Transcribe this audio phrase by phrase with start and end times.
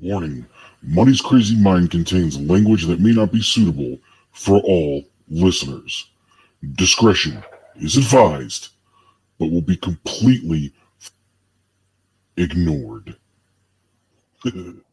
[0.00, 0.46] Warning
[0.82, 3.98] Money's Crazy Mind contains language that may not be suitable
[4.32, 6.08] for all listeners.
[6.74, 7.42] Discretion
[7.76, 8.68] is advised,
[9.38, 10.72] but will be completely
[12.36, 13.16] ignored.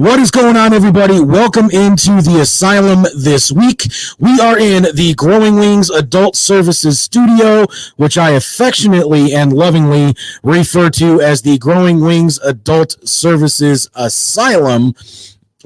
[0.00, 1.20] What is going on, everybody?
[1.20, 3.82] Welcome into the asylum this week.
[4.18, 7.66] We are in the Growing Wings Adult Services Studio,
[7.96, 14.94] which I affectionately and lovingly refer to as the Growing Wings Adult Services Asylum,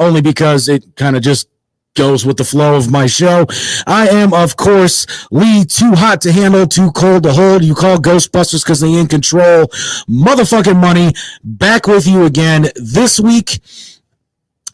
[0.00, 1.48] only because it kind of just
[1.94, 3.46] goes with the flow of my show.
[3.86, 7.62] I am, of course, Lee, too hot to handle, too cold to hold.
[7.62, 9.66] You call Ghostbusters because they in control.
[10.08, 11.12] Motherfucking money.
[11.44, 13.60] Back with you again this week.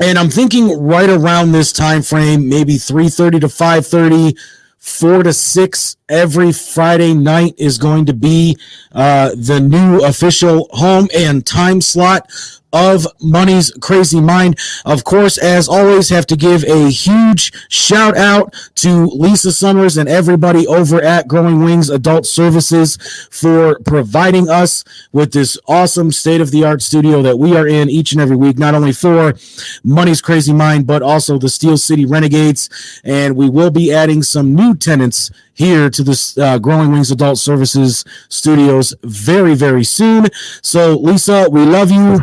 [0.00, 4.34] And I'm thinking right around this time frame, maybe 3:30 to 5:30,
[4.78, 8.56] 4 to 6 every Friday night is going to be
[8.92, 12.26] uh, the new official home and time slot
[12.72, 14.58] of Money's Crazy Mind.
[14.84, 20.08] Of course, as always, have to give a huge shout out to Lisa Summers and
[20.08, 22.96] everybody over at Growing Wings Adult Services
[23.30, 27.90] for providing us with this awesome state of the art studio that we are in
[27.90, 29.34] each and every week, not only for
[29.82, 32.68] Money's Crazy Mind, but also the Steel City Renegades.
[33.04, 37.38] And we will be adding some new tenants here to this uh, Growing Wings Adult
[37.38, 40.28] Services studios very, very soon.
[40.62, 42.18] So, Lisa, we love you.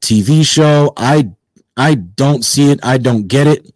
[0.00, 0.92] TV show.
[0.96, 1.30] I
[1.76, 2.80] I don't see it.
[2.82, 3.66] I don't get it.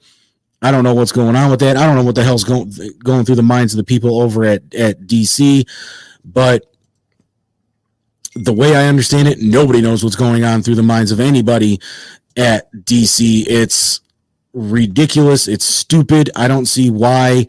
[0.62, 1.76] I don't know what's going on with that.
[1.76, 2.72] I don't know what the hell's going
[3.02, 5.68] going through the minds of the people over at at DC,
[6.24, 6.66] but
[8.34, 11.80] the way I understand it, nobody knows what's going on through the minds of anybody
[12.36, 13.44] at DC.
[13.48, 14.00] It's
[14.52, 15.48] ridiculous.
[15.48, 16.30] It's stupid.
[16.36, 17.48] I don't see why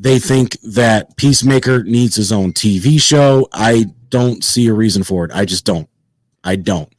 [0.00, 3.46] they think that Peacemaker needs his own TV show.
[3.52, 5.30] I don't see a reason for it.
[5.34, 5.88] I just don't.
[6.42, 6.90] I don't.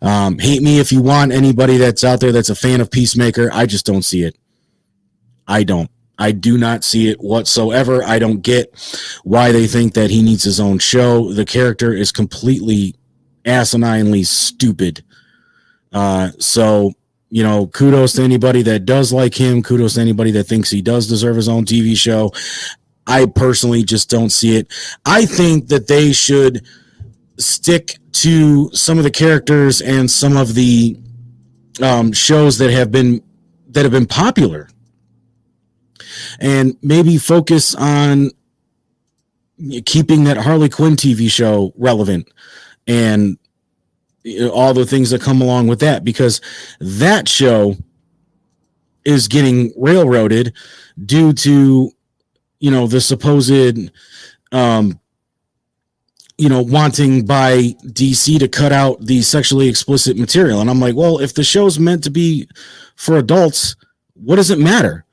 [0.00, 3.50] Um, hate me if you want anybody that's out there that's a fan of Peacemaker.
[3.52, 4.34] I just don't see it.
[5.46, 5.90] I don't.
[6.18, 8.02] I do not see it whatsoever.
[8.02, 8.74] I don't get
[9.24, 11.30] why they think that he needs his own show.
[11.34, 12.94] The character is completely
[13.44, 15.04] asininely stupid.
[15.92, 16.94] Uh, so
[17.30, 19.62] you know, kudos to anybody that does like him.
[19.62, 22.32] Kudos to anybody that thinks he does deserve his own TV show.
[23.06, 24.72] I personally just don't see it.
[25.04, 26.66] I think that they should
[27.38, 30.98] stick to some of the characters and some of the
[31.82, 33.22] um, shows that have been
[33.70, 34.68] that have been popular,
[36.40, 38.30] and maybe focus on
[39.84, 42.28] keeping that Harley Quinn TV show relevant
[42.86, 43.38] and
[44.52, 46.40] all the things that come along with that because
[46.80, 47.76] that show
[49.04, 50.54] is getting railroaded
[51.04, 51.90] due to
[52.60, 53.90] you know the supposed
[54.52, 54.98] um
[56.36, 60.60] you know wanting by DC to cut out the sexually explicit material.
[60.60, 62.48] And I'm like well if the show's meant to be
[62.96, 63.76] for adults
[64.14, 65.04] what does it matter?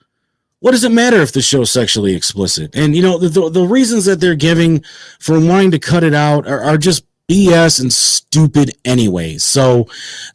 [0.60, 2.75] What does it matter if the show's sexually explicit?
[2.75, 4.84] And you know the, the, the reasons that they're giving
[5.19, 9.38] for wanting to cut it out are, are just BS and stupid anyway.
[9.38, 9.88] So,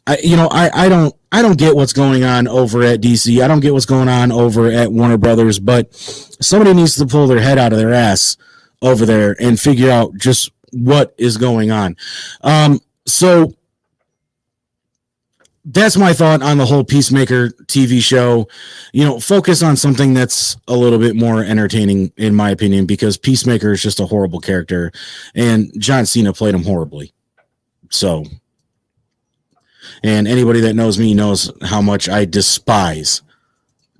[0.07, 3.41] I, you know, I, I don't, I don't get what's going on over at DC.
[3.41, 7.27] I don't get what's going on over at Warner Brothers, but somebody needs to pull
[7.27, 8.35] their head out of their ass
[8.81, 11.95] over there and figure out just what is going on.
[12.41, 13.53] Um, so
[15.65, 18.47] that's my thought on the whole Peacemaker TV show.
[18.93, 23.17] You know, focus on something that's a little bit more entertaining, in my opinion, because
[23.17, 24.91] Peacemaker is just a horrible character,
[25.35, 27.13] and John Cena played him horribly.
[27.89, 28.25] So,
[30.03, 33.21] And anybody that knows me knows how much I despise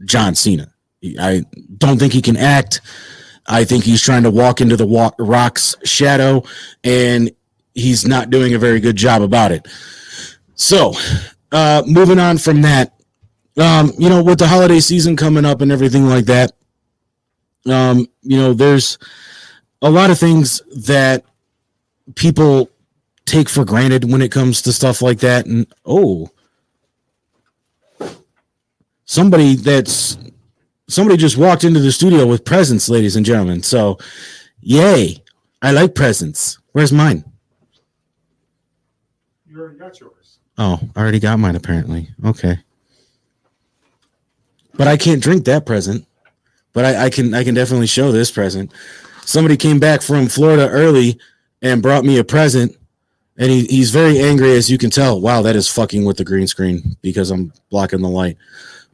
[0.06, 0.74] John Cena.
[1.20, 1.44] I
[1.77, 2.82] don't think he can act.
[3.48, 6.44] I think he's trying to walk into the wa- Rock's shadow,
[6.84, 7.32] and
[7.74, 9.68] he's not doing a very good job about it.
[10.56, 10.94] So,
[11.51, 12.93] uh, moving on from that,
[13.58, 16.51] um, you know, with the holiday season coming up and everything like that,
[17.65, 18.98] um, you know, there's
[19.81, 21.25] a lot of things that
[22.15, 22.70] people
[23.25, 25.46] take for granted when it comes to stuff like that.
[25.46, 26.29] And oh,
[29.05, 30.17] somebody that's
[30.88, 33.63] somebody just walked into the studio with presents, ladies and gentlemen.
[33.63, 33.98] So,
[34.62, 35.24] yay!
[35.62, 36.60] I like presents.
[36.72, 37.24] Where's mine?
[39.48, 40.39] You already got yours.
[40.63, 42.10] Oh, I already got mine apparently.
[42.24, 42.60] Okay.
[44.75, 46.06] But I can't drink that present.
[46.72, 48.72] But I, I can I can definitely show this present.
[49.25, 51.20] Somebody came back from Florida early
[51.63, 52.77] and brought me a present.
[53.38, 55.20] And he, he's very angry, as you can tell.
[55.20, 58.38] Wow, that is fucking with the green screen because I'm blocking the light.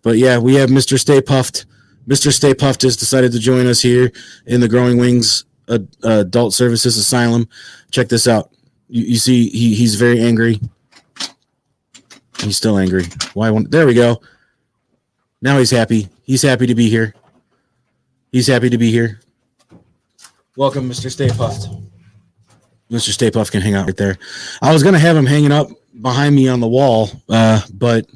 [0.04, 0.98] But yeah, we have Mr.
[0.98, 1.66] Stay Puft.
[2.08, 2.32] Mr.
[2.32, 4.10] Stay Puft has decided to join us here
[4.46, 7.50] in the Growing Wings Adult Services Asylum.
[7.92, 8.52] Check this out.
[8.88, 10.62] You, you see, he, he's very angry.
[12.48, 13.04] He's still angry.
[13.34, 13.52] Why?
[13.52, 14.22] Won't, there we go.
[15.42, 16.08] Now he's happy.
[16.24, 17.14] He's happy to be here.
[18.32, 19.20] He's happy to be here.
[20.56, 21.12] Welcome, Mr.
[21.12, 21.84] Stay Puft.
[22.90, 23.10] Mr.
[23.10, 24.18] Stay Puft can hang out right there.
[24.62, 25.68] I was gonna have him hanging up
[26.02, 28.08] behind me on the wall, uh, but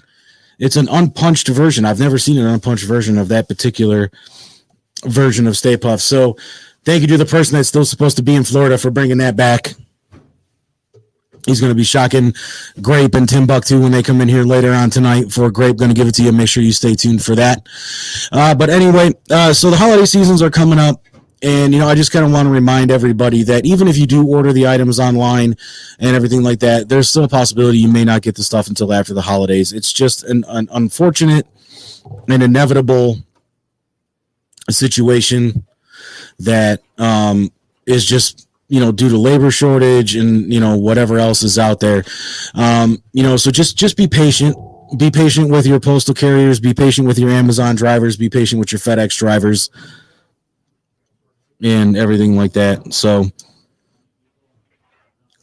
[0.60, 1.84] it's an unpunched version.
[1.84, 4.12] I've never seen an unpunched version of that particular
[5.04, 6.00] version of Stay Puft.
[6.00, 6.38] So,
[6.86, 9.36] thank you to the person that's still supposed to be in Florida for bringing that
[9.36, 9.74] back.
[11.46, 12.34] He's going to be shocking
[12.82, 15.32] Grape and Timbuktu when they come in here later on tonight.
[15.32, 16.32] For Grape, going to give it to you.
[16.32, 17.68] Make sure you stay tuned for that.
[18.32, 21.04] Uh, but anyway, uh, so the holiday seasons are coming up.
[21.44, 24.06] And, you know, I just kind of want to remind everybody that even if you
[24.06, 25.56] do order the items online
[25.98, 28.94] and everything like that, there's still a possibility you may not get the stuff until
[28.94, 29.74] after the holidays.
[29.74, 31.48] It's just an, an unfortunate
[32.30, 33.18] and inevitable
[34.70, 35.66] situation
[36.40, 37.52] that um,
[37.88, 41.82] is just you know due to labor shortage and you know whatever else is out
[41.82, 42.06] there.
[42.56, 44.56] Um, you know so just just be patient.
[44.98, 46.62] Be patient with your postal carriers.
[46.62, 48.16] Be patient with your amazon drivers.
[48.16, 49.70] Be patient with your fedex drivers
[51.62, 52.94] and everything like that.
[52.94, 53.26] So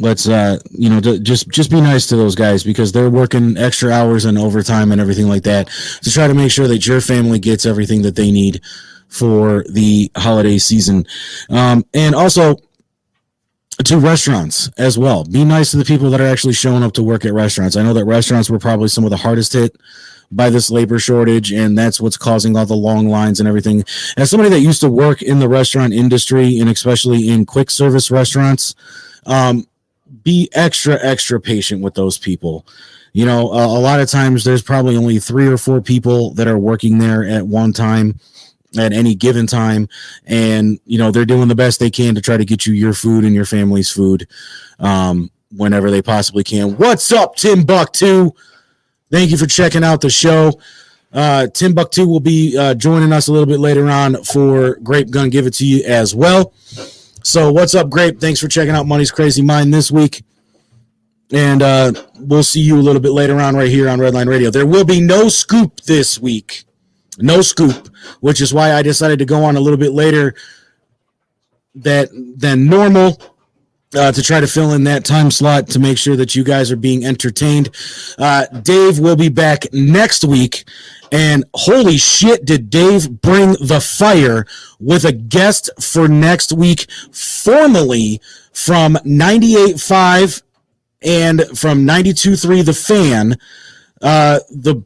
[0.01, 3.91] let's uh you know just just be nice to those guys because they're working extra
[3.91, 5.69] hours and overtime and everything like that
[6.03, 8.63] to try to make sure that your family gets everything that they need
[9.09, 11.05] for the holiday season.
[11.51, 12.57] Um and also
[13.85, 15.25] to restaurants as well.
[15.25, 17.77] Be nice to the people that are actually showing up to work at restaurants.
[17.77, 19.77] I know that restaurants were probably some of the hardest hit
[20.31, 23.85] by this labor shortage, and that's what's causing all the long lines and everything.
[24.17, 28.11] As somebody that used to work in the restaurant industry and especially in quick service
[28.11, 28.75] restaurants,
[29.27, 29.67] um,
[30.23, 32.67] be extra, extra patient with those people.
[33.13, 36.49] You know, a, a lot of times there's probably only three or four people that
[36.49, 38.19] are working there at one time
[38.77, 39.89] at any given time.
[40.27, 42.93] And you know they're doing the best they can to try to get you your
[42.93, 44.29] food and your family's food
[44.79, 46.77] um, whenever they possibly can.
[46.77, 48.37] What's up Tim Buck timbuktu?
[49.11, 50.61] Thank you for checking out the show.
[51.11, 55.31] Uh, timbuktu will be uh, joining us a little bit later on for grape gun
[55.31, 56.53] give it to you as well.
[57.23, 58.21] So what's up grape?
[58.21, 60.23] Thanks for checking out money's crazy mind this week.
[61.33, 64.51] And uh, we'll see you a little bit later on right here on redline radio.
[64.51, 66.65] There will be no scoop this week
[67.19, 67.89] no scoop,
[68.21, 70.35] which is why I decided to go on a little bit later
[71.75, 73.21] that than normal
[73.97, 76.71] uh, to try to fill in that time slot to make sure that you guys
[76.71, 77.71] are being entertained.
[78.19, 80.65] Uh, Dave will be back next week.
[81.11, 84.47] And holy shit, did Dave bring the fire
[84.79, 88.21] with a guest for next week, formally
[88.53, 90.43] from 98.5
[91.03, 93.39] and from 92.3 The Fan.
[94.03, 94.83] Uh, the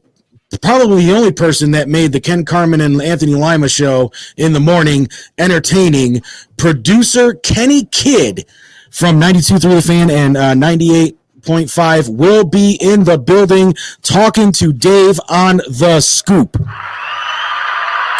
[0.58, 4.60] probably the only person that made the Ken Carman and Anthony Lima show in the
[4.60, 6.22] morning entertaining.
[6.56, 8.46] Producer Kenny Kidd
[8.90, 15.18] from 92.3 The Fan and uh, 98.5 will be in the building talking to Dave
[15.28, 16.56] on the scoop.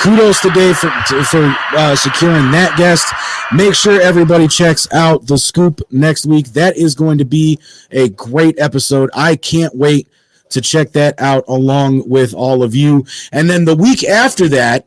[0.01, 3.07] Kudos to Dave for, for uh, securing that guest.
[3.53, 6.49] Make sure everybody checks out the scoop next week.
[6.55, 7.61] That is going to be
[7.93, 9.11] a great episode.
[9.15, 10.09] I can't wait
[10.53, 13.05] to check that out along with all of you.
[13.33, 14.87] And then the week after that,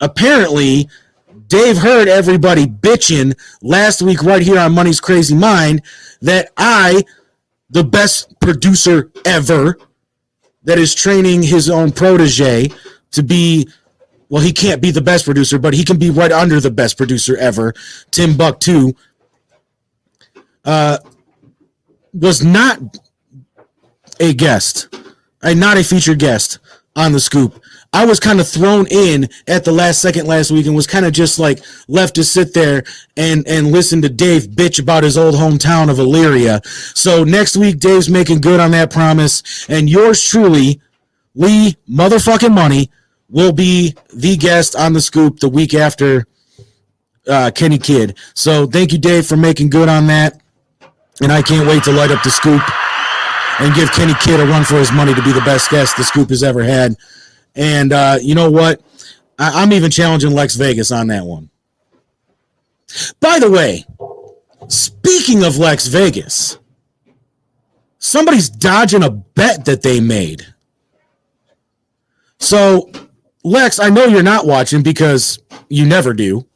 [0.00, 0.88] apparently,
[1.48, 5.82] Dave heard everybody bitching last week right here on Money's Crazy Mind
[6.22, 7.04] that I,
[7.70, 9.78] the best producer ever,
[10.62, 12.68] that is training his own protege
[13.12, 13.68] to be
[14.30, 16.96] well, he can't be the best producer, but he can be right under the best
[16.96, 17.74] producer ever,
[18.12, 18.92] Timbuktu
[20.64, 20.98] uh,
[22.14, 22.78] was not
[24.20, 24.94] a guest,
[25.42, 26.58] a not a featured guest
[26.94, 27.60] on the scoop.
[27.92, 31.04] I was kind of thrown in at the last second last week and was kind
[31.04, 32.84] of just like left to sit there
[33.16, 36.64] and and listen to Dave bitch about his old hometown of Elyria.
[36.96, 40.80] So next week, Dave's making good on that promise, and yours truly,
[41.34, 42.90] Lee motherfucking money,
[43.28, 46.26] will be the guest on the scoop the week after
[47.26, 48.16] uh, Kenny Kidd.
[48.34, 50.40] So thank you, Dave, for making good on that,
[51.20, 52.62] and I can't wait to light up the scoop
[53.60, 56.04] and give Kenny Kidd a run for his money to be the best guest the
[56.04, 56.96] scoop has ever had.
[57.54, 58.80] And uh, you know what?
[59.38, 61.50] I- I'm even challenging Lex Vegas on that one.
[63.20, 63.84] By the way,
[64.68, 66.58] speaking of Lex Vegas,
[67.98, 70.46] somebody's dodging a bet that they made.
[72.38, 72.90] So,
[73.44, 75.38] Lex, I know you're not watching because
[75.68, 76.46] you never do.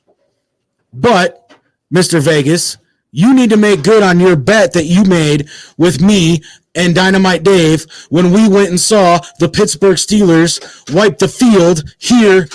[0.93, 1.53] But,
[1.93, 2.21] Mr.
[2.23, 2.79] Vegas,
[3.14, 6.42] you need to make good on your bet that you made with me
[6.75, 12.49] and Dynamite Dave when we went and saw the Pittsburgh Steelers wipe the field here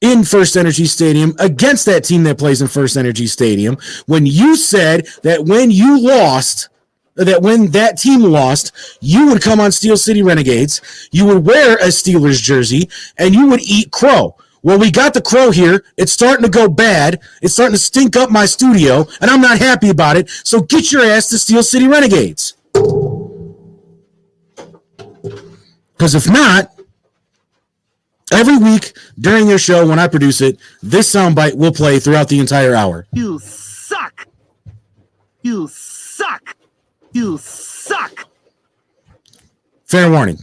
[0.00, 3.76] in First Energy Stadium against that team that plays in First Energy Stadium.
[4.06, 6.70] When you said that when you lost,
[7.16, 11.76] that when that team lost, you would come on Steel City Renegades, you would wear
[11.76, 14.36] a Steelers jersey, and you would eat crow.
[14.66, 15.84] Well, we got the crow here.
[15.96, 17.20] It's starting to go bad.
[17.40, 20.28] It's starting to stink up my studio, and I'm not happy about it.
[20.28, 22.54] So get your ass to Steel City Renegades.
[25.92, 26.72] Because if not,
[28.32, 32.40] every week during your show when I produce it, this soundbite will play throughout the
[32.40, 33.06] entire hour.
[33.12, 34.26] You suck.
[35.42, 36.56] You suck.
[37.12, 38.26] You suck.
[39.84, 40.38] Fair warning.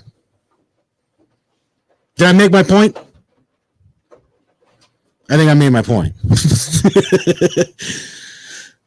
[2.16, 2.98] Did I make my point?
[5.30, 6.14] I think I made my point.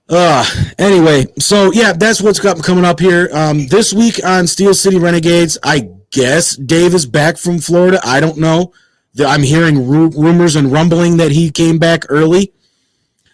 [0.09, 0.45] uh
[0.79, 3.29] anyway, so yeah, that's what's got coming up here.
[3.33, 8.01] Um this week on Steel City Renegades, I guess Dave is back from Florida.
[8.05, 8.73] I don't know.
[9.19, 12.53] I'm hearing ru- rumors and rumbling that he came back early.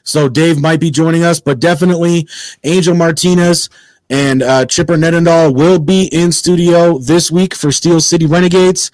[0.05, 2.29] So Dave might be joining us, but definitely
[2.65, 3.69] Angel Martinez
[4.11, 8.91] and uh, Chipper Nedendahl will be in studio this week for Steel City Renegades.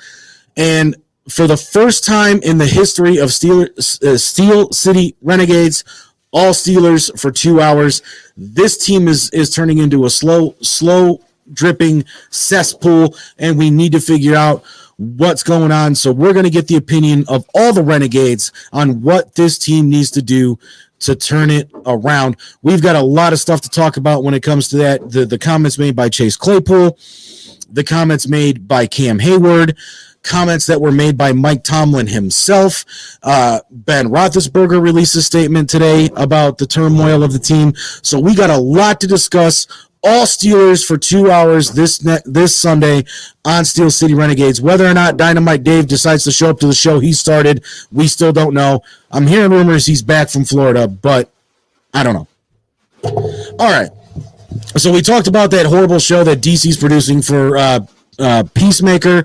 [0.56, 0.96] And
[1.28, 3.66] for the first time in the history of Steel,
[4.02, 5.84] uh, Steel City Renegades,
[6.32, 8.02] all Steelers for two hours.
[8.36, 11.20] This team is is turning into a slow, slow
[11.52, 14.64] dripping cesspool, and we need to figure out
[14.96, 15.94] what's going on.
[15.94, 19.88] So we're going to get the opinion of all the Renegades on what this team
[19.88, 20.58] needs to do
[21.00, 22.36] to turn it around.
[22.62, 25.10] We've got a lot of stuff to talk about when it comes to that.
[25.10, 26.98] The the comments made by Chase Claypool,
[27.70, 29.76] the comments made by Cam Heyward,
[30.28, 32.84] comments that were made by Mike Tomlin himself.
[33.22, 37.74] Uh, ben Roethlisberger released a statement today about the turmoil of the team.
[38.02, 39.66] So we got a lot to discuss.
[40.04, 43.04] All Steelers for two hours this ne- this Sunday
[43.44, 44.60] on Steel City Renegades.
[44.60, 48.06] Whether or not Dynamite Dave decides to show up to the show he started, we
[48.06, 48.80] still don't know.
[49.10, 51.30] I'm hearing rumors he's back from Florida, but
[51.92, 52.28] I don't know.
[53.58, 53.90] All right.
[54.76, 57.80] So we talked about that horrible show that DC's producing for uh,
[58.20, 59.24] uh, Peacemaker.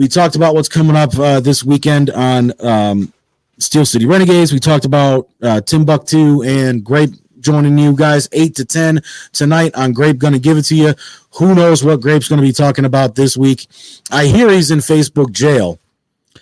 [0.00, 3.12] We talked about what's coming up uh, this weekend on um,
[3.58, 4.50] Steel City Renegades.
[4.50, 9.02] We talked about uh, Timbuktu and Grape joining you guys eight to ten
[9.34, 10.16] tonight on Grape.
[10.16, 10.94] Gonna give it to you.
[11.32, 13.66] Who knows what Grape's gonna be talking about this week?
[14.10, 15.78] I hear he's in Facebook jail.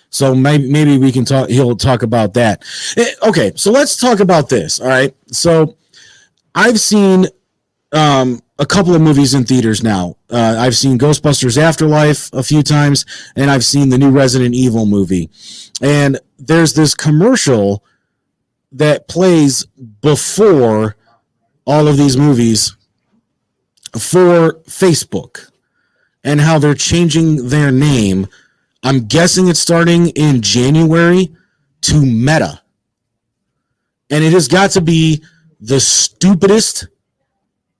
[0.09, 1.49] So maybe maybe we can talk.
[1.49, 2.63] He'll talk about that.
[2.95, 4.79] Eh, Okay, so let's talk about this.
[4.79, 5.13] All right.
[5.33, 5.75] So
[6.55, 7.27] I've seen
[7.91, 10.17] um, a couple of movies in theaters now.
[10.29, 14.85] Uh, I've seen Ghostbusters Afterlife a few times, and I've seen the new Resident Evil
[14.85, 15.29] movie.
[15.81, 17.83] And there's this commercial
[18.71, 20.95] that plays before
[21.65, 22.75] all of these movies
[23.93, 25.49] for Facebook
[26.23, 28.27] and how they're changing their name.
[28.83, 31.29] I'm guessing it's starting in January
[31.81, 32.61] to Meta.
[34.09, 35.23] And it has got to be
[35.59, 36.87] the stupidest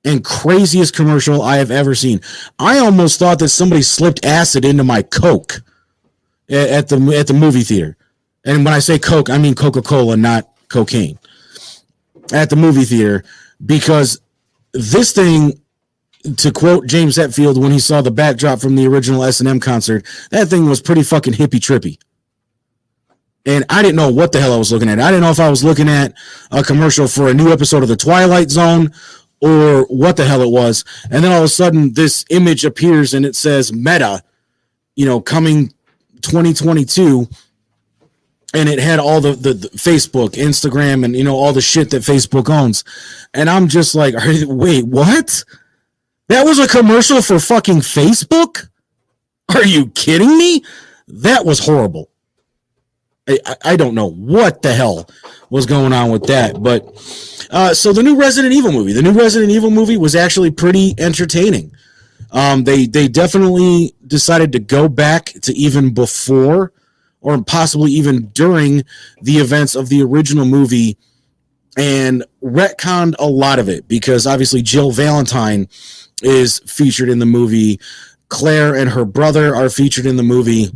[0.06, 2.22] and craziest commercial I have ever seen.
[2.58, 5.62] I almost thought that somebody slipped acid into my Coke
[6.50, 7.98] at the at the movie theater.
[8.46, 11.20] And when I say Coke, I mean Coca-Cola, not cocaine.
[12.32, 13.24] At the movie theater
[13.66, 14.22] because
[14.72, 15.62] this thing
[16.38, 20.48] to quote James Hetfield when he saw the backdrop from the original S&M concert, that
[20.48, 21.98] thing was pretty fucking hippy trippy.
[23.46, 25.00] And I didn't know what the hell I was looking at.
[25.00, 26.14] I didn't know if I was looking at
[26.52, 28.92] a commercial for a new episode of The Twilight Zone
[29.42, 30.84] or what the hell it was.
[31.12, 34.24] And then all of a sudden, this image appears and it says Meta,
[34.96, 35.74] you know, coming
[36.22, 37.28] 2022.
[38.54, 41.92] And it had all the, the, the Facebook, Instagram, and you know all the shit
[41.92, 42.84] that Facebook owns,
[43.36, 44.16] and I'm just like,
[44.48, 45.44] wait, what?
[46.30, 48.68] That was a commercial for fucking Facebook?
[49.54, 50.64] Are you kidding me?
[51.08, 52.10] That was horrible.
[53.28, 55.08] I, I- I don't know what the hell
[55.50, 56.86] was going on with that, but
[57.50, 60.94] uh, so the new Resident Evil movie, the new Resident Evil movie was actually pretty
[60.98, 61.72] entertaining.
[62.32, 66.72] Um, they they definitely decided to go back to even before,
[67.22, 68.84] or possibly even during
[69.22, 70.98] the events of the original movie,
[71.78, 75.68] and retconned a lot of it because obviously Jill Valentine
[76.22, 77.80] is featured in the movie.
[78.28, 80.72] Claire and her brother are featured in the movie.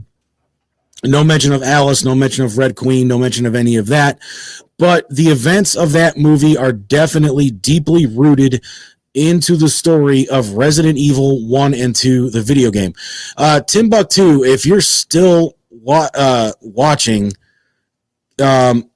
[1.04, 4.20] No mention of Alice, no mention of Red Queen, no mention of any of that.
[4.78, 8.64] But the events of that movie are definitely deeply rooted
[9.14, 12.94] into the story of Resident Evil 1 and 2, the video game.
[13.38, 17.32] Uh, Timbuktu, if you're still wa- uh, watching,
[18.42, 18.90] um,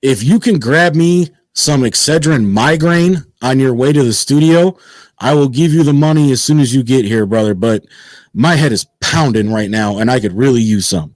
[0.00, 4.78] if you can grab me some Excedrin migraine on your way to the studio,
[5.18, 7.54] I will give you the money as soon as you get here, brother.
[7.54, 7.84] But
[8.32, 11.14] my head is pounding right now, and I could really use some.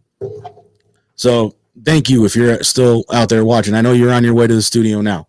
[1.16, 3.74] So thank you if you're still out there watching.
[3.74, 5.26] I know you're on your way to the studio now.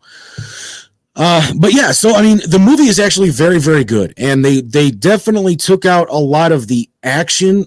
[1.15, 4.59] Uh, but yeah, so I mean, the movie is actually very, very good, and they
[4.59, 7.65] they definitely took out a lot of the action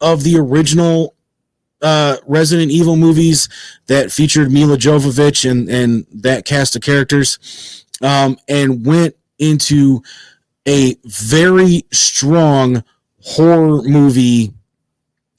[0.00, 1.14] of the original
[1.80, 3.48] uh, Resident Evil movies
[3.86, 10.02] that featured Milla Jovovich and and that cast of characters, um, and went into
[10.66, 12.82] a very strong
[13.20, 14.52] horror movie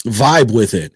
[0.10, 0.94] vibe with it.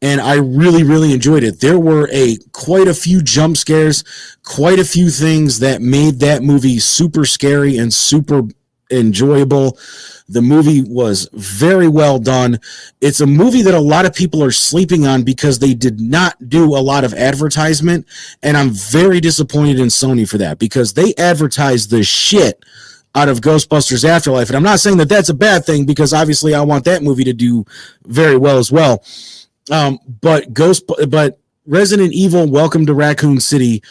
[0.00, 1.60] And i really really enjoyed it.
[1.60, 4.04] There were a quite a few jump scares
[4.44, 8.42] quite a few things that made that movie super scary and super
[8.90, 9.78] enjoyable.
[10.28, 12.58] The movie was very well done.
[13.00, 16.48] It's a movie that a lot of people are sleeping on because they did not
[16.48, 18.06] do a lot of advertisement.
[18.42, 22.64] And i'm very disappointed in sony for that because they advertised the shit
[23.14, 24.48] out of Ghostbusters Afterlife.
[24.48, 27.24] And I'm not saying that that's a bad thing because obviously I want that movie
[27.24, 27.64] to do
[28.06, 29.04] very well as well.
[29.70, 33.82] Um, but Ghost, but Resident Evil Welcome to Raccoon City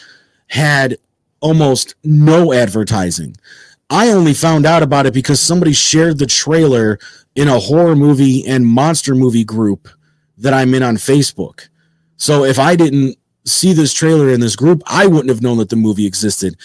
[0.48, 0.98] had
[1.40, 3.36] almost no advertising.
[3.88, 6.98] I only found out about it because somebody shared the trailer
[7.34, 9.88] in a horror movie and monster movie group
[10.38, 11.68] that I'm in on Facebook.
[12.16, 15.68] So if I didn't see this trailer in this group, I wouldn't have known that
[15.68, 16.56] the movie existed.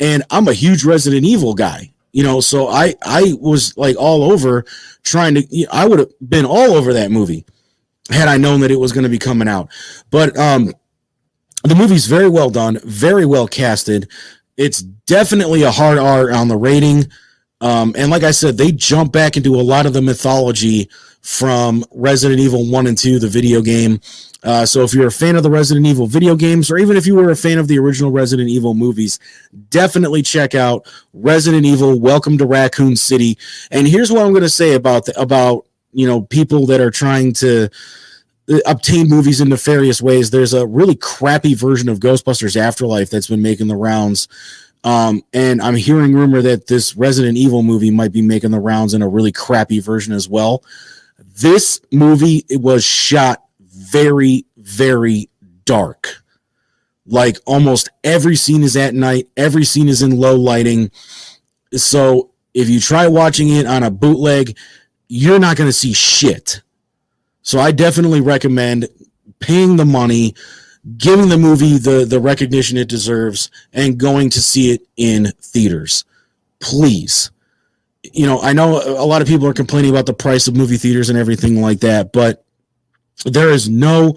[0.00, 4.22] And I'm a huge Resident Evil guy you know so i i was like all
[4.32, 4.64] over
[5.02, 7.44] trying to i would have been all over that movie
[8.08, 9.68] had i known that it was going to be coming out.
[10.10, 10.72] But um
[11.64, 14.08] the movie's very well done very well casted.
[14.56, 17.06] It's definitely a hard r on the rating.
[17.60, 20.88] Um and like i said they jump back into a lot of the mythology
[21.20, 23.98] from resident evil 1 and 2 the video game
[24.44, 27.06] uh, so if you're a fan of the Resident Evil video games, or even if
[27.06, 29.18] you were a fan of the original Resident Evil movies,
[29.70, 33.38] definitely check out Resident Evil: Welcome to Raccoon City.
[33.70, 36.90] And here's what I'm going to say about the, about you know people that are
[36.90, 37.70] trying to
[38.50, 40.30] uh, obtain movies in nefarious ways.
[40.30, 44.28] There's a really crappy version of Ghostbusters Afterlife that's been making the rounds.
[44.84, 48.92] Um, and I'm hearing rumor that this Resident Evil movie might be making the rounds
[48.92, 50.62] in a really crappy version as well.
[51.40, 53.43] This movie it was shot
[53.94, 55.30] very, very
[55.64, 56.24] dark.
[57.06, 60.90] Like almost every scene is at night, every scene is in low lighting.
[61.74, 64.58] So if you try watching it on a bootleg,
[65.06, 66.62] you're not going to see shit.
[67.42, 68.88] So I definitely recommend
[69.38, 70.34] paying the money,
[70.96, 76.04] giving the movie the, the recognition it deserves, and going to see it in theaters.
[76.58, 77.30] Please.
[78.02, 80.78] You know, I know a lot of people are complaining about the price of movie
[80.78, 82.43] theaters and everything like that, but
[83.24, 84.16] there is no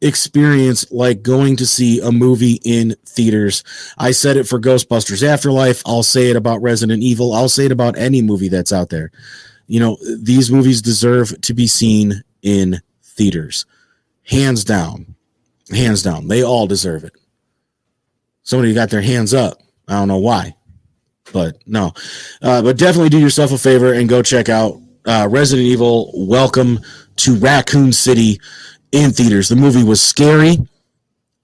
[0.00, 3.64] experience like going to see a movie in theaters.
[3.96, 5.82] I said it for Ghostbusters Afterlife.
[5.86, 7.32] I'll say it about Resident Evil.
[7.32, 9.10] I'll say it about any movie that's out there.
[9.66, 13.64] You know, these movies deserve to be seen in theaters.
[14.24, 15.14] Hands down.
[15.70, 16.28] Hands down.
[16.28, 17.12] They all deserve it.
[18.42, 19.62] Somebody got their hands up.
[19.88, 20.54] I don't know why,
[21.32, 21.92] but no.
[22.42, 26.80] Uh, but definitely do yourself a favor and go check out uh, Resident Evil Welcome
[27.16, 28.40] to Raccoon City
[28.92, 29.48] in theaters.
[29.48, 30.58] The movie was scary.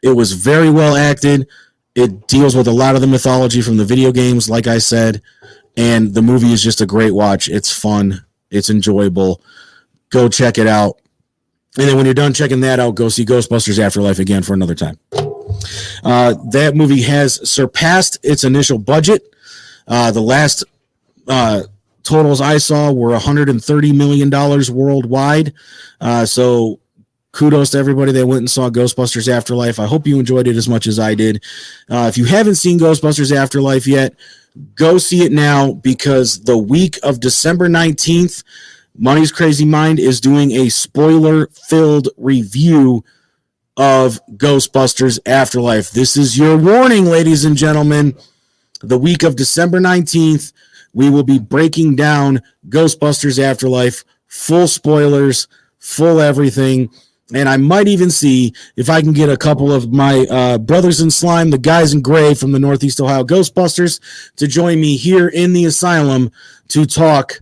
[0.02, 1.48] It was very well acted.
[1.94, 5.22] It deals with a lot of the mythology from the video games, like I said.
[5.76, 7.48] And the movie is just a great watch.
[7.48, 8.24] It's fun.
[8.50, 9.42] It's enjoyable.
[10.10, 11.00] Go check it out.
[11.76, 14.74] And then when you're done checking that out, go see Ghostbusters Afterlife again for another
[14.74, 14.98] time.
[16.02, 19.22] Uh, that movie has surpassed its initial budget.
[19.86, 20.64] Uh, the last
[21.28, 21.62] uh,
[22.02, 25.52] totals I saw were 130 million dollars worldwide.
[26.00, 26.80] Uh, so
[27.32, 29.78] kudos to everybody that went and saw Ghostbusters Afterlife.
[29.78, 31.44] I hope you enjoyed it as much as I did.
[31.88, 34.14] Uh, if you haven't seen Ghostbusters Afterlife yet,
[34.74, 38.42] go see it now because the week of December 19th,
[38.96, 43.04] Money's Crazy Mind is doing a spoiler filled review
[43.76, 45.90] of Ghostbusters Afterlife.
[45.90, 48.16] This is your warning, ladies and gentlemen.
[48.82, 50.52] The week of December 19th,
[50.92, 55.48] we will be breaking down Ghostbusters Afterlife, full spoilers,
[55.78, 56.90] full everything.
[57.32, 61.00] And I might even see if I can get a couple of my uh, brothers
[61.00, 64.00] in slime, the guys in gray from the Northeast Ohio Ghostbusters,
[64.36, 66.32] to join me here in the asylum
[66.68, 67.38] to talk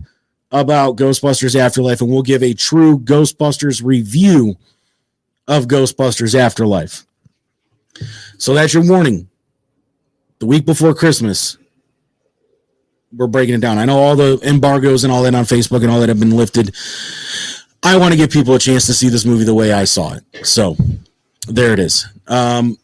[0.51, 2.01] about Ghostbusters Afterlife.
[2.01, 4.57] And we'll give a true Ghostbusters review
[5.47, 7.05] of Ghostbusters Afterlife.
[8.37, 9.27] So that's your warning.
[10.37, 11.57] The week before Christmas,
[13.15, 13.77] we're breaking it down.
[13.77, 16.35] I know all the embargoes and all that on Facebook and all that have been
[16.35, 16.75] lifted.
[17.81, 20.13] I want to give people a chance to see this movie the way I saw
[20.13, 20.45] it.
[20.45, 20.75] So
[21.47, 22.05] there it is.
[22.27, 22.77] Um,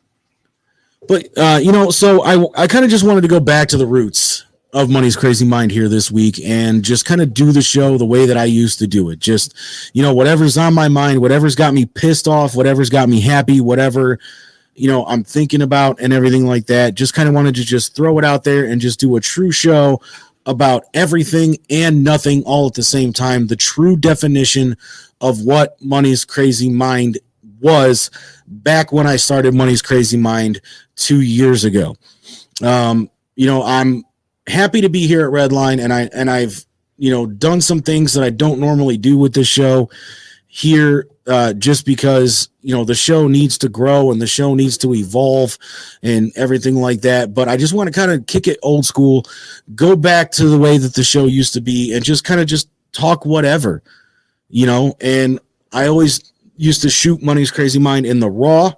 [1.07, 3.77] but uh, you know, so I I kind of just wanted to go back to
[3.77, 7.61] the roots of Money's Crazy Mind here this week and just kind of do the
[7.61, 9.19] show the way that I used to do it.
[9.19, 9.55] Just
[9.93, 13.61] you know, whatever's on my mind, whatever's got me pissed off, whatever's got me happy,
[13.61, 14.19] whatever
[14.75, 16.95] you know I'm thinking about and everything like that.
[16.95, 19.51] Just kind of wanted to just throw it out there and just do a true
[19.51, 20.01] show
[20.45, 23.47] about everything and nothing all at the same time.
[23.47, 24.77] The true definition
[25.21, 27.17] of what Money's Crazy Mind
[27.59, 28.11] was
[28.47, 30.61] back when I started Money's Crazy Mind
[30.95, 31.95] two years ago.
[32.63, 34.03] Um, you know, I'm
[34.47, 36.65] happy to be here at Redline, and I and I've
[36.97, 39.89] you know done some things that I don't normally do with this show
[40.47, 44.77] here uh, just because you know the show needs to grow and the show needs
[44.77, 45.57] to evolve
[46.03, 47.33] and everything like that.
[47.33, 49.25] But I just want to kind of kick it old school,
[49.73, 52.47] go back to the way that the show used to be, and just kind of
[52.47, 53.81] just talk whatever,
[54.49, 54.95] you know.
[55.01, 55.39] And
[55.71, 58.73] I always used to shoot Money's Crazy Mind in the raw,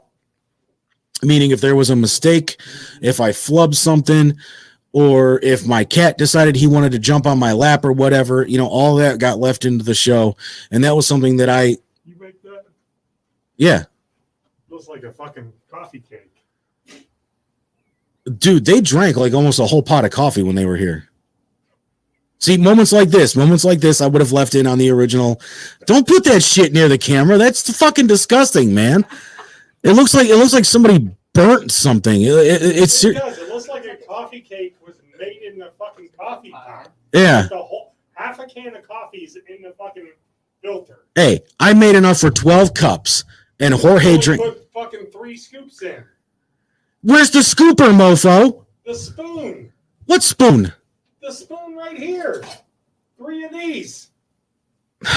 [1.21, 2.61] meaning if there was a mistake,
[3.01, 4.37] if I flubbed something.
[4.93, 8.57] Or if my cat decided he wanted to jump on my lap or whatever, you
[8.57, 10.35] know, all that got left into the show.
[10.71, 11.75] And that was something that I?
[13.57, 13.83] Yeah,
[14.69, 16.31] Looks like a fucking coffee cake.
[18.37, 21.09] dude, they drank like almost a whole pot of coffee when they were here.
[22.39, 25.41] See, moments like this, moments like this, I would have left in on the original.
[25.85, 27.37] Don't put that shit near the camera.
[27.37, 29.05] That's fucking disgusting, man.
[29.83, 32.21] It looks like it looks like somebody burnt something.
[32.21, 33.37] It- it- it's It does.
[33.39, 36.91] It looks like a coffee cake was made in the fucking coffee pot.
[37.13, 37.43] yeah.
[37.49, 40.09] The whole half a can of coffee's in the fucking
[40.61, 40.99] filter.
[41.15, 43.23] Hey, I made enough for twelve cups,
[43.59, 44.41] and Jorge drink.
[44.73, 46.03] Fucking three scoops in.
[47.01, 48.65] Where's the scooper, mofo?
[48.85, 49.71] The spoon.
[50.05, 50.71] What spoon?
[51.21, 52.43] The spoon right here.
[53.17, 54.09] Three of these.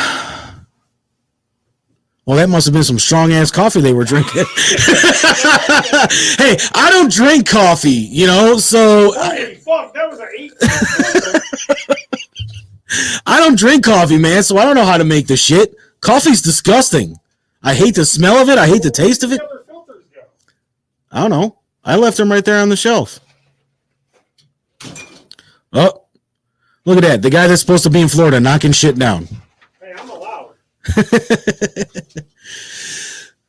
[2.26, 4.44] Well, that must have been some strong ass coffee they were drinking.
[4.54, 4.54] hey,
[6.74, 10.52] I don't drink coffee, you know, so Holy fuck, that was an eight.
[13.26, 15.74] I don't drink coffee, man, so I don't know how to make the shit.
[16.02, 17.16] Coffee's disgusting.
[17.62, 18.58] I hate the smell of it.
[18.58, 19.38] I hate the taste of it.
[19.40, 20.20] the other filters go?
[21.12, 21.58] I don't know.
[21.84, 23.20] I left them right there on the shelf.
[25.72, 26.04] Oh,
[26.84, 27.22] look at that.
[27.22, 29.28] The guy that's supposed to be in Florida knocking shit down.
[29.80, 30.54] Hey, I'm allowed.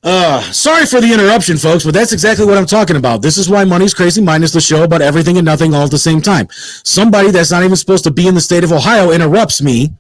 [0.04, 3.22] Uh, sorry for the interruption, folks, but that's exactly what I'm talking about.
[3.22, 6.00] This is why Money's Crazy Minus the show about everything and nothing all at the
[6.00, 6.48] same time.
[6.52, 9.92] Somebody that's not even supposed to be in the state of Ohio interrupts me.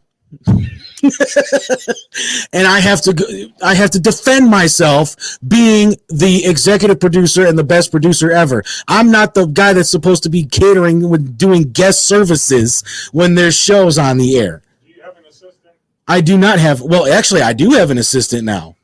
[2.54, 3.26] and I have to go-
[3.64, 5.16] I have to defend myself
[5.48, 8.64] being the executive producer and the best producer ever.
[8.88, 13.56] I'm not the guy that's supposed to be catering with doing guest services when there's
[13.56, 14.62] shows on the air.
[14.84, 15.76] Do you have an assistant?
[16.08, 18.76] I do not have well actually I do have an assistant now.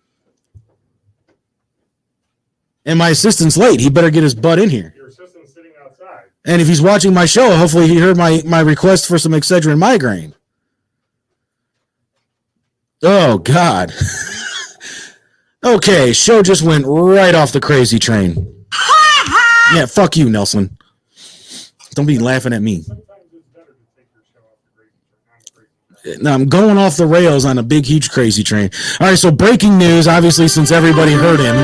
[2.85, 3.81] And my assistant's late.
[3.81, 4.93] He better get his butt in here.
[4.95, 6.23] Your assistant's sitting outside.
[6.45, 9.77] And if he's watching my show, hopefully he heard my, my request for some Excedrin
[9.77, 10.33] migraine.
[13.03, 13.93] Oh God.
[15.63, 18.65] okay, show just went right off the crazy train.
[19.73, 20.77] yeah, fuck you, Nelson.
[21.93, 22.81] Don't be laughing at me.
[22.81, 25.29] Sometimes it's better to take your show off the gravy train.
[25.33, 26.23] I'm the gravy train.
[26.23, 28.69] Now I'm going off the rails on a big, huge, crazy train.
[28.99, 30.07] All right, so breaking news.
[30.07, 31.55] Obviously, since everybody heard him,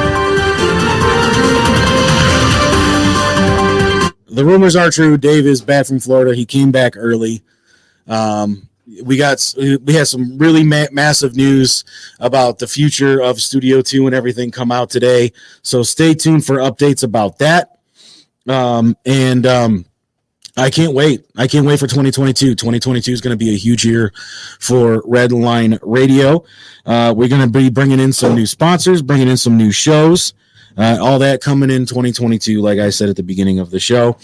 [4.27, 5.17] the rumors are true.
[5.17, 6.35] Dave is back from Florida.
[6.35, 7.41] He came back early.
[8.07, 8.69] Um,
[9.03, 11.83] we got we had some really ma- massive news
[12.19, 15.31] about the future of Studio Two and everything come out today.
[15.61, 17.79] So stay tuned for updates about that.
[18.47, 19.85] Um, and um,
[20.57, 21.25] I can't wait.
[21.35, 22.55] I can't wait for 2022.
[22.55, 24.11] 2022 is going to be a huge year
[24.59, 26.43] for Red Line Radio.
[26.85, 30.33] Uh, we're going to be bringing in some new sponsors, bringing in some new shows,
[30.77, 34.17] uh, all that coming in 2022, like I said at the beginning of the show.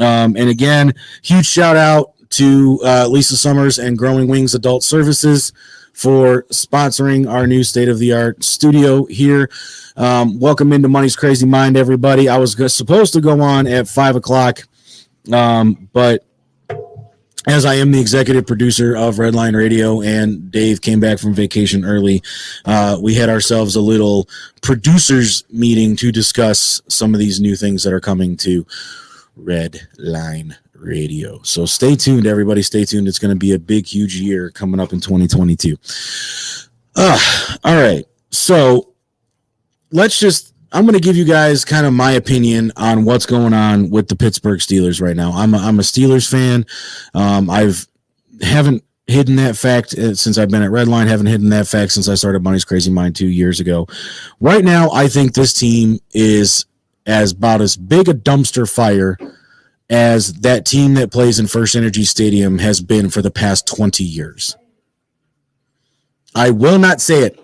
[0.00, 5.52] Um, and again, huge shout out to uh, Lisa Summers and Growing Wings Adult Services
[5.92, 9.48] for sponsoring our new state of the art studio here.
[9.96, 12.28] Um, welcome into Money's Crazy Mind, everybody.
[12.28, 14.60] I was supposed to go on at five o'clock.
[15.32, 16.24] Um, but
[17.46, 21.84] as I am the executive producer of Redline Radio and Dave came back from vacation
[21.84, 22.22] early,
[22.64, 24.28] uh, we had ourselves a little
[24.62, 28.66] producers meeting to discuss some of these new things that are coming to
[29.38, 31.40] Redline Radio.
[31.42, 32.62] So stay tuned, everybody.
[32.62, 33.08] Stay tuned.
[33.08, 35.76] It's going to be a big, huge year coming up in 2022.
[36.94, 37.18] Uh,
[37.64, 38.04] all right.
[38.30, 38.94] So
[39.90, 43.54] let's just I'm going to give you guys kind of my opinion on what's going
[43.54, 45.32] on with the Pittsburgh Steelers right now.
[45.32, 46.66] I'm a, I'm a Steelers fan.
[47.14, 47.86] Um, I've
[48.42, 51.06] haven't hidden that fact uh, since I've been at Redline.
[51.06, 53.86] Haven't hidden that fact since I started Money's Crazy Mind two years ago.
[54.40, 56.66] Right now, I think this team is
[57.06, 59.16] as about as big a dumpster fire
[59.88, 64.02] as that team that plays in First Energy Stadium has been for the past 20
[64.02, 64.56] years.
[66.34, 67.40] I will not say it.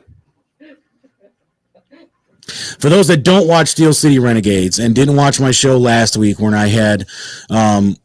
[2.79, 6.41] For those that don't watch Steel City Renegades and didn't watch my show last week
[6.41, 7.07] when I had
[7.49, 7.97] um,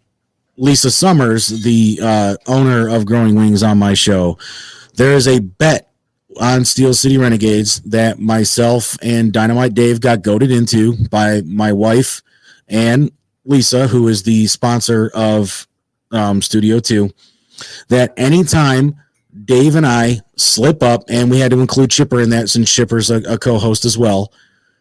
[0.57, 4.37] Lisa Summers, the uh, owner of Growing Wings, on my show,
[4.95, 5.91] there is a bet
[6.39, 12.21] on Steel City Renegades that myself and Dynamite Dave got goaded into by my wife
[12.67, 13.11] and
[13.47, 15.67] Lisa, who is the sponsor of
[16.11, 17.09] um, Studio 2,
[17.87, 18.95] that anytime
[19.45, 23.09] Dave and I slip up, and we had to include Chipper in that since Chipper's
[23.09, 24.31] a, a co host as well,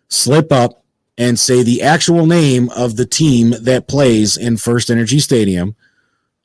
[0.09, 0.85] slip up
[1.17, 5.75] and say the actual name of the team that plays in First Energy Stadium,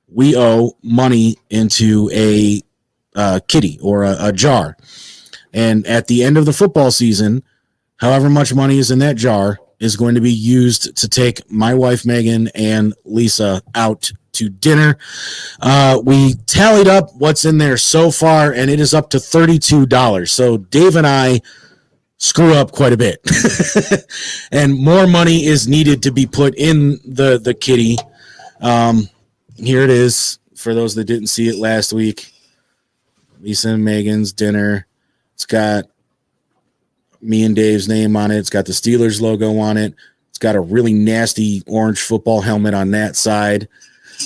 [0.08, 2.62] we owe money into a
[3.16, 4.78] uh, kitty or a, a jar.
[5.54, 7.44] And at the end of the football season,
[7.98, 11.74] however much money is in that jar is going to be used to take my
[11.74, 14.98] wife Megan and Lisa out to dinner.
[15.60, 20.30] Uh, we tallied up what's in there so far, and it is up to $32.
[20.30, 21.42] So Dave and I
[22.18, 23.20] screw up quite a bit.
[24.52, 27.98] and more money is needed to be put in the, the kitty.
[28.62, 29.10] Um,
[29.58, 32.32] here it is for those that didn't see it last week.
[33.40, 34.86] Lisa and Megan's dinner.
[35.34, 35.86] It's got
[37.22, 38.38] me and Dave's name on it.
[38.38, 39.94] It's got the Steelers logo on it.
[40.30, 43.68] It's got a really nasty orange football helmet on that side.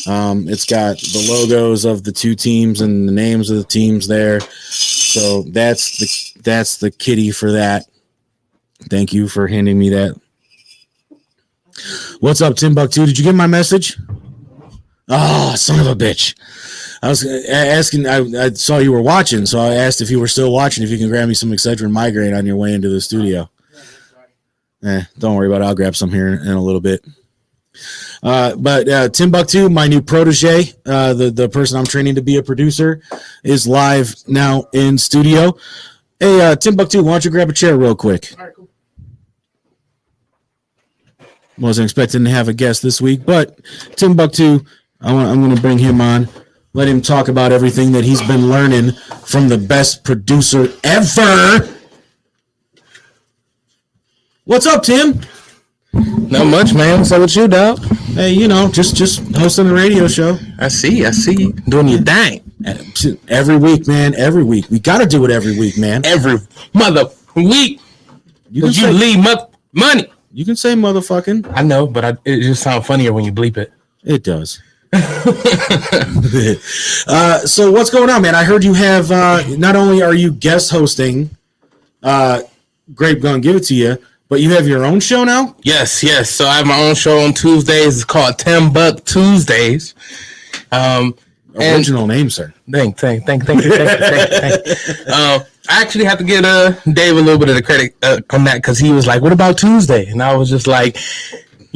[0.07, 4.07] Um, it's got the logos of the two teams and the names of the teams
[4.07, 4.39] there.
[4.41, 7.85] So that's the that's the kitty for that.
[8.89, 10.19] Thank you for handing me that.
[12.19, 13.05] What's up, Timbuktu?
[13.05, 13.97] Did you get my message?
[15.09, 16.35] Oh, son of a bitch.
[17.05, 20.19] I was uh, asking, I, I saw you were watching, so I asked if you
[20.19, 22.89] were still watching, if you can grab me some Excedrin migraine on your way into
[22.89, 23.47] the studio.
[24.83, 25.65] Eh, don't worry about it.
[25.65, 27.05] I'll grab some here in a little bit.
[28.23, 32.37] Uh, but uh, Timbuktu, my new protege, uh, the, the person I'm training to be
[32.37, 33.03] a producer,
[33.43, 35.55] is live now in studio.
[36.19, 38.33] Hey, uh, Timbuktu, why don't you grab a chair real quick?
[41.59, 43.59] Wasn't expecting to have a guest this week, but
[43.95, 44.61] Timbuktu,
[45.01, 46.27] I want, I'm going to bring him on.
[46.75, 48.91] Let him talk about everything that he's been learning
[49.23, 51.69] from the best producer ever.
[54.43, 55.21] What's up, Tim?
[55.93, 56.99] Not much, man.
[56.99, 57.79] What's up with you, dog?
[58.13, 61.05] Hey, you know, just just hosting a radio show I see.
[61.05, 62.43] I see doing your thing
[63.29, 64.13] every week, man.
[64.13, 66.05] Every week, we got to do it every week, man.
[66.05, 66.39] every
[66.73, 67.79] mother week.
[68.51, 70.11] You can you say, leave mo- money.
[70.33, 71.49] you can say motherfucking.
[71.55, 73.71] I know, but I, it just sounds funnier when you bleep it.
[74.03, 74.61] It does.
[77.07, 78.35] uh, so what's going on, man?
[78.35, 81.29] I heard you have uh, not only are you guest hosting,
[82.03, 82.41] uh,
[82.93, 83.97] Grape Gun Give It to You,
[84.29, 85.55] but you have your own show now.
[85.63, 86.29] Yes, yes.
[86.29, 87.95] So I have my own show on Tuesdays.
[87.97, 89.95] It's called Ten Buck Tuesdays.
[90.71, 91.15] Um,
[91.55, 92.53] and Original name, sir.
[92.69, 94.39] thank, thank, thank, thank you, thank you, thank you,
[94.75, 95.05] thank you.
[95.13, 98.19] Um, I actually have to give uh, Dave a little bit of the credit uh,
[98.31, 100.97] on that because he was like, "What about Tuesday?" And I was just like,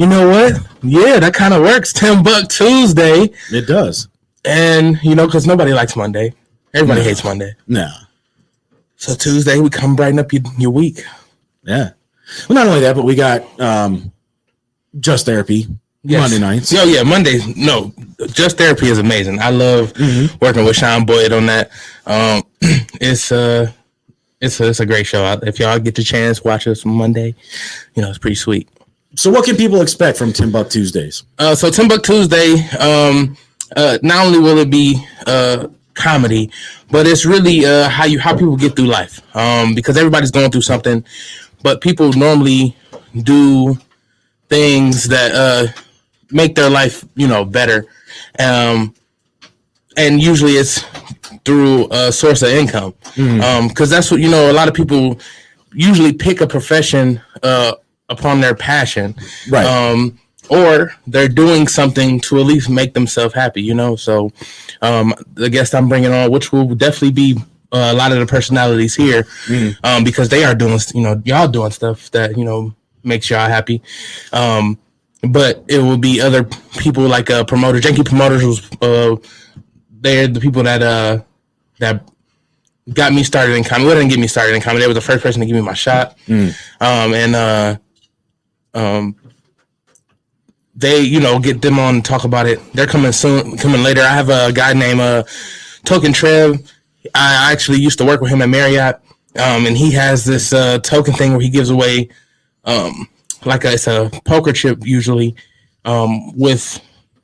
[0.00, 0.54] "You know what?
[0.82, 1.92] Yeah, that kind of works.
[1.92, 4.08] Ten Buck Tuesday." It does.
[4.44, 6.32] And you know, because nobody likes Monday.
[6.72, 7.06] Everybody No.
[7.08, 7.54] hates Monday.
[7.66, 7.88] No.
[8.96, 11.04] So Tuesday we come brighten up your, your week.
[11.64, 11.90] Yeah.
[12.48, 14.12] Well, not only that, but we got um,
[15.00, 15.66] Just Therapy
[16.04, 16.72] Monday nights.
[16.74, 17.40] Oh yeah, Monday.
[17.56, 17.92] No,
[18.28, 19.38] just therapy is amazing.
[19.40, 20.36] I love Mm-hmm.
[20.40, 21.70] working with Sean Boyd on that.
[22.06, 22.42] Um,
[23.00, 23.70] it's uh
[24.40, 25.38] it's a, it's a great show.
[25.42, 27.34] If y'all get the chance, watch us Monday.
[27.94, 28.68] You know, it's pretty sweet.
[29.16, 31.24] So what can people expect from Timbuk Tuesdays?
[31.38, 33.36] Uh, so Timbuk Tuesday, um,
[33.76, 36.50] uh, not only will it be uh, comedy,
[36.90, 39.20] but it's really uh, how you how people get through life.
[39.36, 41.04] Um, because everybody's going through something,
[41.62, 42.76] but people normally
[43.22, 43.76] do
[44.48, 45.72] things that uh,
[46.30, 47.86] make their life, you know, better.
[48.38, 48.94] Um,
[49.96, 50.84] and usually it's
[51.44, 52.94] through a source of income,
[53.68, 54.50] because that's what you know.
[54.50, 55.18] A lot of people
[55.72, 57.74] usually pick a profession uh,
[58.10, 59.14] upon their passion,
[59.48, 59.64] Right.
[59.66, 60.18] Um,
[60.50, 63.94] or they're doing something to at least make themselves happy, you know.
[63.94, 64.32] So,
[64.82, 67.38] um, the guest I'm bringing on, which will definitely be
[67.72, 69.26] uh, a lot of the personalities here,
[69.84, 73.48] um, because they are doing, you know, y'all doing stuff that you know makes y'all
[73.48, 73.80] happy.
[74.32, 74.76] Um,
[75.22, 76.42] but it will be other
[76.78, 77.84] people like uh, promoters.
[77.84, 79.16] Janky promoters was uh,
[80.00, 81.22] they're the people that uh
[81.78, 82.08] that
[82.92, 83.86] got me started in comedy.
[83.86, 84.82] Well, they didn't get me started in comedy.
[84.82, 86.18] They were the first person to give me my shot.
[86.80, 87.76] Um, and uh,
[88.74, 89.16] um,
[90.74, 92.60] they, you know, get them on and talk about it.
[92.72, 94.00] They're coming soon, coming later.
[94.00, 95.24] I have a guy named uh,
[95.84, 96.56] Token Trev.
[97.14, 98.96] I actually used to work with him at Marriott,
[99.38, 102.08] um, and he has this uh, token thing where he gives away,
[102.64, 103.08] um,
[103.44, 105.34] like a, it's a poker chip usually,
[105.84, 106.80] um, with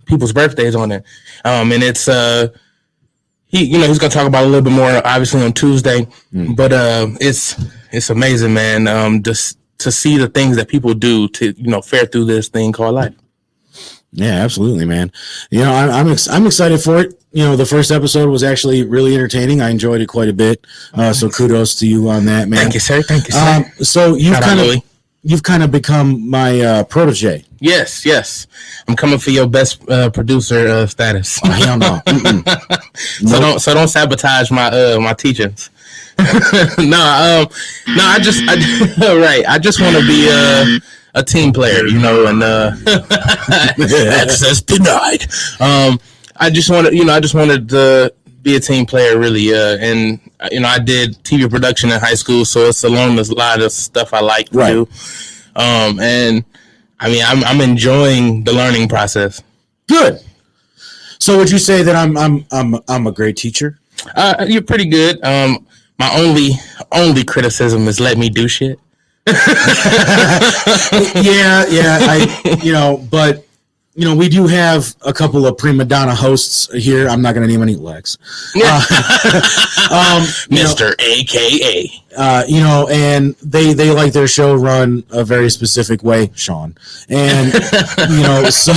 [0.07, 1.05] people's birthdays on it,
[1.45, 2.49] um, and it's uh,
[3.47, 6.07] he, you know, he's gonna talk about a little bit more obviously on Tuesday,
[6.57, 7.55] but uh, it's
[7.93, 8.89] it's amazing, man.
[8.89, 12.49] Um, just to see the things that people do to you know fare through this
[12.49, 13.15] thing called life.
[14.13, 15.13] Yeah, absolutely, man.
[15.51, 17.23] You know, I'm I'm, ex- I'm excited for it.
[17.33, 19.61] You know, the first episode was actually really entertaining.
[19.61, 20.67] I enjoyed it quite a bit.
[20.95, 22.61] Uh, so kudos to you on that, man.
[22.61, 23.03] Thank you, sir.
[23.03, 23.57] Thank you, sir.
[23.57, 24.83] Um, so you've kind of
[25.23, 27.45] you've kind of become my uh, protege.
[27.61, 28.47] Yes, yes.
[28.87, 31.41] I'm coming for your best uh, producer uh, status.
[31.45, 32.01] Oh, hell no.
[32.97, 35.71] So don't so don't sabotage my uh my teachings.
[36.79, 37.49] no, um,
[37.95, 40.81] no, I just, I, right, I just want to be a,
[41.21, 42.73] a team player, you know, and uh,
[44.23, 45.27] access denied.
[45.61, 46.01] Um,
[46.37, 48.13] I just wanted, you know, I just wanted to
[48.43, 51.99] be a team player, really, uh, and uh, you know, I did TV production in
[52.01, 54.73] high school, so it's along the line of stuff I like to Right.
[54.73, 54.89] do.
[55.57, 56.45] Um, and
[57.01, 59.43] I mean, I'm I'm enjoying the learning process.
[59.89, 60.21] Good.
[61.19, 63.79] So would you say that I'm I'm I'm I'm a great teacher?
[64.15, 65.23] Uh, you're pretty good.
[65.25, 65.66] Um,
[65.99, 66.51] my only
[66.93, 68.79] only criticism is let me do shit.
[69.27, 69.35] yeah,
[71.69, 71.99] yeah.
[72.03, 73.47] I you know, but
[73.97, 77.09] you know, we do have a couple of prima donna hosts here.
[77.09, 78.19] I'm not going to name any Lex.
[79.89, 81.89] Um, you know, Mister AKA.
[82.17, 86.77] uh, you know, and they they like their show run a very specific way, Sean,
[87.09, 87.53] and
[88.11, 88.73] you know, so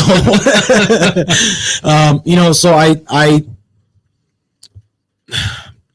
[1.84, 3.43] um, you know, so I I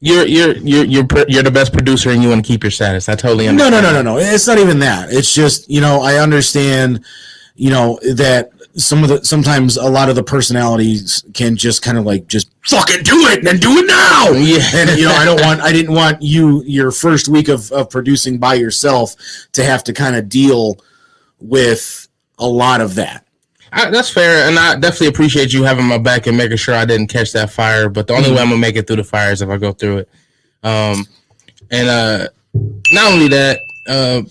[0.01, 3.09] You're you're you're you're you're the best producer, and you want to keep your status.
[3.09, 3.71] I totally no understand.
[3.73, 5.11] no no no no, it's not even that.
[5.11, 7.03] It's just you know, I understand,
[7.55, 11.97] you know, that some of the sometimes a lot of the personalities can just kind
[11.97, 14.31] of like just fucking do it and then do it now.
[14.33, 14.59] Yeah.
[14.75, 17.89] and you know, I don't want I didn't want you your first week of, of
[17.89, 19.15] producing by yourself
[19.53, 20.77] to have to kind of deal
[21.39, 23.24] with a lot of that.
[23.75, 26.85] I, that's fair, and I definitely appreciate you having my back and making sure I
[26.85, 27.89] didn't catch that fire.
[27.89, 29.73] But the only way I'm gonna make it through the fire is if I go
[29.73, 30.09] through it.
[30.63, 31.05] Um,
[31.71, 32.27] and uh,
[32.93, 34.21] not only that, uh,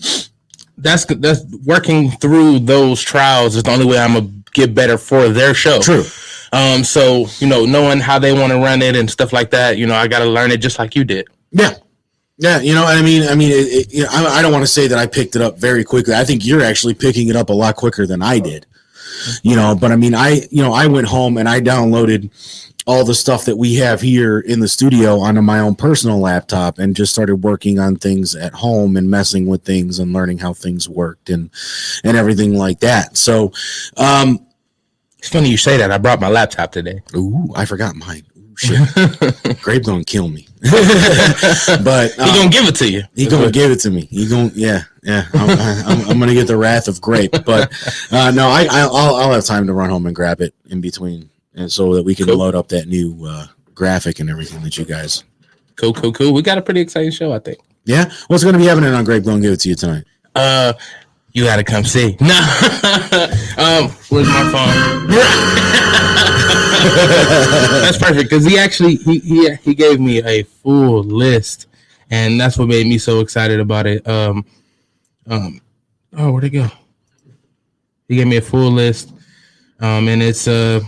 [0.79, 5.29] that's that's working through those trials is the only way I'm gonna get better for
[5.29, 5.79] their show.
[5.79, 6.03] True.
[6.51, 9.77] Um, so you know, knowing how they want to run it and stuff like that,
[9.77, 11.27] you know, I got to learn it just like you did.
[11.51, 11.75] Yeah.
[12.37, 14.63] Yeah, you know, I mean, I mean, it, it, you know, I, I don't want
[14.63, 16.13] to say that I picked it up very quickly.
[16.13, 18.65] I think you're actually picking it up a lot quicker than I did.
[19.43, 22.29] You know, but I mean, I, you know, I went home and I downloaded
[22.87, 26.77] all the stuff that we have here in the studio onto my own personal laptop
[26.77, 30.53] and just started working on things at home and messing with things and learning how
[30.53, 31.49] things worked and
[32.03, 33.17] and everything like that.
[33.17, 33.51] So,
[33.97, 34.45] um,
[35.17, 35.89] It's funny you say that.
[35.91, 37.01] I brought my laptop today.
[37.15, 38.21] ooh, I forgot mine.
[38.37, 38.77] Ooh, shit,
[39.61, 40.47] Grape gonna kill me.
[41.83, 43.03] but He uh, gonna give it to you.
[43.15, 44.05] He gonna give it to me.
[44.05, 45.25] He gonna yeah yeah.
[45.33, 45.49] I'm,
[45.87, 47.71] I'm, I'm gonna get the wrath of grape, but
[48.11, 51.29] uh, no, I I'll, I'll have time to run home and grab it in between,
[51.53, 52.37] and so that we can Cool.
[52.37, 55.23] load up that new uh, graphic and everything that you guys.
[55.75, 56.33] Cool, cool, cool.
[56.33, 57.59] We got a pretty exciting show, I think.
[57.85, 59.23] Yeah, what's gonna be happening on Grape?
[59.23, 60.05] Gonna give it to you tonight.
[60.33, 60.73] Uh,
[61.33, 62.17] you gotta come see.
[62.21, 62.33] No,
[63.57, 65.09] um, where's my phone?
[66.85, 71.67] That's perfect because he actually he he he gave me a full list,
[72.09, 74.07] and that's what made me so excited about it.
[74.07, 74.45] Um,
[75.27, 75.61] um,
[76.17, 76.67] oh, where'd it go?
[78.07, 79.11] He gave me a full list,
[79.79, 80.81] um, and it's uh.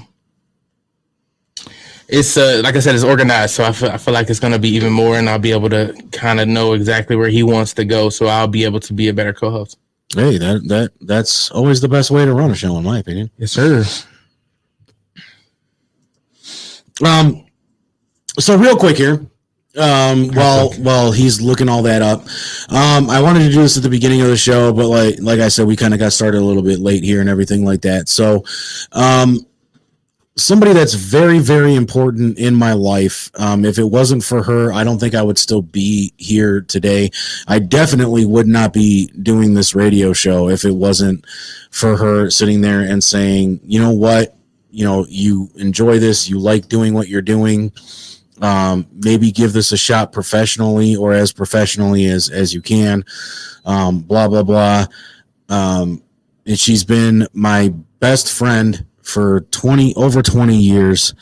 [2.10, 4.58] It's uh, like I said, it's organized, so I feel, I feel like it's gonna
[4.58, 7.74] be even more, and I'll be able to kind of know exactly where he wants
[7.74, 9.78] to go, so I'll be able to be a better co-host.
[10.16, 13.30] Hey, that that that's always the best way to run a show, in my opinion.
[13.38, 13.84] Yes, sir.
[17.06, 17.46] Um,
[18.40, 19.26] so real quick here,
[19.78, 22.22] um, while while he's looking all that up,
[22.70, 25.40] um, I wanted to do this at the beginning of the show, but like like
[25.40, 27.82] I said, we kind of got started a little bit late here and everything like
[27.82, 28.10] that.
[28.10, 28.44] So,
[28.92, 29.46] um,
[30.36, 33.30] somebody that's very very important in my life.
[33.36, 37.12] Um, if it wasn't for her, I don't think I would still be here today.
[37.48, 41.26] I definitely would not be doing this radio show if it wasn't
[41.70, 44.36] for her sitting there and saying, you know what,
[44.70, 47.72] you know, you enjoy this, you like doing what you're doing.
[48.42, 53.04] Um, maybe give this a shot professionally or as professionally as as you can.
[53.66, 54.86] Um, blah blah blah.
[55.50, 56.04] Um,
[56.46, 61.14] and she's been my best friend for 20 over 20 years.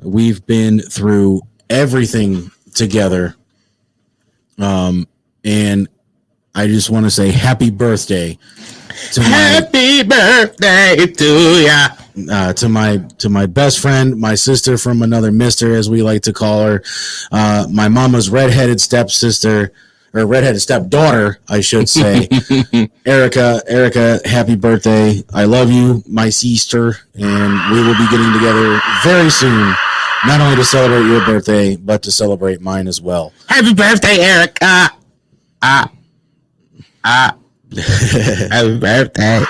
[0.00, 3.36] We've been through everything together.
[4.58, 5.06] Um,
[5.44, 5.88] and
[6.54, 8.38] I just want to say happy birthday
[9.12, 11.88] to my Happy birthday to ya.
[12.30, 16.22] Uh, to my to my best friend, my sister from another mister, as we like
[16.22, 16.82] to call her,
[17.32, 19.72] uh, my mama's redheaded stepsister
[20.14, 22.28] or redheaded stepdaughter, I should say,
[23.06, 23.60] Erica.
[23.66, 25.22] Erica, happy birthday!
[25.32, 29.74] I love you, my sister, and we will be getting together very soon.
[30.26, 33.32] Not only to celebrate your birthday, but to celebrate mine as well.
[33.48, 34.90] Happy birthday, Erica.
[35.62, 35.90] Ah.
[37.04, 37.36] Ah.
[38.50, 39.44] Happy birthday.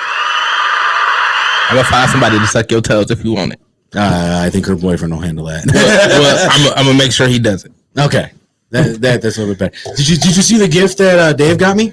[1.69, 3.61] I'm gonna find somebody to suck your toes if you want it.
[3.95, 5.65] Uh, I think her boyfriend will handle that.
[5.73, 7.73] well, I'm, I'm gonna make sure he does it.
[7.99, 8.31] okay,
[8.71, 9.97] that, that that's a little bit better.
[9.97, 11.93] Did you did you see the gift that uh, Dave got me?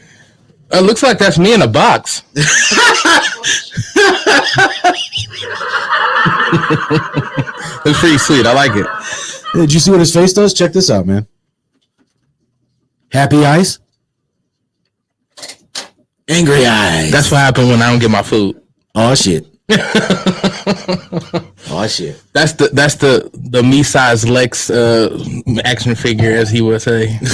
[0.71, 2.23] It looks like that's me in a box.
[7.85, 8.45] it's pretty sweet.
[8.45, 8.87] I like it.
[9.53, 10.53] Did you see what his face does?
[10.53, 11.27] Check this out, man.
[13.11, 13.79] Happy eyes.
[16.27, 17.11] Angry eyes.
[17.11, 18.61] That's what happened when I don't get my food.
[18.95, 19.52] oh shit.
[21.69, 22.21] oh shit.
[22.33, 25.17] That's the that's the the me size Lex uh,
[25.63, 27.17] action figure, as he would say.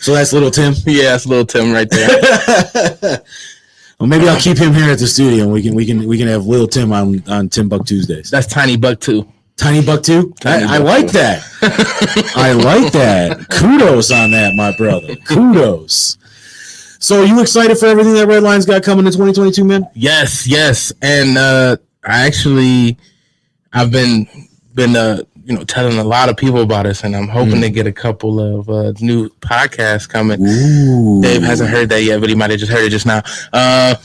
[0.00, 0.72] So that's little Tim.
[0.86, 3.20] yeah, that's little Tim right there.
[4.00, 5.44] Well, maybe I'll keep him here at the studio.
[5.44, 8.30] and We can we can we can have little Tim on on Tim Buck Tuesdays.
[8.30, 9.30] That's Tiny Buck too.
[9.58, 10.32] Tiny Buck too.
[10.40, 11.12] Tiny I, I Buck like too.
[11.18, 12.32] that.
[12.34, 13.46] I like that.
[13.50, 15.16] Kudos on that, my brother.
[15.16, 16.16] Kudos.
[17.02, 19.88] So, are you excited for everything that Redline's got coming in 2022, man?
[19.94, 22.98] Yes, yes, and uh, I actually
[23.72, 24.28] I've been
[24.74, 27.70] been uh, you know telling a lot of people about this, and I'm hoping to
[27.70, 30.40] get a couple of uh, new podcasts coming.
[30.46, 31.22] Ooh.
[31.22, 33.22] Dave hasn't heard that yet, but he might have just heard it just now.
[33.52, 33.94] Uh,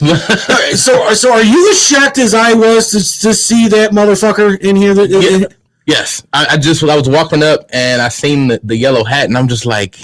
[0.74, 4.74] So, so are you as shocked as I was to, to see that motherfucker in
[4.74, 4.94] here?
[4.94, 5.46] That, Yeah.
[5.86, 9.26] yes, I, I just I was walking up and I seen the, the yellow hat,
[9.26, 9.98] and I'm just like,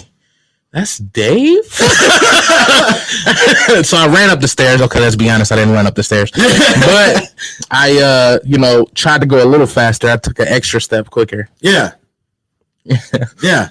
[0.73, 1.65] "That's Dave."
[3.85, 4.81] so I ran up the stairs.
[4.81, 7.33] Okay, let's be honest, I didn't run up the stairs, but
[7.71, 10.09] I, uh, you know, tried to go a little faster.
[10.09, 11.49] I took an extra step quicker.
[11.61, 11.93] Yeah.
[13.43, 13.69] yeah.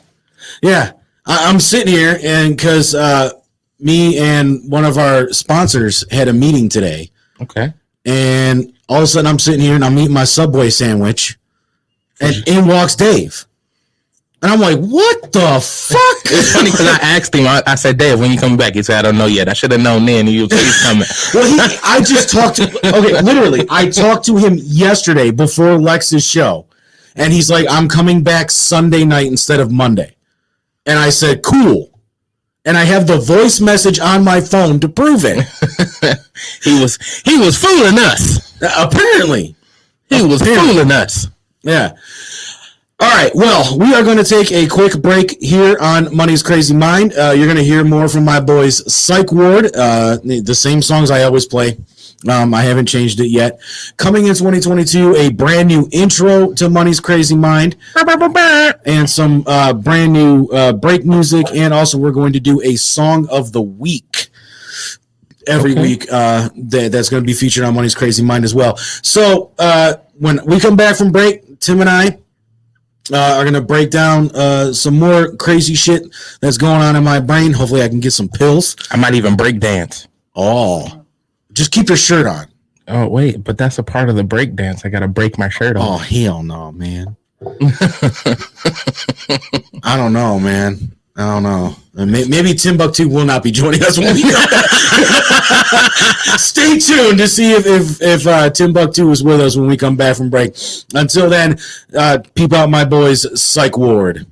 [0.61, 0.91] Yeah.
[1.25, 3.31] I, I'm sitting here and because uh,
[3.79, 7.09] me and one of our sponsors had a meeting today,
[7.41, 7.73] Okay.
[8.05, 11.37] and all of a sudden I'm sitting here and I'm eating my Subway sandwich,
[12.19, 13.45] and in walks Dave.
[14.43, 16.31] And I'm like, what the fuck?
[16.33, 17.45] It's funny because I asked him.
[17.45, 19.47] I, I said, "Dave, when you coming back?" He said, "I don't know yet.
[19.47, 20.25] I should have known then.
[20.25, 20.49] He was
[20.83, 22.63] coming." Well, he, I just talked to
[22.97, 26.65] okay, literally, I talked to him yesterday before Lex's show,
[27.15, 30.15] and he's like, "I'm coming back Sunday night instead of Monday,"
[30.87, 31.91] and I said, "Cool,"
[32.65, 35.37] and I have the voice message on my phone to prove it.
[36.63, 38.55] he was he was fooling us.
[38.77, 39.55] Apparently,
[40.09, 40.73] He was Apparently.
[40.73, 41.27] fooling us.
[41.61, 41.91] yeah.
[43.01, 43.31] All right.
[43.33, 47.13] Well, we are going to take a quick break here on Money's Crazy Mind.
[47.17, 49.75] Uh, you're going to hear more from my boys, Psych Ward.
[49.75, 51.79] Uh, the same songs I always play.
[52.29, 53.59] Um, I haven't changed it yet.
[53.97, 57.75] Coming in 2022, a brand new intro to Money's Crazy Mind,
[58.85, 62.75] and some uh, brand new uh, break music, and also we're going to do a
[62.75, 64.27] song of the week
[65.47, 65.81] every Okay.
[65.81, 66.05] week.
[66.11, 68.77] Uh, that, that's going to be featured on Money's Crazy Mind as well.
[68.77, 72.19] So uh, when we come back from break, Tim and I
[73.11, 76.03] uh, are going to break down uh, some more crazy shit
[76.41, 77.53] that's going on in my brain.
[77.53, 78.75] Hopefully, I can get some pills.
[78.91, 80.07] I might even break dance.
[80.35, 81.05] Oh,
[81.53, 82.47] just keep your shirt on.
[82.87, 84.85] Oh wait, but that's a part of the break dance.
[84.85, 85.87] I gotta break my shirt off.
[85.87, 87.15] Oh hell no, man.
[89.83, 90.95] I don't know, man.
[91.21, 91.75] I don't know.
[91.93, 94.23] Maybe Timbuktu will not be joining us when we
[96.37, 99.95] Stay tuned to see if if, if uh, Timbuktu is with us when we come
[99.95, 100.55] back from break.
[100.93, 101.59] Until then,
[101.95, 104.25] uh, peep out my boys, Psych Ward.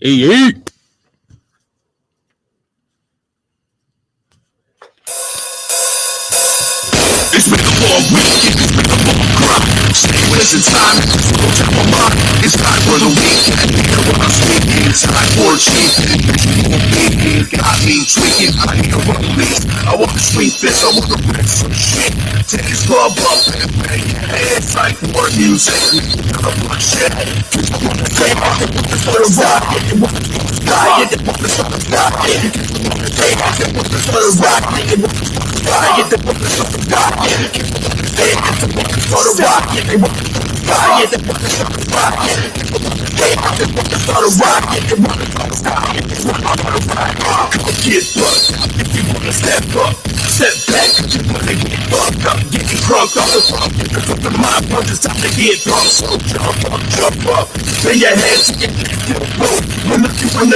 [0.00, 0.52] Hey,
[7.32, 8.35] It's been a long week.
[9.96, 14.84] Listen time, slow down my mind It's time for the week Hear what I'm speaking,
[14.92, 15.96] it's time for a cheat
[17.48, 21.72] Got me tweaking, I need a release I wanna sleep this, I wanna rip some
[21.72, 22.12] shit
[22.44, 24.04] Take his club up and bang
[24.52, 25.80] It's like war music
[26.28, 27.16] None of my shit
[27.56, 30.65] Cause I wanna say I wanna play around I wanna
[55.36, 57.48] Get drunk, so jump up, jump up.
[57.84, 59.76] Pay your hands, get the rope.
[60.40, 60.55] When the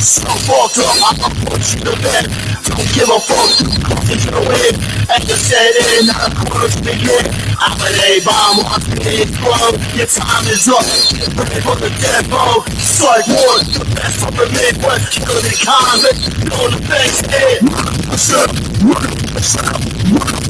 [0.00, 2.24] So fuck up, I'm gonna put you to bed.
[2.64, 4.74] Don't give a fuck, I'm gonna put you to bed.
[5.12, 7.59] And just set in, I'm gonna speak it.
[7.62, 9.76] I'm an A-bomb on the club.
[9.92, 10.80] Your time is up.
[11.36, 12.64] Ready for the demo.
[12.80, 15.20] Strike one, the best of the Midwest.
[15.20, 16.80] Killing the convict, know the.
[18.16, 18.56] Shut up,
[19.42, 20.49] shut up, shut up,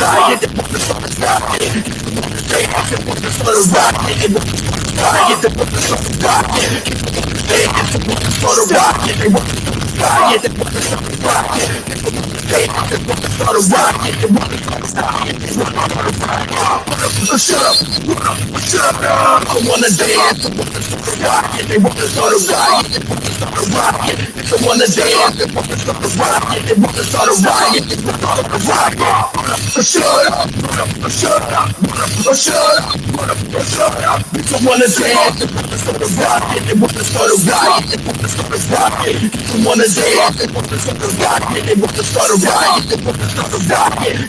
[0.00, 0.58] I get the
[17.38, 17.76] Shut up!
[18.62, 19.42] Shut up!
[19.48, 20.46] I wanna dance.
[20.46, 21.66] I wanna start a rocket.
[21.68, 22.86] They wanna start a riot.
[22.92, 24.18] They wanna start a rocket.
[24.38, 25.36] They wanna dance.
[25.38, 26.62] They wanna start a rocket.
[26.68, 27.84] They wanna start a riot.
[27.88, 29.82] They wanna start a rocket.
[29.82, 30.50] Shut up!
[31.10, 31.70] Shut up!
[32.36, 33.08] Shut up!
[33.66, 34.20] Shut up!
[34.30, 35.40] They wanna dance.
[35.40, 36.62] They wanna start a rocket.
[36.68, 37.84] They wanna start a riot.
[37.88, 39.16] They wanna start a rocket.
[39.18, 42.96] They wanna day off, they put the back in, they put the stutter back, they
[42.96, 44.28] put the back in.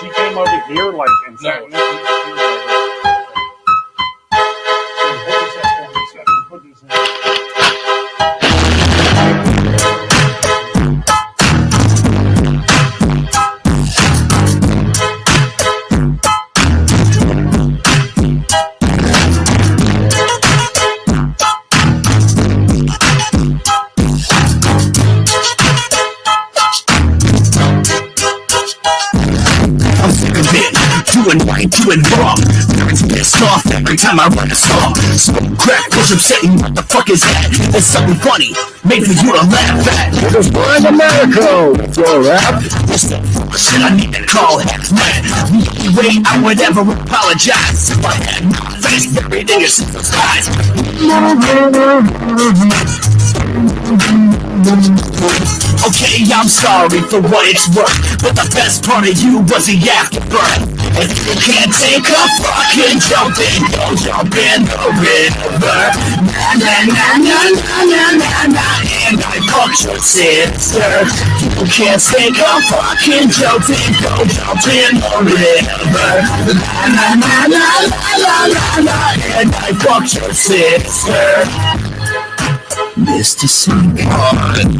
[0.00, 2.53] She came over here like and said,
[31.34, 32.38] doing right, doing wrong.
[32.78, 34.94] Parents pissed off every time I run a song.
[35.18, 37.50] Smoke crack, push up, saying what the fuck is that?
[37.74, 38.54] It's something funny,
[38.84, 40.14] maybe you to laugh at.
[40.14, 42.62] Because we're in America, yo, rap.
[42.86, 45.22] This the shit I need to call heck man.
[45.98, 50.46] Wait, I would ever apologize if I had my face buried in your sister's eyes.
[55.84, 59.78] Okay, I'm sorry for what it's worth, but the best part of you was the
[59.90, 60.73] afterbirth.
[60.96, 65.80] If you can't take a fucking jump in, go jump in the river.
[66.22, 68.66] Na na na na na na na na,
[69.10, 70.86] and I fucked your sister.
[71.58, 76.14] You can't take a fucking jump in, go jump in the river.
[76.94, 77.66] Na na na na
[78.22, 78.98] na na na
[79.40, 81.26] and I fucked your sister.
[82.96, 83.48] Mr.
[83.50, 84.78] Singhorn.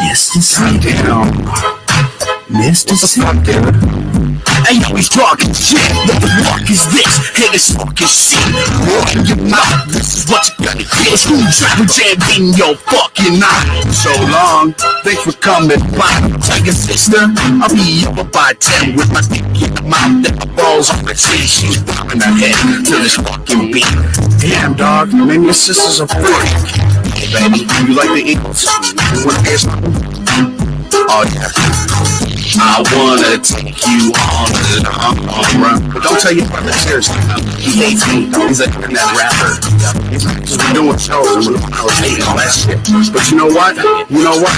[0.00, 0.40] Mr.
[0.40, 1.44] Singhorn.
[2.48, 2.96] Mr.
[2.96, 4.17] Singhorn.
[4.66, 5.80] Yo, he's talking shit.
[6.04, 7.12] What the fuck is this?
[7.32, 8.42] Hey, this fucking shit.
[8.84, 9.86] Run your mouth.
[9.88, 11.08] This is what you're gonna get.
[11.08, 13.64] A screwdriver jammed in your fucking eye.
[13.90, 14.74] So long.
[15.04, 16.12] Thanks for coming by.
[16.44, 17.16] Tell your sister
[17.62, 21.04] I'll be over by 10 with my dick in the mouth and my balls on
[21.06, 21.48] the tree.
[21.48, 23.88] She's bobbing her head to this fucking beat.
[24.42, 25.14] Damn, dog.
[25.14, 26.52] Maybe your sister's a freak.
[27.32, 28.68] Baby, you like the Eagles?
[29.16, 29.96] You wanna hear something?
[31.10, 31.87] Oh, yeah.
[32.56, 34.48] I wanna take you on
[34.80, 35.92] a long run.
[35.92, 37.20] But don't tell your brother, seriously.
[37.60, 38.32] He hates me.
[38.48, 39.60] He's an internet rapper.
[40.08, 40.24] He's
[40.56, 42.80] been doing shows and we're hating all that shit.
[43.12, 43.76] But you know what?
[44.08, 44.56] You know what?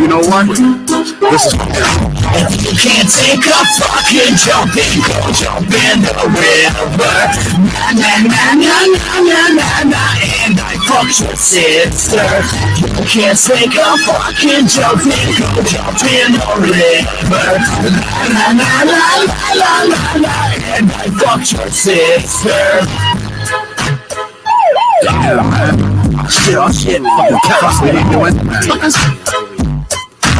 [0.00, 0.46] You know what?
[1.28, 1.54] This is
[2.38, 7.18] you can't take a fucking jumping, go jump in the river.
[7.68, 10.02] Na na na na na na na na.
[10.44, 12.24] And I fucked your sister.
[12.78, 17.17] You can't take a fucking jumping, go jump in the river.
[20.78, 22.60] And I fucked your sister.
[26.28, 28.34] Shit, oh shit, fucking cops, they didn't do it.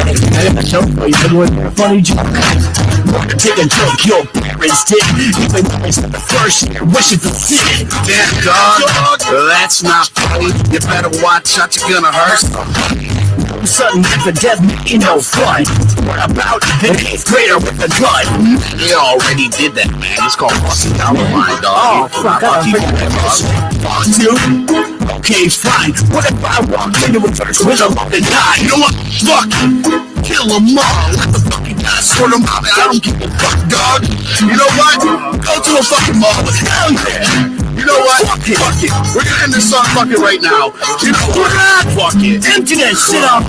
[0.09, 2.17] I joke for you, you a funny joke.
[3.37, 5.63] Take a joke your parents did, even though
[6.09, 7.89] the first year, wishing to see it.
[8.07, 8.81] Damn, dog,
[9.49, 10.47] that's not funny.
[10.71, 13.28] You better watch out, you're gonna hurt.
[13.65, 15.63] Sudden death and death ain't no fun.
[16.07, 18.55] What about an eighth grader with a gun?
[18.79, 20.15] They already did that, man.
[20.23, 22.07] It's called busting down the line, dog.
[22.07, 22.79] Oh, fuck, fuck uh, you,
[23.83, 24.33] Fuck you?
[25.19, 25.91] Okay, fine.
[26.15, 28.63] What if I walked into a church with a fucking die?
[28.63, 28.95] You know what?
[29.27, 31.09] Fuck Kill them all.
[31.19, 32.63] Let the fucking guy sort them out.
[32.63, 34.07] I don't give a fuck, dog.
[34.39, 34.99] You know what?
[35.41, 36.47] Go to a fucking mall.
[36.63, 37.58] Hell yeah.
[37.79, 38.27] You know what?
[38.27, 38.59] Fuck it.
[38.59, 38.91] Fuck it.
[39.15, 40.75] We're gonna end this song fucking right now.
[40.99, 41.87] You know what?
[41.95, 42.43] Fuck it.
[42.43, 43.47] Empty that shit up.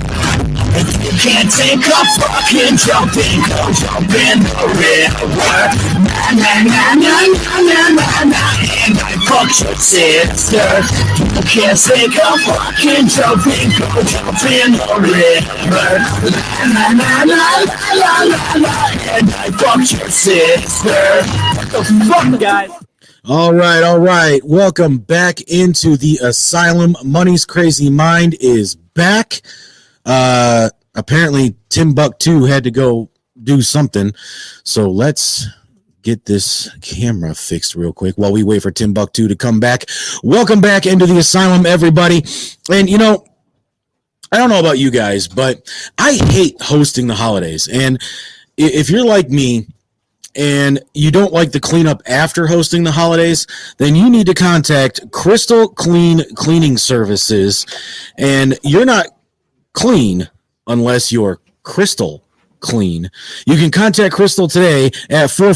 [1.19, 3.43] Can't take a fucking jumping,
[3.75, 5.59] jump in the river.
[6.31, 8.43] Na na na na na na na na.
[8.87, 10.63] And I fucked your sister.
[11.43, 15.91] Can't take a fucking jumping, go jump in the river.
[16.71, 18.75] Na na na la la la la.
[19.11, 21.03] And I fucked your sister.
[21.59, 22.71] What the fuck, guys?
[23.29, 24.43] All right, all right.
[24.43, 26.95] Welcome back into the asylum.
[27.05, 29.41] Money's crazy mind is back.
[30.07, 33.11] Uh apparently Timbuktu had to go
[33.43, 34.11] do something.
[34.63, 35.45] So let's
[36.01, 39.59] get this camera fixed real quick while we wait for Tim Buck Timbuktu to come
[39.59, 39.85] back.
[40.23, 42.25] Welcome back into the asylum, everybody.
[42.71, 43.23] And you know,
[44.31, 47.67] I don't know about you guys, but I hate hosting the holidays.
[47.67, 48.01] And
[48.57, 49.67] if you're like me,
[50.35, 53.45] and you don't like the cleanup after hosting the holidays,
[53.77, 57.65] then you need to contact Crystal Clean Cleaning Services.
[58.17, 59.07] And you're not
[59.73, 60.29] clean
[60.67, 62.23] unless you're crystal
[62.59, 63.11] clean.
[63.45, 65.51] You can contact Crystal today at oh,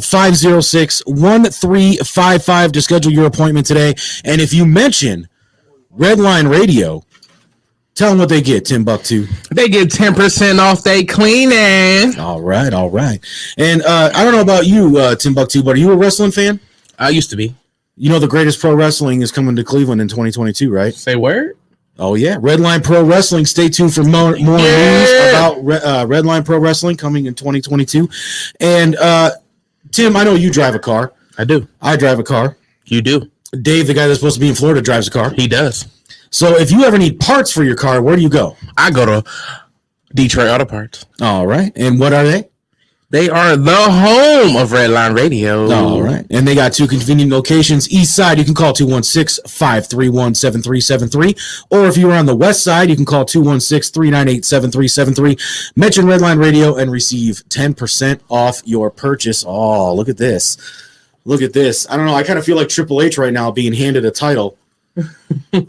[0.00, 3.94] 440-506-1355 to schedule your appointment today.
[4.24, 5.28] And if you mention
[5.96, 7.04] Redline Radio,
[7.96, 9.26] tell them what they get, Timbuktu.
[9.50, 12.16] They get 10% off they cleaning.
[12.20, 13.18] All right, all right.
[13.58, 16.60] And uh, I don't know about you, uh, Timbuktu, but are you a wrestling fan?
[16.98, 17.54] I used to be.
[17.96, 20.94] You know the greatest pro wrestling is coming to Cleveland in 2022, right?
[20.94, 21.56] Say word?
[21.98, 23.46] Oh yeah, Redline Pro Wrestling.
[23.46, 24.98] Stay tuned for more, more Yeah.
[25.00, 28.06] news about Re- uh, Redline Pro Wrestling coming in 2022.
[28.60, 29.30] And uh,
[29.92, 31.14] Tim, I know you drive a car.
[31.38, 31.66] I do.
[31.80, 32.58] I drive a car.
[32.84, 33.30] You do.
[33.62, 35.30] Dave, the guy that's supposed to be in Florida, drives a car.
[35.30, 35.86] He does.
[36.30, 38.56] So if you ever need parts for your car, where do you go?
[38.76, 39.30] I go to
[40.14, 41.06] Detroit Auto Parts.
[41.20, 42.48] All right, and what are they?
[43.08, 45.70] They are the home of Redline Radio.
[45.70, 46.26] All right.
[46.28, 47.88] And they got two convenient locations.
[47.88, 51.34] East side, you can call 216 531 7373.
[51.70, 55.72] Or if you are on the west side, you can call 216 398 7373.
[55.76, 59.44] Mention Redline Radio and receive 10% off your purchase.
[59.46, 60.56] Oh, look at this.
[61.24, 61.88] Look at this.
[61.88, 62.14] I don't know.
[62.14, 64.58] I kind of feel like Triple H right now being handed a title.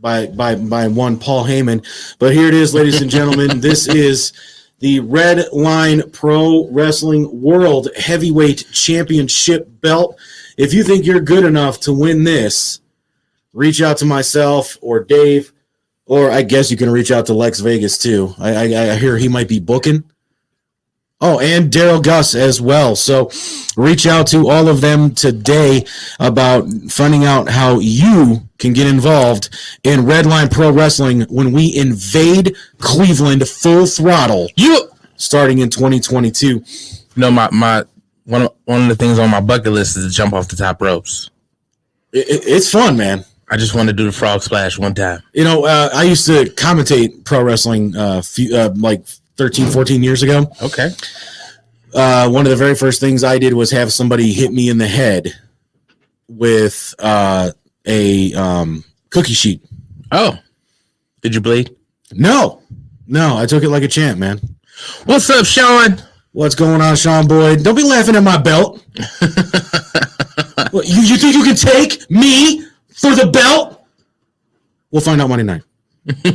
[0.00, 1.86] by by by one Paul Heyman.
[2.18, 3.60] But here it is, ladies and gentlemen.
[3.60, 4.32] this is
[4.78, 10.18] the Red Line Pro Wrestling World Heavyweight Championship belt.
[10.56, 12.80] If you think you're good enough to win this,
[13.52, 15.52] reach out to myself or Dave,
[16.06, 18.34] or I guess you can reach out to Lex Vegas too.
[18.38, 20.09] I, I, I hear he might be booking.
[21.22, 22.96] Oh, and Daryl Gus as well.
[22.96, 23.30] So
[23.76, 25.84] reach out to all of them today
[26.18, 29.50] about finding out how you can get involved
[29.84, 36.64] in Redline Pro Wrestling when we invade Cleveland full throttle You starting in 2022.
[37.16, 37.84] know my my
[38.24, 40.56] one of, one of the things on my bucket list is to jump off the
[40.56, 41.28] top ropes.
[42.12, 43.24] It, it- it's fun, man.
[43.52, 45.20] I just want to do the frog splash one time.
[45.34, 49.02] You know, uh, I used to commentate pro wrestling uh, few, uh, like
[49.40, 50.52] 13, 14 years ago.
[50.62, 50.90] Okay.
[51.94, 54.76] uh, one of the very first things I did was have somebody hit me in
[54.76, 55.32] the head
[56.28, 57.50] with uh,
[57.86, 59.62] a um, cookie sheet.
[60.12, 60.38] Oh,
[61.22, 61.74] did you bleed?
[62.12, 62.60] No,
[63.06, 64.40] no, I took it like a champ, man.
[65.06, 66.02] What's up, Sean?
[66.32, 67.64] What's going on, Sean Boyd?
[67.64, 68.84] Don't be laughing at my belt.
[70.72, 72.64] What, you, you think you can take me
[72.94, 73.84] for the belt?
[74.92, 75.62] We'll find out Monday night.
[76.24, 76.32] uh,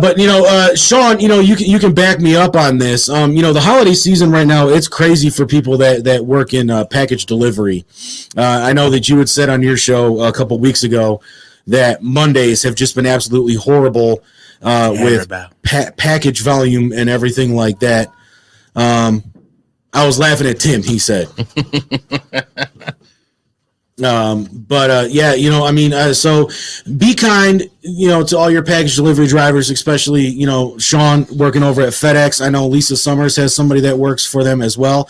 [0.00, 2.78] but you know, uh, Sean, you know, you can you can back me up on
[2.78, 3.08] this.
[3.08, 6.52] Um, you know, the holiday season right now, it's crazy for people that that work
[6.52, 7.84] in uh, package delivery.
[8.36, 11.20] Uh, I know that you had said on your show a couple weeks ago
[11.68, 14.24] that Mondays have just been absolutely horrible
[14.62, 15.28] uh, with
[15.62, 18.08] pa- package volume and everything like that.
[18.74, 19.22] Um,
[19.92, 20.82] I was laughing at Tim.
[20.82, 21.28] He said.
[24.02, 26.48] Um, but uh, yeah, you know, I mean, uh, so
[26.96, 31.62] be kind, you know, to all your package delivery drivers, especially you know Sean working
[31.62, 32.44] over at FedEx.
[32.44, 35.08] I know Lisa Summers has somebody that works for them as well.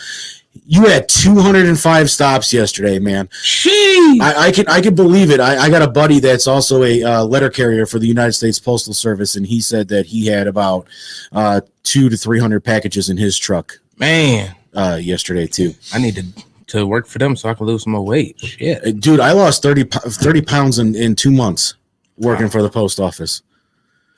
[0.66, 3.28] You had 205 stops yesterday, man.
[3.32, 4.18] She.
[4.20, 5.40] I, I can I can believe it.
[5.40, 8.58] I, I got a buddy that's also a uh, letter carrier for the United States
[8.58, 10.88] Postal Service, and he said that he had about
[11.30, 15.74] uh, two to three hundred packages in his truck Man, uh, yesterday too.
[15.92, 16.24] I need to
[16.72, 18.38] to work for them so I can lose some more weight.
[18.40, 19.00] Shit.
[19.00, 21.74] Dude i lost 30, 30 pounds in, in two months
[22.18, 23.42] working for the post office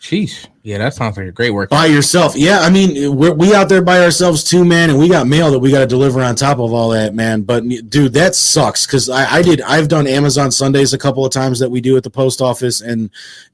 [0.00, 0.46] Sheesh.
[0.62, 1.70] Yeah, that sounds like a great work.
[1.70, 5.08] by yourself yeah i mean we're, we out there by ourselves too man and we
[5.08, 8.12] got mail that we got to deliver on top of all that man but dude
[8.12, 11.70] that sucks because I, I did i've done amazon sundays a couple of times that
[11.70, 13.08] we do at the post office and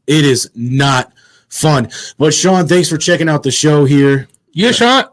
[0.08, 1.12] it is not
[1.50, 1.88] fun
[2.18, 5.04] but sean thanks for checking out the show here Yeah, Sean.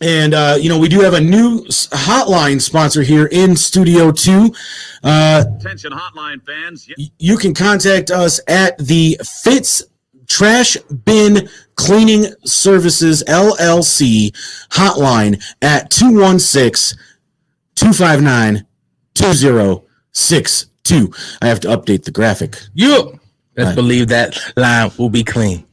[0.00, 4.52] And uh, you know we do have a new hotline sponsor here in studio two
[5.04, 6.88] uh, Attention hotline fans.
[6.98, 9.82] y- you can contact us at the Fitz
[10.26, 14.30] Trash Bin Cleaning Services LLC
[14.70, 16.98] hotline at 216
[17.76, 18.66] 259
[19.14, 21.12] 2062.
[21.42, 22.56] I have to update the graphic.
[22.74, 23.18] You.
[23.56, 23.74] Let's Right.
[23.76, 25.64] believe that line will be clean.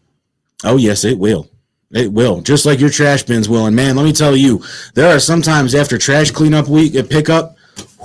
[0.63, 1.49] Oh, yes, it will.
[1.93, 3.65] It will, just like your trash bins will.
[3.65, 4.63] And man, let me tell you,
[4.93, 7.57] there are sometimes after trash cleanup week at pickup,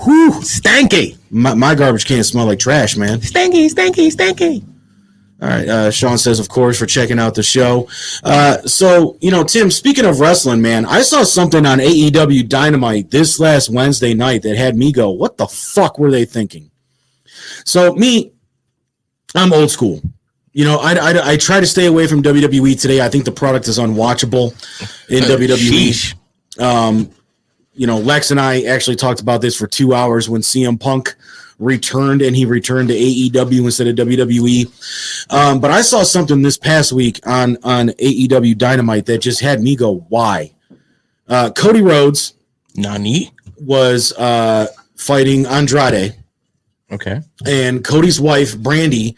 [0.05, 1.17] Whew, stanky.
[1.31, 3.21] my, my garbage can smell like trash, man.
[3.21, 4.65] Stanky, stanky, stanky.
[5.41, 5.69] All right.
[5.69, 7.89] Uh, Sean says, of course, for checking out the show.
[8.25, 13.11] Uh, so, you know, Tim, speaking of wrestling, man, I saw something on AEW Dynamite
[13.11, 16.71] this last Wednesday night that had me go, what the fuck were they thinking?
[17.65, 18.33] So, me,
[19.35, 20.01] I'm old school.
[20.57, 23.03] You know, I, I, I try to stay away from WWE today.
[23.03, 24.53] I think the product is unwatchable
[25.11, 25.55] in WWE.
[25.55, 26.15] Sheesh.
[26.59, 27.11] Um,
[27.75, 31.15] you know, Lex and I actually talked about this for two hours when CM Punk
[31.59, 34.65] returned and he returned to AEW instead of WWE.
[35.31, 39.61] Um, but I saw something this past week on on AEW Dynamite that just had
[39.61, 40.55] me go, why?
[41.29, 42.33] Uh, Cody Rhodes
[42.77, 43.31] Nani.
[43.61, 46.15] was uh, fighting Andrade,
[46.91, 47.21] Okay.
[47.47, 49.17] and Cody's wife Brandi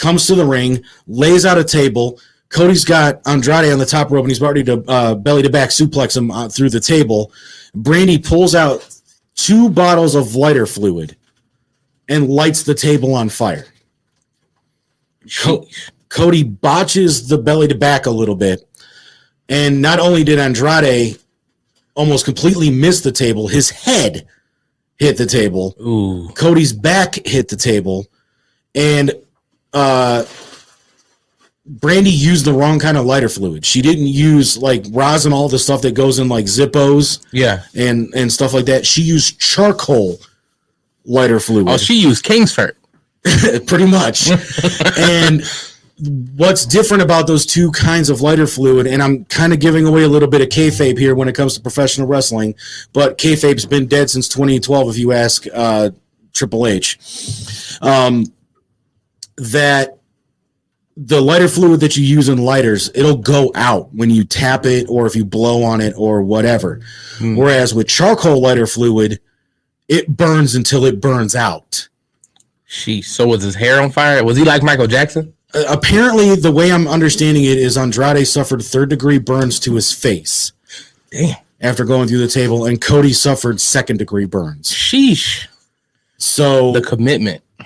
[0.00, 2.18] comes to the ring, lays out a table.
[2.48, 5.50] Cody's got Andrade on the top rope, and he's about ready to uh, belly to
[5.50, 7.32] back suplex him uh, through the table.
[7.76, 8.88] Brandi pulls out
[9.36, 11.16] two bottles of lighter fluid
[12.08, 13.66] and lights the table on fire.
[15.42, 15.66] Co-
[16.08, 18.66] Cody botches the belly to back a little bit.
[19.48, 21.18] And not only did Andrade
[21.94, 24.26] almost completely miss the table, his head
[24.98, 25.76] hit the table.
[25.80, 26.28] Ooh.
[26.34, 28.06] Cody's back hit the table,
[28.74, 29.12] and
[29.72, 30.24] uh,
[31.68, 33.64] Brandi used the wrong kind of lighter fluid.
[33.64, 37.62] She didn't use like rosin, all the stuff that goes in like Zippos Yeah.
[37.76, 38.84] and and stuff like that.
[38.86, 40.18] She used charcoal
[41.04, 42.76] lighter fluid, Oh, she used Kingsford.
[43.66, 44.30] pretty much.
[44.98, 45.42] and
[46.36, 50.02] what's different about those two kinds of lighter fluid, and I'm kind of giving away
[50.04, 52.54] a little bit of kayfabe here when it comes to professional wrestling,
[52.94, 55.90] but kayfabe's been dead since 2012, if you ask uh,
[56.32, 56.98] Triple H.
[57.82, 58.24] Um,
[59.40, 59.98] that
[60.96, 64.86] the lighter fluid that you use in lighters, it'll go out when you tap it
[64.88, 66.80] or if you blow on it or whatever.
[67.18, 67.36] Hmm.
[67.36, 69.20] Whereas with charcoal lighter fluid,
[69.88, 71.88] it burns until it burns out.
[72.66, 73.02] She.
[73.02, 74.22] So was his hair on fire?
[74.24, 75.34] Was he like Michael Jackson?
[75.52, 79.92] Uh, apparently the way i'm understanding it is andrade suffered third degree burns to his
[79.92, 80.52] face
[81.10, 81.34] Damn.
[81.60, 85.48] after going through the table and cody suffered second degree burns Sheesh.
[86.18, 86.80] so The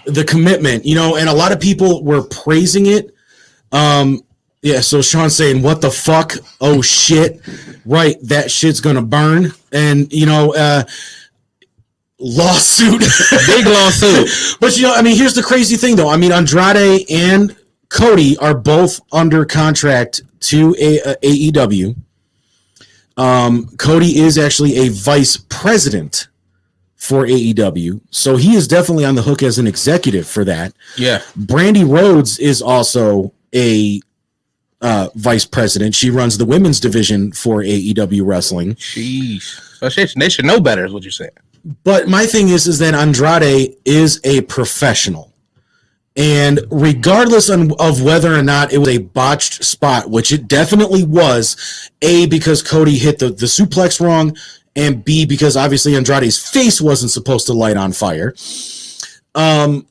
[0.07, 0.85] the, commitment.
[0.85, 3.15] you know and a lot of people were praising it
[3.73, 4.21] um
[4.63, 7.41] yeah so sean's saying what the fuck oh shit
[7.85, 10.83] right that shit's gonna burn and you know uh
[12.19, 13.01] lawsuit
[13.47, 14.59] Big lawsuit.
[14.61, 16.09] But you know, I mean, here's the crazy thing, though.
[16.09, 17.55] I mean, Andrade and
[17.89, 21.97] Cody are both under contract to a, a AEW.
[23.17, 26.29] Um, Cody is actually a vice president
[27.05, 30.73] for AEW, so he is definitely on the hook as an executive for that.
[30.97, 31.19] Yeah.
[31.39, 34.01] Brandi Rhodes is also a
[34.81, 35.95] uh, vice president.
[35.95, 38.77] She runs the women's division for AEW Wrestling.
[39.81, 41.33] So they should, know better, is what you're saying.
[41.83, 45.31] But my thing is, is that Andrade is a professional,
[46.17, 51.91] and regardless of whether or not it was a botched spot, which it definitely was,
[52.01, 54.35] a because Cody hit the the suplex wrong,
[54.77, 58.35] and b because obviously Andrade's face wasn't supposed to light on fire.
[59.35, 59.87] Um,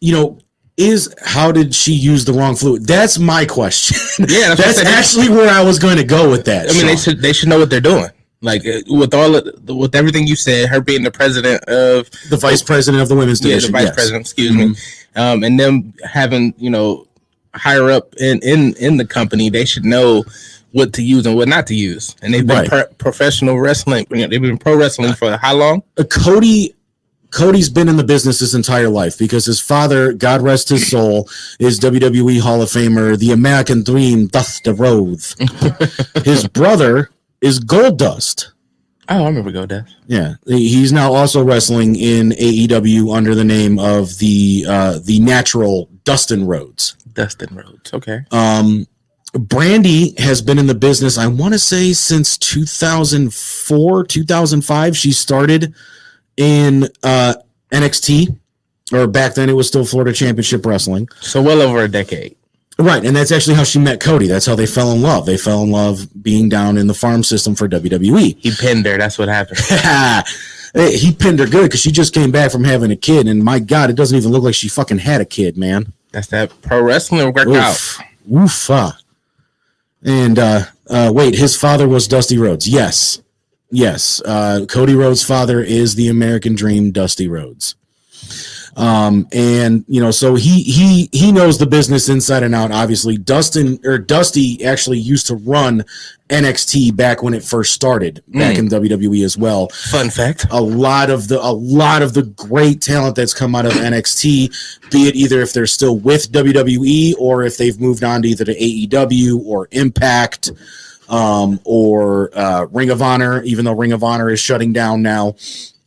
[0.00, 0.38] you know.
[0.76, 2.86] Is how did she use the wrong fluid?
[2.86, 3.98] That's my question.
[4.30, 6.70] Yeah, that's that's actually where I was going to go with that.
[6.70, 8.08] I mean, they should they should know what they're doing.
[8.42, 12.38] Like uh, with all of, with everything you said, her being the president of the
[12.38, 13.72] vice president of the women's yeah, division.
[13.72, 13.94] the vice yes.
[13.94, 14.74] president, excuse me,
[15.14, 17.06] um, and them having you know
[17.54, 20.24] higher up in in in the company, they should know
[20.72, 22.14] what to use and what not to use.
[22.22, 22.68] And they've been Right.
[22.68, 24.06] pro- professional wrestling.
[24.10, 25.82] you know, They've been pro wrestling for how long?
[25.98, 26.74] Uh, Cody
[27.30, 31.28] Cody's been in the business his entire life because his father, God rest his soul,
[31.60, 35.36] is WWE Hall of Famer, the American Dream, Dusty Rhodes.
[36.24, 37.10] his brother
[37.40, 38.50] is Gold Dust.
[39.08, 39.94] Oh, I remember Gold Dust.
[40.08, 45.88] Yeah, he's now also wrestling in AEW under the name of the uh, the Natural
[46.04, 46.96] Dustin Rhodes.
[47.12, 47.92] Dustin Rhodes.
[47.94, 48.20] Okay.
[48.32, 48.86] Um,
[49.32, 54.96] Brandi has been in the business, I want to say, since 2004, 2005.
[54.96, 55.74] She started
[56.36, 57.34] in uh,
[57.70, 58.36] NXT,
[58.92, 61.08] or back then it was still Florida Championship Wrestling.
[61.20, 62.36] So well over a decade.
[62.78, 63.04] Right.
[63.04, 64.26] And that's actually how she met Cody.
[64.26, 65.26] That's how they fell in love.
[65.26, 68.38] They fell in love being down in the farm system for WWE.
[68.38, 68.96] He pinned her.
[68.96, 69.60] That's what happened.
[70.72, 73.26] He pinned her good because she just came back from having a kid.
[73.26, 75.92] And my God, it doesn't even look like she fucking had a kid, man.
[76.12, 77.74] That's that pro wrestling workout.
[77.74, 78.00] Oof.
[78.30, 78.94] Oofa.
[80.02, 82.68] And uh, uh, wait, his father was Dusty Rhodes.
[82.68, 83.20] Yes.
[83.70, 84.20] Yes.
[84.24, 87.76] Uh, Cody Rhodes' father is the American Dream, Dusty Rhodes.
[88.76, 92.70] Um, and you know, so he he he knows the business inside and out.
[92.70, 95.84] Obviously, Dustin or Dusty actually used to run
[96.28, 100.46] NXT back when it first started, back in WWE as well Fun fact.
[100.50, 104.90] a lot of the a lot of the great talent that's come out of NXT,
[104.90, 108.44] be it either if they're still with WWE or if they've moved on to either
[108.44, 110.52] to AEW or Impact
[111.08, 115.34] um, or uh, Ring of Honor, even though Ring of Honor is shutting down now,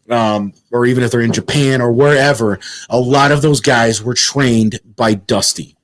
[0.09, 4.13] um, or even if they're in Japan or wherever, a lot of those guys were
[4.13, 5.75] trained by Dusty.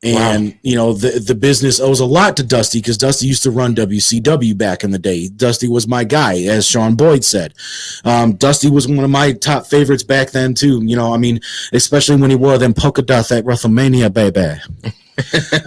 [0.00, 3.50] And you know the the business owes a lot to Dusty because Dusty used to
[3.50, 5.26] run WCW back in the day.
[5.26, 7.52] Dusty was my guy, as Sean Boyd said.
[8.04, 10.84] Um, Dusty was one of my top favorites back then too.
[10.84, 11.40] You know, I mean,
[11.72, 14.60] especially when he wore them polka dots at WrestleMania, baby.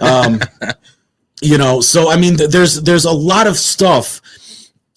[0.00, 0.40] um,
[1.42, 4.22] you know, so I mean, th- there's there's a lot of stuff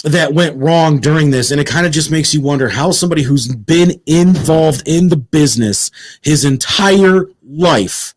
[0.06, 3.24] that went wrong during this, and it kind of just makes you wonder how somebody
[3.24, 5.90] who's been involved in the business
[6.22, 8.14] his entire life,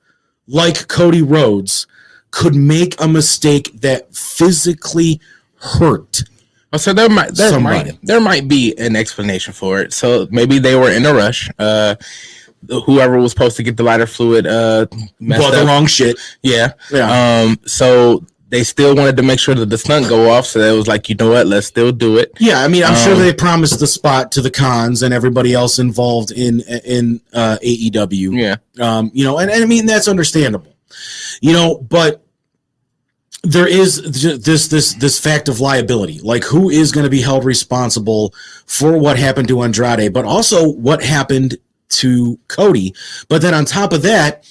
[0.47, 1.87] like Cody Rhodes,
[2.31, 5.19] could make a mistake that physically
[5.61, 6.23] hurt.
[6.73, 7.93] Oh, so there might there Somebody.
[7.93, 9.95] might there might be an explanation for it.
[9.95, 11.49] So maybe they were in a rush.
[11.59, 11.95] Uh,
[12.85, 14.87] whoever was supposed to get the lighter fluid uh
[15.21, 15.67] messed Bought the up.
[15.67, 16.19] wrong shit.
[16.43, 16.73] Yeah.
[16.93, 17.41] Yeah.
[17.47, 17.59] Um.
[17.65, 20.47] So they still wanted to make sure that the stunt go off.
[20.47, 21.47] So it was like, you know what?
[21.47, 22.33] Let's still do it.
[22.41, 25.53] Yeah, I mean, I'm sure Um, they promised the spot to the cons and everybody
[25.53, 28.33] else involved in in uh, AEW.
[28.41, 28.57] Yeah.
[28.81, 30.75] um, you know, and, and I mean that's understandable,
[31.41, 32.25] you know, but
[33.43, 34.03] there is
[34.43, 38.35] this this this fact of liability, like who is going to be held responsible
[38.67, 41.57] for what happened to Andrade, but also what happened
[41.91, 42.95] to Cody.
[43.29, 44.45] But then on top of that,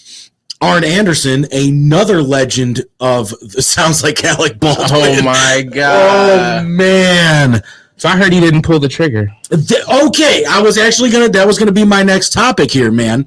[0.61, 3.29] Arn Anderson, another legend of
[3.59, 4.87] sounds like Alec Baldwin.
[4.91, 6.63] Oh my god!
[6.63, 7.61] Oh man.
[7.99, 9.27] So I heard he didn't pull the trigger.
[9.49, 11.29] Th- okay, I was actually gonna.
[11.29, 13.25] That was gonna be my next topic here, man.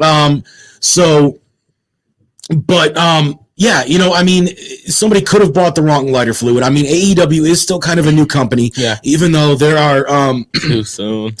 [0.00, 0.42] Um,
[0.80, 1.38] so,
[2.66, 4.56] but um, yeah, you know, I mean,
[4.86, 6.62] somebody could have bought the wrong lighter fluid.
[6.64, 8.98] I mean, AEW is still kind of a new company, Yeah.
[9.04, 11.34] even though there are um Too soon.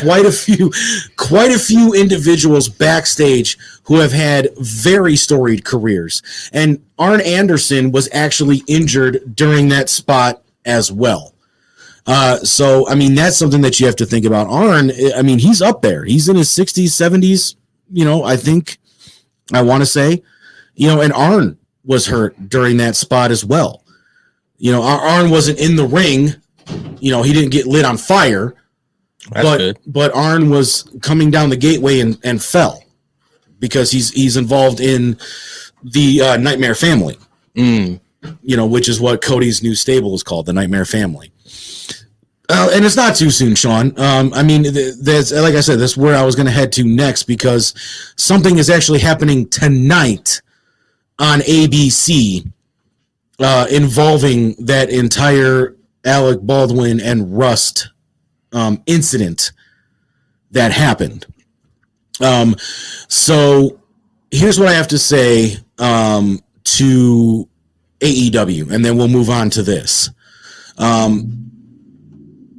[0.00, 0.72] quite a few,
[1.16, 3.56] quite a few individuals backstage
[3.90, 6.22] who have had very storied careers,
[6.52, 11.34] and Arn Anderson was actually injured during that spot as well.
[12.06, 14.46] Uh, so I mean that's something that you have to think about.
[14.46, 16.04] Arn, I mean he's up there.
[16.04, 17.56] He's in his 60s, 70s.
[17.92, 18.78] You know, I think
[19.52, 20.22] I want to say,
[20.76, 23.82] you know, and Arn was hurt during that spot as well.
[24.58, 26.32] You know, Arn wasn't in the ring.
[27.00, 28.54] You know, he didn't get lit on fire,
[29.32, 29.78] That's but good.
[29.84, 32.84] but Arn was coming down the gateway and, and fell
[33.60, 35.16] because he's he's involved in
[35.84, 37.18] the uh, Nightmare Family.
[37.54, 38.00] Mm.
[38.42, 41.32] You know, which is what Cody's new stable is called, the Nightmare Family.
[42.52, 43.98] Uh, and it's not too soon, Sean.
[43.98, 46.72] Um, I mean, th- there's like I said, that's where I was going to head
[46.72, 47.74] to next because
[48.16, 50.42] something is actually happening tonight
[51.20, 52.50] on ABC
[53.38, 57.90] uh, involving that entire Alec Baldwin and Rust
[58.52, 59.52] um, incident
[60.50, 61.26] that happened.
[62.20, 62.56] Um,
[63.08, 63.80] so
[64.30, 67.48] here's what I have to say um, to
[68.00, 70.10] AEW, and then we'll move on to this.
[70.78, 71.50] Um,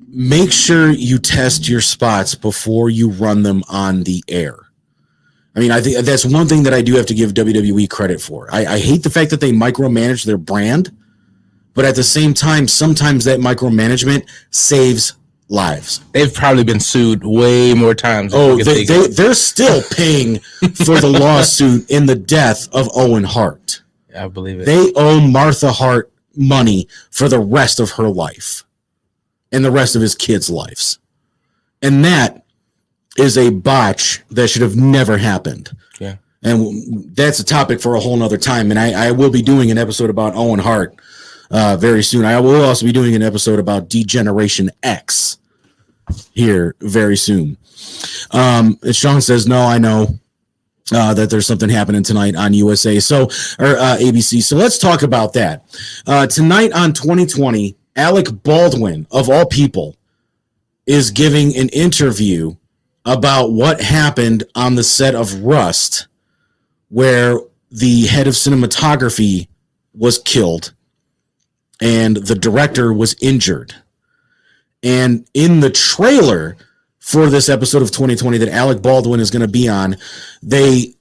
[0.07, 4.57] make sure you test your spots before you run them on the air.
[5.55, 8.21] I mean, I think that's one thing that I do have to give WWE credit
[8.21, 8.47] for.
[8.51, 10.91] I, I hate the fact that they micromanage their brand,
[11.73, 15.13] but at the same time, sometimes that micromanagement saves
[15.51, 15.99] lives.
[16.13, 18.33] They've probably been sued way more times.
[18.33, 23.25] Oh, they, they, they are still paying for the lawsuit in the death of Owen
[23.25, 23.83] Hart.
[24.17, 24.65] I believe it.
[24.65, 28.63] They owe Martha Hart money for the rest of her life
[29.51, 30.99] and the rest of his kids' lives.
[31.81, 32.45] And that
[33.17, 35.75] is a botch that should have never happened.
[35.99, 36.15] Yeah.
[36.43, 38.71] And that's a topic for a whole nother time.
[38.71, 40.95] And I, I will be doing an episode about Owen Hart
[41.49, 42.23] uh, very soon.
[42.23, 45.37] I will also be doing an episode about D-Generation X
[46.33, 47.57] here very soon.
[48.31, 50.19] Um, Sean says, No, I know
[50.93, 52.99] uh, that there's something happening tonight on USA.
[52.99, 53.23] So,
[53.59, 54.41] or uh, ABC.
[54.41, 55.63] So let's talk about that.
[56.05, 59.95] Uh, tonight on 2020, Alec Baldwin, of all people,
[60.85, 62.55] is giving an interview
[63.05, 66.07] about what happened on the set of Rust,
[66.89, 67.37] where
[67.71, 69.47] the head of cinematography
[69.93, 70.73] was killed
[71.81, 73.73] and the director was injured.
[74.83, 76.57] And in the trailer
[76.99, 79.97] for this episode of 2020 that Alec Baldwin is going to be on,
[80.41, 80.95] they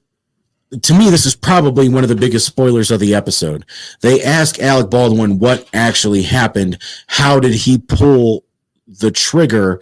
[0.83, 3.65] to me this is probably one of the biggest spoilers of the episode.
[4.03, 6.79] They ask Alec Baldwin what actually happened.
[7.09, 8.45] How did he pull
[8.87, 9.81] the trigger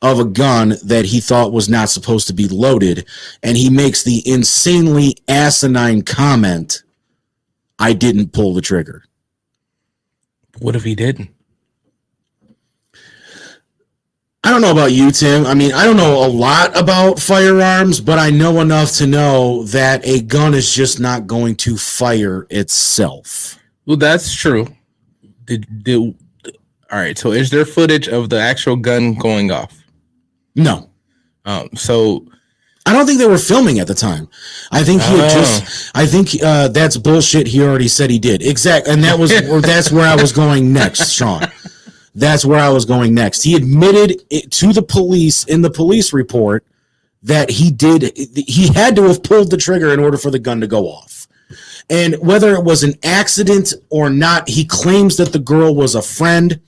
[0.00, 3.06] of a gun that he thought was not supposed to be loaded
[3.42, 6.82] and he makes the insanely asinine comment
[7.78, 9.04] I didn't pull the trigger.
[10.58, 11.33] what if he didn't?
[14.46, 15.46] I don't know about you, Tim.
[15.46, 19.64] I mean, I don't know a lot about firearms, but I know enough to know
[19.64, 23.58] that a gun is just not going to fire itself.
[23.86, 24.68] Well, that's true.
[25.46, 26.14] Did, did
[26.92, 27.16] all right?
[27.16, 29.82] So, is there footage of the actual gun going off?
[30.54, 30.90] No,
[31.46, 32.26] Um, so
[32.86, 34.28] I don't think they were filming at the time.
[34.70, 35.40] I think he had Oh.
[35.40, 35.90] just.
[35.94, 37.46] I think uh, that's bullshit.
[37.46, 39.30] He already said he did exact, and that was
[39.62, 41.42] that's where I was going next, Sean.
[42.14, 43.42] That's where I was going next.
[43.42, 46.64] He admitted it to the police in the police report
[47.22, 48.16] that he did.
[48.16, 51.26] He had to have pulled the trigger in order for the gun to go off.
[51.90, 56.02] And whether it was an accident or not, he claims that the girl was a
[56.02, 56.60] friend.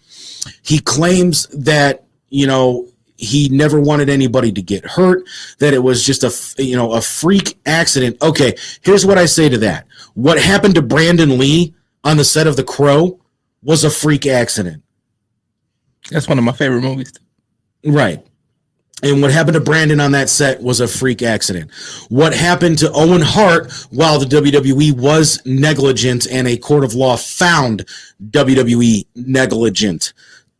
[0.62, 5.26] He claims that you know he never wanted anybody to get hurt.
[5.58, 8.20] That it was just a you know a freak accident.
[8.20, 11.74] Okay, here's what I say to that: What happened to Brandon Lee
[12.04, 13.20] on the set of The Crow
[13.62, 14.82] was a freak accident.
[16.10, 17.12] That's one of my favorite movies.
[17.84, 18.24] Right.
[19.02, 21.70] And what happened to Brandon on that set was a freak accident.
[22.08, 27.16] What happened to Owen Hart while the WWE was negligent and a court of law
[27.16, 27.84] found
[28.30, 30.14] WWE negligent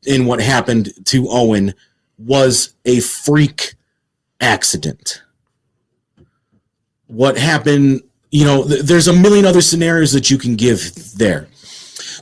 [0.06, 1.74] in what happened to Owen
[2.18, 3.74] was a freak
[4.40, 5.22] accident.
[7.06, 11.48] What happened, you know, th- there's a million other scenarios that you can give there.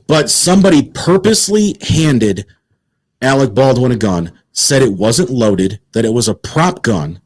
[0.06, 2.46] But somebody purposely handed
[3.22, 7.20] Alec Baldwin a gun, said it wasn't loaded, that it was a prop gun,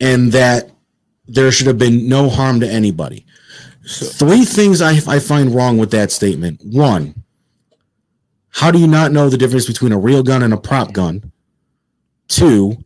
[0.00, 0.70] and that
[1.26, 3.24] there should have been no harm to anybody.
[3.86, 6.60] Three things I, I find wrong with that statement.
[6.62, 7.24] One,
[8.50, 11.32] how do you not know the difference between a real gun and a prop gun?
[12.28, 12.78] Two,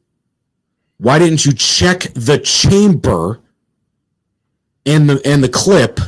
[0.96, 3.40] why didn't you check the chamber
[4.84, 6.00] and the and the clip?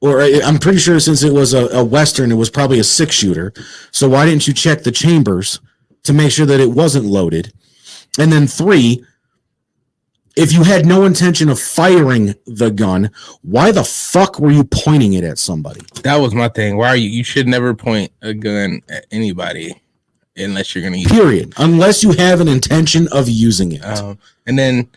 [0.00, 3.14] Or I'm pretty sure since it was a, a western, it was probably a six
[3.14, 3.52] shooter.
[3.90, 5.60] So why didn't you check the chambers
[6.04, 7.52] to make sure that it wasn't loaded?
[8.18, 9.04] And then three,
[10.36, 13.10] if you had no intention of firing the gun,
[13.42, 15.80] why the fuck were you pointing it at somebody?
[16.02, 16.76] That was my thing.
[16.78, 17.08] Why are you?
[17.08, 19.80] You should never point a gun at anybody
[20.36, 21.10] unless you're gonna use.
[21.10, 21.52] Period.
[21.58, 23.84] Unless you have an intention of using it.
[23.84, 24.88] Um, and then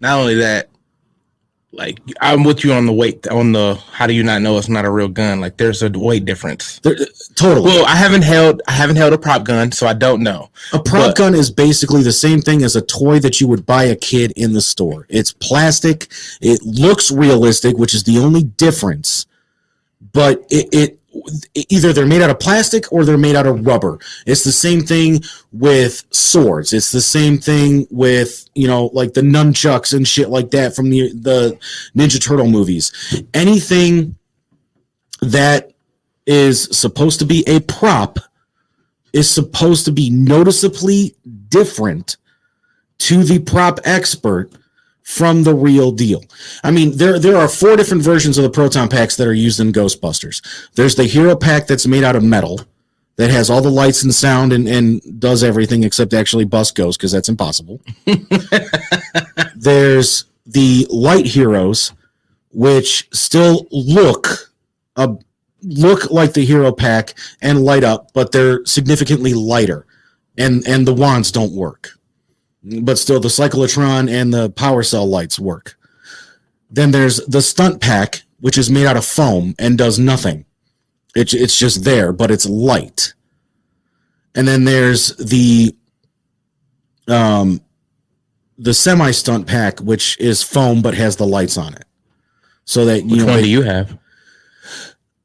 [0.00, 0.68] not only that,
[1.74, 4.68] like I'm with you on the weight on the how do you not know it's
[4.68, 5.40] not a real gun?
[5.40, 6.78] Like there's a weight difference.
[6.80, 6.96] There-
[7.34, 7.70] totally.
[7.70, 10.50] Well, I haven't held I haven't held a prop gun, so I don't know.
[10.72, 13.64] A prop But- gun is basically the same thing as a toy that you would
[13.64, 15.06] buy a kid in the store.
[15.08, 16.08] It's plastic.
[16.40, 19.26] It looks realistic, which is the only difference.
[20.12, 20.98] But it, it
[21.54, 23.98] either they're made out of plastic or they're made out of rubber.
[24.26, 25.22] It's the same thing
[25.52, 26.72] with swords.
[26.72, 30.90] It's the same thing with you know like the nunchucks and shit like that from
[30.90, 31.58] the the
[31.96, 32.92] Ninja Turtle movies.
[33.34, 34.16] Anything
[35.20, 35.72] that
[36.26, 38.18] is supposed to be a prop
[39.12, 41.14] is supposed to be noticeably
[41.48, 42.16] different
[42.98, 44.50] to the prop expert
[45.02, 46.24] from the real deal.
[46.62, 49.60] I mean, there there are four different versions of the proton packs that are used
[49.60, 50.42] in Ghostbusters.
[50.74, 52.60] There's the hero pack that's made out of metal
[53.16, 56.96] that has all the lights and sound and, and does everything except actually bust ghosts
[56.96, 57.80] because that's impossible.
[59.56, 61.92] There's the light heroes,
[62.52, 64.52] which still look
[64.96, 65.16] a
[65.62, 69.86] look like the hero pack and light up, but they're significantly lighter,
[70.36, 71.90] and and the wands don't work.
[72.64, 75.76] But still, the cyclotron and the power cell lights work.
[76.70, 80.44] Then there's the stunt pack, which is made out of foam and does nothing.
[81.14, 83.14] It's it's just there, but it's light.
[84.34, 85.76] And then there's the
[87.08, 87.60] um
[88.58, 91.84] the semi stunt pack, which is foam but has the lights on it,
[92.64, 93.32] so that you Which know.
[93.32, 93.98] one do you have?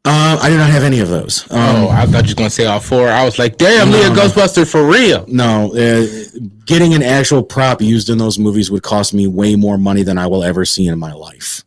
[0.08, 1.44] Uh, I do not have any of those.
[1.52, 3.10] Um, oh, I thought you were gonna say all four.
[3.10, 4.16] I was like, damn, No, Leah no.
[4.16, 5.26] Ghostbuster for real.
[5.28, 6.06] No, uh,
[6.66, 10.18] getting an actual prop used in those movies would cost me way more money than
[10.18, 11.64] I will ever see in my life.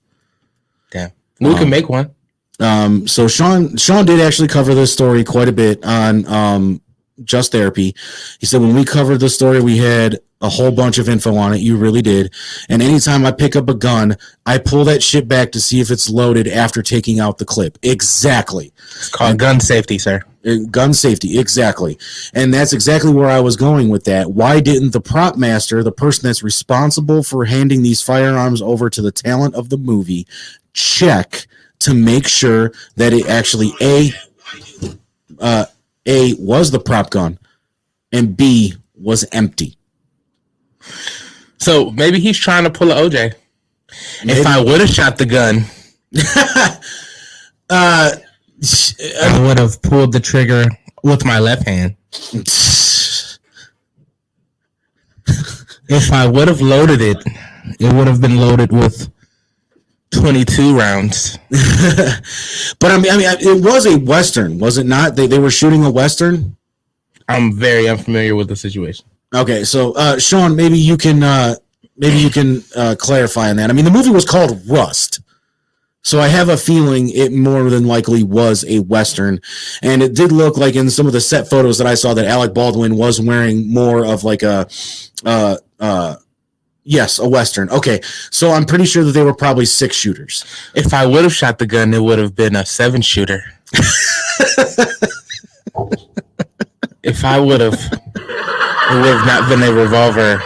[0.91, 1.11] Damn.
[1.41, 2.11] We Um, can make one.
[2.59, 6.81] Um, so Sean Sean did actually cover this story quite a bit on um,
[7.25, 7.95] Just Therapy.
[8.39, 11.53] He said when we covered the story, we had a whole bunch of info on
[11.53, 11.61] it.
[11.61, 12.33] You really did.
[12.69, 14.17] And anytime I pick up a gun,
[14.47, 17.79] I pull that shit back to see if it's loaded after taking out the clip.
[17.83, 18.73] Exactly.
[18.79, 20.23] It's called gun safety, sir.
[20.47, 21.99] Uh, gun safety exactly
[22.33, 25.93] and that's exactly where i was going with that why didn't the prop master the
[25.93, 30.27] person that's responsible for handing these firearms over to the talent of the movie
[30.73, 31.47] check
[31.79, 34.13] to make sure that it actually a
[35.41, 35.67] uh,
[36.07, 37.39] a was the prop gun
[38.13, 39.77] and b was empty
[41.59, 43.35] So maybe he's trying to pull a OJ.
[44.25, 44.41] Maybe.
[44.41, 45.65] If I would have shot the gun,
[47.71, 48.13] uh
[49.23, 50.65] I would have pulled the trigger
[51.03, 51.97] with my left hand.
[55.93, 57.17] If I would have loaded it,
[57.81, 59.11] it would have been loaded with
[60.13, 61.39] 22 rounds.
[61.51, 65.51] but i mean i mean it was a western was it not they, they were
[65.51, 66.57] shooting a western
[67.31, 69.07] I'm very unfamiliar with the situation.
[69.35, 71.55] Okay, so uh, Sean, maybe you can uh,
[71.97, 73.71] maybe you can uh, clarify on that.
[73.71, 75.21] I mean, the movie was called Rust,
[76.03, 79.41] so I have a feeling it more than likely was a western,
[79.83, 82.25] and it did look like in some of the set photos that I saw that
[82.25, 84.69] Alec Baldwin was wearing more of like a,
[85.25, 86.17] uh, uh,
[86.91, 87.71] yes, a western.
[87.71, 88.01] Okay,
[88.31, 90.45] so I'm pretty sure that they were probably six shooters.
[90.75, 93.43] If I would have shot the gun, it would have been a seven shooter.
[97.03, 100.43] if I would have, it would have not been a revolver.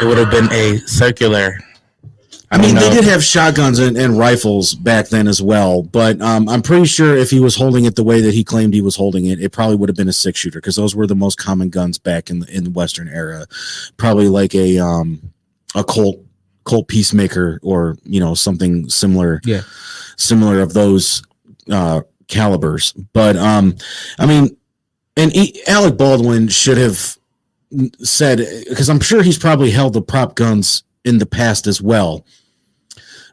[0.00, 1.58] It would have been a circular.
[2.52, 6.20] I mean, don't they did have shotguns and, and rifles back then as well, but
[6.20, 8.82] um, I'm pretty sure if he was holding it the way that he claimed he
[8.82, 11.14] was holding it, it probably would have been a six shooter because those were the
[11.14, 13.46] most common guns back in the in the Western era.
[13.98, 15.32] Probably like a um,
[15.74, 16.16] a cult
[16.64, 19.62] Colt Peacemaker or you know something similar, Yeah.
[20.16, 21.22] similar of those
[21.70, 22.92] uh, calibers.
[23.12, 23.76] But um,
[24.18, 24.56] I mean,
[25.16, 27.16] and he, Alec Baldwin should have
[28.02, 28.38] said
[28.68, 32.24] because I'm sure he's probably held the prop guns in the past as well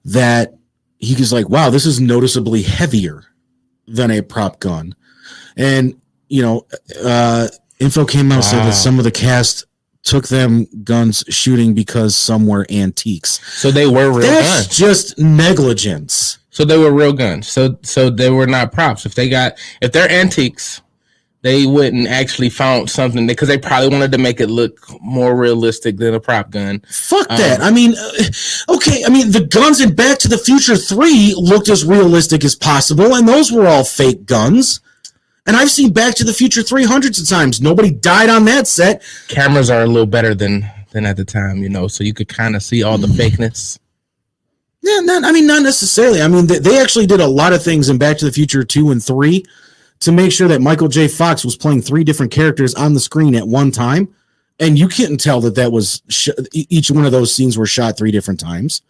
[0.05, 0.53] that
[0.99, 3.23] he was like, wow, this is noticeably heavier
[3.87, 4.95] than a prop gun.
[5.57, 5.99] And,
[6.29, 6.65] you know,
[7.03, 7.47] uh,
[7.79, 9.65] info came out said that some of the cast
[10.07, 13.39] took them guns shooting because some were antiques.
[13.59, 14.77] So they were real That's guns.
[14.77, 16.39] just negligence.
[16.49, 17.47] So they were real guns.
[17.47, 19.05] So so they were not props.
[19.05, 20.81] If they got if they're antiques,
[21.43, 25.97] they wouldn't actually found something because they probably wanted to make it look more realistic
[25.97, 26.81] than a prop gun.
[26.89, 27.61] Fuck Um, that.
[27.61, 29.03] I mean, uh, okay.
[29.05, 33.13] I mean, the guns in Back to the Future 3 looked as realistic as possible,
[33.15, 34.79] and those were all fake guns.
[35.47, 37.61] And I've seen Back to the Future 3 hundreds of times.
[37.61, 39.01] Nobody died on that set.
[39.29, 42.27] Cameras are a little better than than at the time, you know, so you could
[42.27, 43.15] kind of see all the mm.
[43.15, 43.77] fakeness.
[44.81, 46.21] Yeah, not, I mean, not necessarily.
[46.21, 48.63] I mean, they, they actually did a lot of things in Back to the Future
[48.63, 49.43] 2 and 3
[49.99, 51.07] to make sure that Michael J.
[51.07, 54.13] Fox was playing three different characters on the screen at one time.
[54.59, 57.97] And you couldn't tell that that was sh- each one of those scenes were shot
[57.97, 58.81] three different times.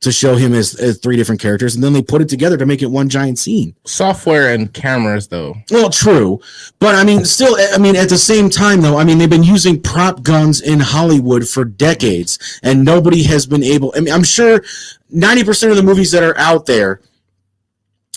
[0.00, 2.66] To show him as, as three different characters, and then they put it together to
[2.66, 3.74] make it one giant scene.
[3.86, 5.54] Software and cameras, though.
[5.70, 6.40] Well, true,
[6.78, 9.42] but I mean, still, I mean, at the same time, though, I mean, they've been
[9.42, 13.94] using prop guns in Hollywood for decades, and nobody has been able.
[13.96, 14.62] I mean, I'm sure
[15.08, 17.00] ninety percent of the movies that are out there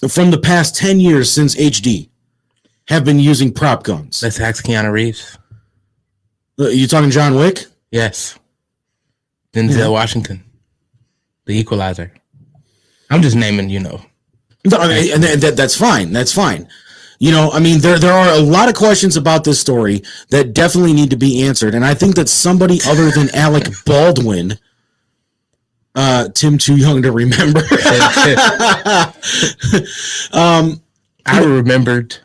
[0.09, 2.09] from the past ten years since HD
[2.89, 4.21] have been using prop guns.
[4.21, 5.37] Let's ask Keanu Reeves.
[6.59, 7.65] Uh, You talking John Wick?
[7.91, 8.37] Yes.
[9.53, 9.87] Denzel Yeah.
[9.87, 10.43] Washington,
[11.47, 12.11] the Equalizer.
[13.09, 14.01] I'm just naming, you know.
[14.65, 16.11] No, I mean, and that, that- that's fine.
[16.13, 16.67] That's fine.
[17.19, 20.53] You know, I mean, there there are a lot of questions about this story that
[20.53, 24.59] definitely need to be answered, and I think that somebody other than Alec Baldwin,
[25.95, 27.61] uh, Tim too young to remember,
[30.31, 30.79] um,
[31.25, 32.17] I remembered.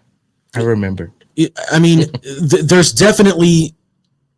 [0.55, 1.13] I remembered.
[1.71, 3.75] I mean, th- there's definitely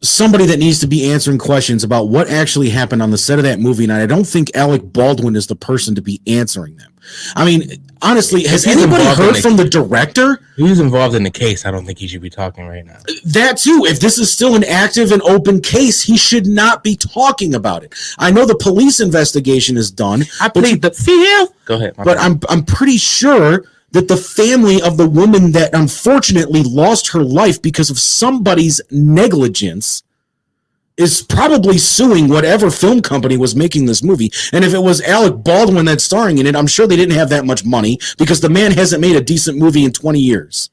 [0.05, 3.45] somebody that needs to be answering questions about what actually happened on the set of
[3.45, 6.93] that movie, and I don't think Alec Baldwin is the person to be answering them.
[7.37, 10.41] I mean, honestly, has anybody heard from the director?
[10.59, 11.67] Was involved in the case.
[11.67, 12.99] I don't think he should be talking right now.
[13.25, 16.97] That too, if this is still an active and open case, he should not be
[16.97, 17.95] talking about it.
[18.19, 21.53] I know the police investigation is done, I plead the fifth.
[21.67, 21.95] Go ahead.
[21.97, 22.19] but bad.
[22.19, 23.65] I'm I'm pretty sure
[23.95, 30.03] that the family of the woman that unfortunately lost her life because of somebody's negligence
[30.97, 34.33] is probably suing whatever film company was making this movie.
[34.53, 37.31] And if it was Alec Baldwin that's starring in it, I'm sure they didn't have
[37.31, 40.71] that much money because the man hasn't made a decent movie in 20 years.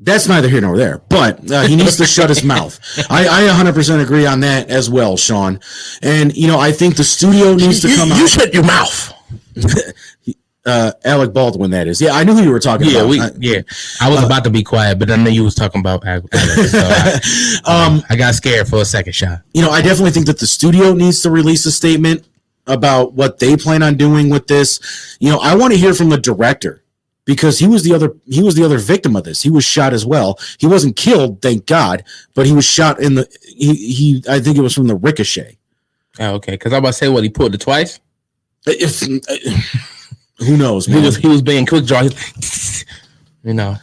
[0.00, 2.78] That's neither here nor there, but uh, he needs to shut his mouth.
[3.10, 5.60] I, I 100% agree on that as well, Sean.
[6.02, 8.28] And, you know, I think the studio needs to you, come you out.
[8.28, 9.12] shut your mouth.
[10.68, 12.00] Uh, Alec Baldwin, that is.
[12.00, 13.08] Yeah, I knew who you were talking Yeah, about.
[13.08, 13.20] we.
[13.20, 13.60] I- Yeah,
[14.00, 16.26] I was about to be quiet, but I knew you was talking about Alex.
[16.70, 16.78] So
[17.64, 19.40] I, um, I got scared for a second shot.
[19.54, 22.26] you know, I definitely think that the studio needs to release a statement
[22.66, 25.16] about what they plan on doing with this.
[25.20, 26.82] You know, I want to hear from the director
[27.24, 29.40] because he was the other he was the other victim of this.
[29.42, 30.38] He was shot as well.
[30.58, 32.04] He wasn't killed, thank God,
[32.34, 35.56] but he was shot in the he, he I think it was from the ricochet.
[36.20, 36.52] Oh, okay.
[36.52, 38.00] Because I'm about to say what he pulled it twice.
[38.66, 39.00] If
[40.38, 42.08] who knows, He was he was being quick draw.
[43.44, 43.76] You know,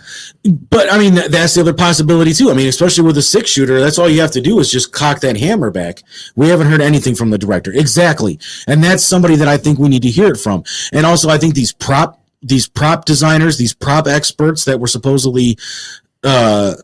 [0.43, 2.51] But I mean, th- that's the other possibility too.
[2.51, 4.91] I mean, especially with a six shooter, that's all you have to do is just
[4.91, 6.03] cock that hammer back.
[6.35, 8.37] We haven't heard anything from the director, exactly,
[8.67, 10.63] and that's somebody that I think we need to hear it from.
[10.91, 15.57] And also, I think these prop these prop designers, these prop experts that were supposedly
[16.23, 16.75] uh,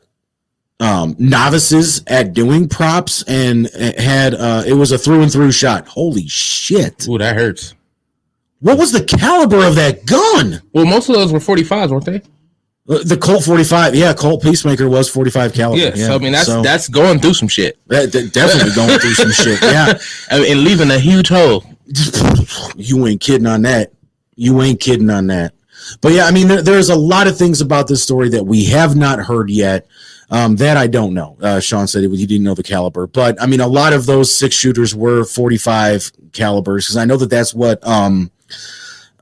[0.79, 5.87] um, novices at doing props and had uh, it was a through and through shot.
[5.87, 7.07] Holy shit!
[7.07, 7.75] ooh, that hurts.
[8.61, 10.61] What was the caliber of that gun?
[10.73, 12.21] Well, most of those were 45s, weren't they?
[12.89, 15.81] Uh, The Colt 45, yeah, Colt Peacemaker was 45 caliber.
[15.81, 15.95] Yeah.
[15.95, 17.77] so I mean, that's so- that's going through some shit.
[17.87, 19.59] That, that definitely going through some shit.
[19.63, 19.97] Yeah,
[20.29, 21.63] I mean, and leaving a huge hole.
[22.75, 23.91] you ain't kidding on that.
[24.35, 25.53] You ain't kidding on that.
[26.01, 28.65] But yeah, I mean, there, there's a lot of things about this story that we
[28.65, 29.87] have not heard yet.
[30.29, 31.35] Um, that I don't know.
[31.41, 34.33] Uh, Sean said he didn't know the caliber, but I mean, a lot of those
[34.33, 38.31] six shooters were 45 calibers because I know that that's what um,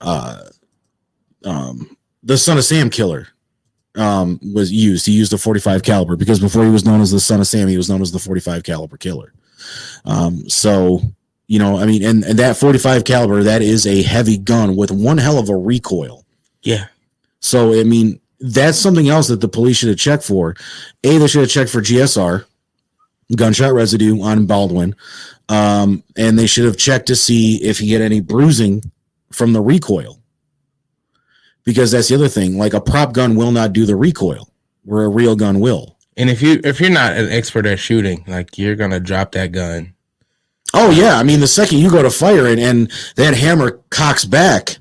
[0.01, 0.41] uh,
[1.45, 3.27] um, the Son of Sam killer
[3.95, 5.05] um, was used.
[5.05, 7.67] He used a 45 caliber because before he was known as the Son of Sam,
[7.67, 9.33] he was known as the 45 caliber killer.
[10.05, 11.01] Um, so
[11.49, 14.91] you know, I mean, and, and that 45 caliber, that is a heavy gun with
[14.91, 16.23] one hell of a recoil.
[16.61, 16.85] Yeah.
[17.39, 20.55] So, I mean, that's something else that the police should have checked for.
[21.03, 22.45] A, they should have checked for GSR,
[23.35, 24.95] gunshot residue on Baldwin.
[25.49, 28.83] Um, and they should have checked to see if he had any bruising
[29.31, 30.19] from the recoil.
[31.63, 32.57] Because that's the other thing.
[32.57, 34.49] Like a prop gun will not do the recoil,
[34.83, 35.97] where a real gun will.
[36.17, 39.51] And if you if you're not an expert at shooting, like you're gonna drop that
[39.51, 39.93] gun.
[40.73, 44.25] Oh yeah, I mean the second you go to fire it and that hammer cocks
[44.25, 44.77] back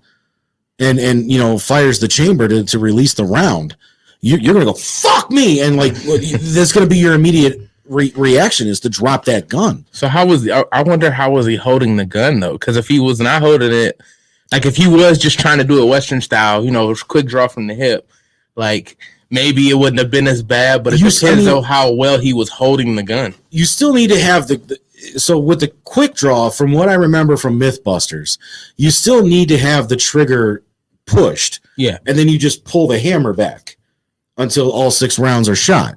[0.78, 3.76] and and you know fires the chamber to, to release the round,
[4.20, 5.94] you, you're gonna go fuck me and like
[6.40, 9.86] that's gonna be your immediate re- reaction is to drop that gun.
[9.92, 12.52] So how was I, I wonder how was he holding the gun though?
[12.52, 14.00] Because if he was not holding it,
[14.52, 17.48] like if he was just trying to do it Western style, you know, quick draw
[17.48, 18.10] from the hip,
[18.56, 18.96] like
[19.30, 20.82] maybe it wouldn't have been as bad.
[20.82, 23.34] But it You depends on how well he was holding the gun.
[23.50, 24.78] You still need to have the, the
[25.18, 28.36] so with the quick draw, from what I remember from MythBusters,
[28.76, 30.62] you still need to have the trigger
[31.06, 31.98] pushed Yeah.
[32.06, 33.76] and then you just pull the hammer back
[34.36, 35.96] until all six rounds are shot.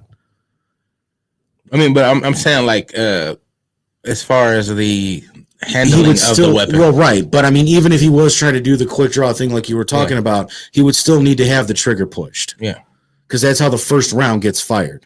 [1.71, 3.35] I mean, but I'm I'm saying like uh
[4.05, 5.23] as far as the
[5.63, 6.79] handling would of still the weapon.
[6.79, 9.31] well right but i mean even if he was trying to do the quick draw
[9.31, 10.19] thing like you were talking Yeah.
[10.19, 12.79] about he would still need to have the trigger pushed Yeah.
[13.27, 15.05] because that's how the first round gets fired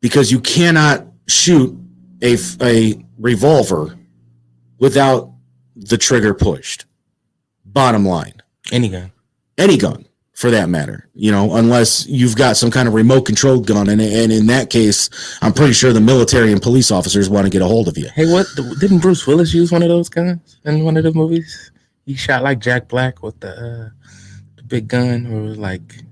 [0.00, 1.76] because you cannot shoot
[2.22, 3.98] a a revolver
[4.78, 5.32] without
[5.74, 6.84] the trigger pushed.
[7.64, 8.34] Bottom line,
[8.72, 9.12] Any gun.
[9.56, 10.06] any gun
[10.38, 13.88] for that matter, you know, unless you've got some kind of remote controlled gun.
[13.88, 15.10] And, and in that case,
[15.42, 18.08] I'm pretty sure the military and police officers want to get a hold of you.
[18.14, 18.46] Hey, what
[18.78, 21.72] didn't Bruce Willis use one of those guns in one of the movies?
[22.06, 23.90] He shot like Jack Black with the uh,
[24.54, 26.04] the big gun, or was like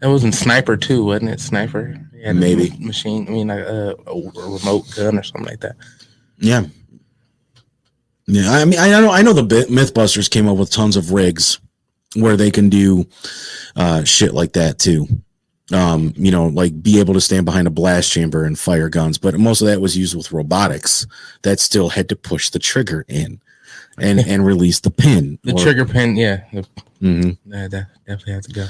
[0.00, 1.40] that wasn't Sniper too, wasn't it?
[1.40, 2.72] Sniper, yeah, Maybe.
[2.78, 3.28] machine.
[3.28, 5.76] I mean, like uh, a, a remote gun or something like that.
[6.38, 6.64] Yeah.
[8.26, 11.60] Yeah, I mean, I know, I know the MythBusters came up with tons of rigs
[12.16, 13.06] where they can do
[13.76, 15.06] uh, shit like that too.
[15.72, 19.18] Um, you know, like be able to stand behind a blast chamber and fire guns,
[19.18, 21.06] but most of that was used with robotics
[21.42, 23.40] that still had to push the trigger in
[23.98, 25.38] and and release the pin.
[25.44, 26.40] The or- trigger pin, yeah,
[27.02, 27.36] Mhm.
[27.44, 28.66] yeah, that definitely had to go.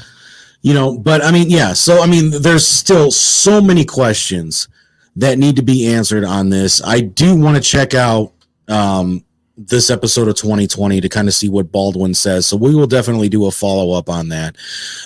[0.60, 4.66] you know but i mean yeah so i mean there's still so many questions
[5.15, 8.32] that need to be answered on this i do want to check out
[8.66, 9.24] um
[9.59, 13.28] this episode of 2020 to kind of see what baldwin says so we will definitely
[13.28, 14.56] do a follow-up on that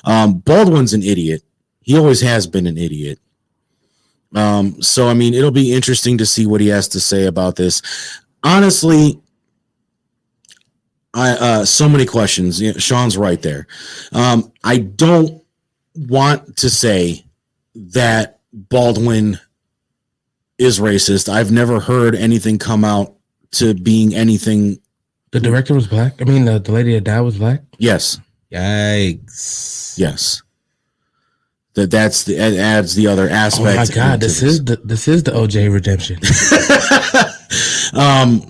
[0.05, 1.43] um baldwin's an idiot
[1.81, 3.19] he always has been an idiot
[4.35, 7.57] um so i mean it'll be interesting to see what he has to say about
[7.57, 9.19] this honestly
[11.15, 12.61] I uh so many questions.
[12.61, 13.66] Yeah, Sean's right there.
[14.12, 15.43] Um, I don't
[15.95, 17.24] want to say
[17.74, 19.39] that Baldwin
[20.59, 21.29] is racist.
[21.29, 23.16] I've never heard anything come out
[23.53, 24.81] to being anything.
[25.31, 26.20] The director was black.
[26.20, 27.62] I mean, the, the lady that died was black.
[27.79, 28.20] Yes,
[28.53, 29.99] Yikes!
[29.99, 30.43] yes.
[31.74, 33.69] That that's the it adds the other aspect.
[33.69, 36.19] Oh my god, into this is the this is the OJ redemption.
[37.99, 38.43] um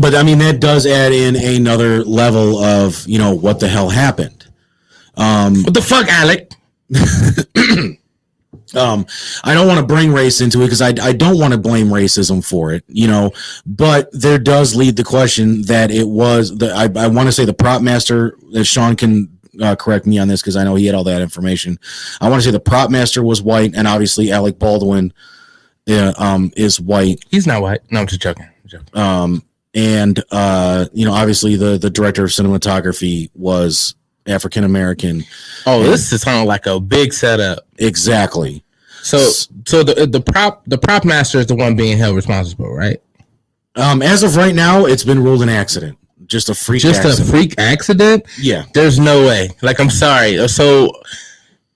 [0.00, 3.88] but i mean that does add in another level of you know what the hell
[3.88, 4.46] happened
[5.16, 6.52] um what the fuck, Alec?
[8.74, 9.06] um
[9.44, 11.86] i don't want to bring race into it because I, I don't want to blame
[11.88, 13.30] racism for it you know
[13.64, 17.44] but there does lead the question that it was the i, I want to say
[17.44, 19.28] the prop master that sean can
[19.62, 21.78] uh, correct me on this because i know he had all that information
[22.20, 25.12] i want to say the prop master was white and obviously alec baldwin
[25.88, 27.80] uh, um is white He's not white.
[27.92, 28.44] No, I'm just joking.
[28.44, 28.88] I'm joking.
[28.98, 29.42] um
[29.74, 33.94] and uh you know obviously the the director of cinematography was
[34.26, 35.24] african american
[35.66, 37.60] Oh, this is sounding like a big setup.
[37.78, 38.62] exactly
[39.02, 39.18] So,
[39.66, 43.00] so the the prop the prop master is the one being held responsible, right?
[43.76, 47.28] um as of right now it's been ruled an accident just a freak Just accident.
[47.28, 48.24] a freak accident.
[48.40, 49.48] yeah There's no way.
[49.62, 50.48] Like, I'm sorry.
[50.48, 50.90] So,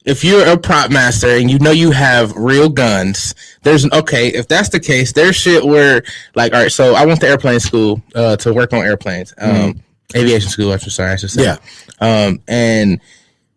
[0.05, 4.27] if you're a prop master and you know you have real guns, there's okay.
[4.29, 6.03] If that's the case, there's shit where,
[6.35, 6.73] like, all right.
[6.73, 9.81] So, I went to airplane school uh, to work on airplanes, um,
[10.15, 10.73] aviation school.
[10.73, 11.45] I'm sorry, I should say.
[11.45, 11.57] yeah
[12.01, 13.01] Um, and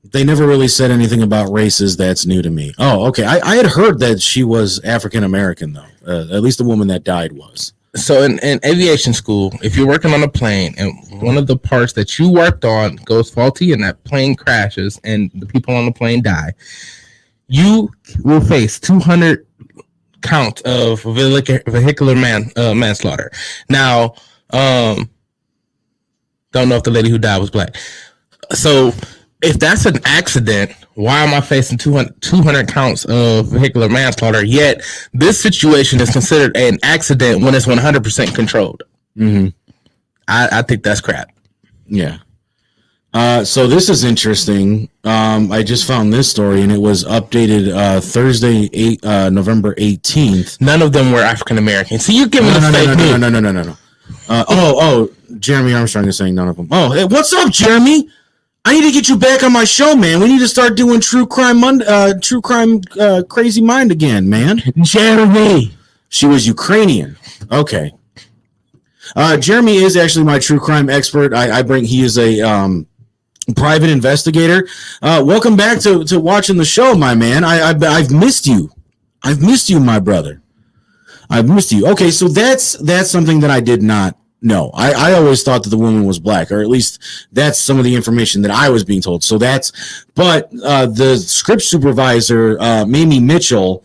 [0.03, 3.55] they never really said anything about races that's new to me oh okay i, I
[3.55, 7.31] had heard that she was african american though uh, at least the woman that died
[7.31, 11.45] was so in, in aviation school, if you're working on a plane and one of
[11.45, 15.75] the parts that you worked on goes faulty and that plane crashes and the people
[15.75, 16.53] on the plane die,
[17.47, 17.91] you
[18.23, 19.45] will face 200
[20.21, 23.31] count of vehicular man uh, manslaughter.
[23.69, 24.15] Now,
[24.49, 25.09] um,
[26.53, 27.75] don't know if the lady who died was black.
[28.51, 28.93] So
[29.41, 34.45] if that's an accident, why am I facing 200, 200 counts of vehicular manslaughter?
[34.45, 34.81] Yet
[35.13, 38.83] this situation is considered an accident when it's 100% controlled.
[39.17, 39.49] mm-hmm.
[40.27, 41.29] I, I think that's crap.
[41.85, 42.19] Yeah.
[43.13, 44.89] Uh, so this is interesting.
[45.03, 49.75] Um, I just found this story and it was updated uh, Thursday, eight, uh, November
[49.75, 50.61] 18th.
[50.61, 51.99] None of them were African American.
[51.99, 53.77] So you're giving No, no, no, no, no, no, no, no, no, no.
[54.29, 55.09] Oh, oh,
[55.39, 56.67] Jeremy Armstrong is saying none of them.
[56.71, 58.09] Oh, hey, what's up, Jeremy?
[58.65, 60.21] I need to get you back on my show, man.
[60.21, 64.29] We need to start doing true crime, Monday, uh, true crime, uh, crazy mind again,
[64.29, 64.61] man.
[64.81, 65.73] Jeremy.
[66.07, 67.17] She was Ukrainian.
[67.51, 67.91] Okay.
[69.15, 71.33] Uh, Jeremy is actually my true crime expert.
[71.33, 71.83] I, I bring.
[71.83, 72.87] He is a um,
[73.55, 74.67] private investigator.
[75.01, 77.43] Uh, welcome back to, to watching the show, my man.
[77.43, 78.71] I, I I've missed you.
[79.23, 80.41] I've missed you, my brother.
[81.29, 81.87] I've missed you.
[81.87, 84.71] Okay, so that's that's something that I did not know.
[84.73, 86.99] I, I always thought that the woman was black, or at least
[87.31, 89.23] that's some of the information that I was being told.
[89.23, 93.83] So that's, but uh, the script supervisor, uh, Mamie Mitchell,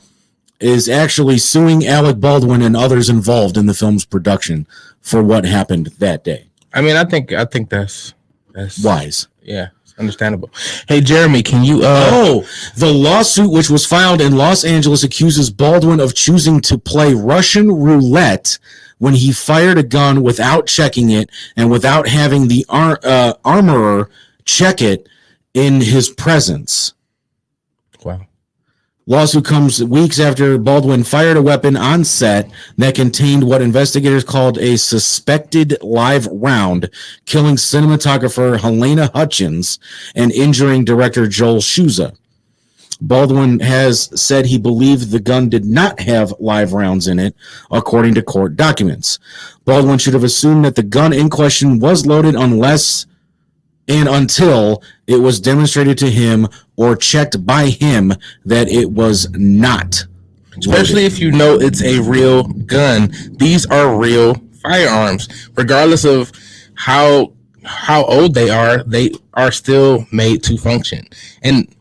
[0.60, 4.66] is actually suing Alec Baldwin and others involved in the film's production
[5.00, 6.48] for what happened that day.
[6.74, 8.14] I mean, I think I think that's
[8.52, 9.28] that's Wise.
[9.40, 9.68] Yeah,
[9.98, 10.50] understandable.
[10.88, 15.48] Hey, Jeremy, can you uh Oh, the lawsuit, which was filed in Los Angeles, accuses
[15.48, 18.58] Baldwin of choosing to play Russian roulette
[18.98, 24.10] when he fired a gun without checking it and without having the ar- uh, armorer
[24.44, 25.08] check it
[25.54, 26.94] in his presence.
[28.04, 28.26] wow.
[29.06, 34.58] Lawsuit comes weeks after Baldwin fired a weapon on set that contained what investigators called
[34.58, 36.90] a suspected live round,
[37.24, 39.78] killing cinematographer Halyna Hutchins
[40.14, 42.12] and injuring director Joel Souza.
[43.00, 47.34] Baldwin has said he believed the gun did not have live rounds in it,
[47.70, 49.18] according to court documents.
[49.64, 53.06] Baldwin should have assumed that the gun in question was loaded unless
[53.86, 58.12] and until it was demonstrated to him or checked by him
[58.44, 60.04] that it was not.
[60.58, 63.12] Especially if you know it's a real gun.
[63.38, 65.28] These are real firearms.
[65.56, 66.32] Regardless of
[66.74, 67.32] how
[67.64, 71.06] how old they are, they are still made to function.
[71.42, 71.74] And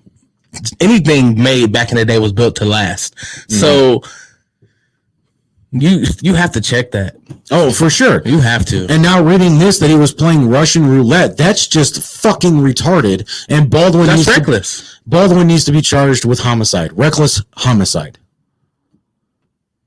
[0.80, 3.16] anything made back in the day was built to last.
[3.16, 3.56] Mm-hmm.
[3.56, 4.02] So
[5.72, 7.18] you you have to check that.
[7.52, 8.22] Oh, for sure.
[8.26, 8.88] You have to.
[8.90, 13.46] And now reading this that he was playing Russian roulette, that's just fucking retarded.
[13.50, 15.00] And Baldwin That's needs to, reckless.
[15.06, 18.18] Baldwin needs to be charged with homicide, reckless homicide.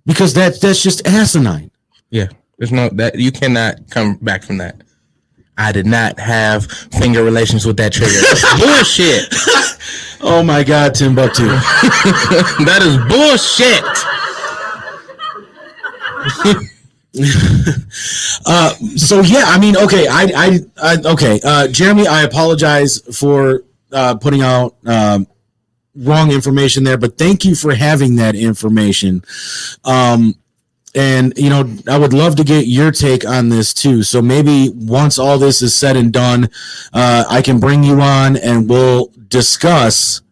[0.06, 1.70] Because that that's just asinine.
[2.10, 2.28] Yeah.
[2.58, 4.82] There's no that you cannot come back from that.
[5.56, 8.20] I did not have finger relations with that trigger.
[8.58, 9.28] Bullshit.
[10.20, 11.46] Oh my god, Timbuktu.
[12.66, 13.84] that is bullshit.
[18.46, 23.64] Uh, so yeah, I mean, okay, I, I, I okay, uh, Jeremy, I apologize for
[23.92, 25.26] uh, putting out um,
[25.96, 29.24] wrong information there, but thank you for having that information.
[29.84, 30.36] Um,
[30.94, 34.02] and you know, I would love to get your take on this too.
[34.02, 36.50] So maybe once all this is said and done,
[36.92, 40.22] uh, I can bring you on and we'll discuss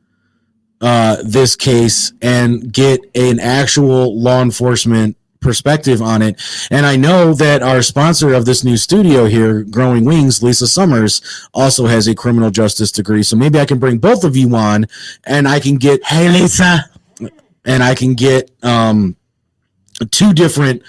[0.81, 6.41] uh, this case and get an actual law enforcement perspective on it.
[6.71, 11.49] And I know that our sponsor of this new studio here, Growing Wings, Lisa Summers,
[11.55, 13.23] also has a criminal justice degree.
[13.23, 14.87] So maybe I can bring both of you on
[15.25, 16.91] and I can get Hey Lisa
[17.65, 19.17] and I can get um
[20.07, 20.83] two different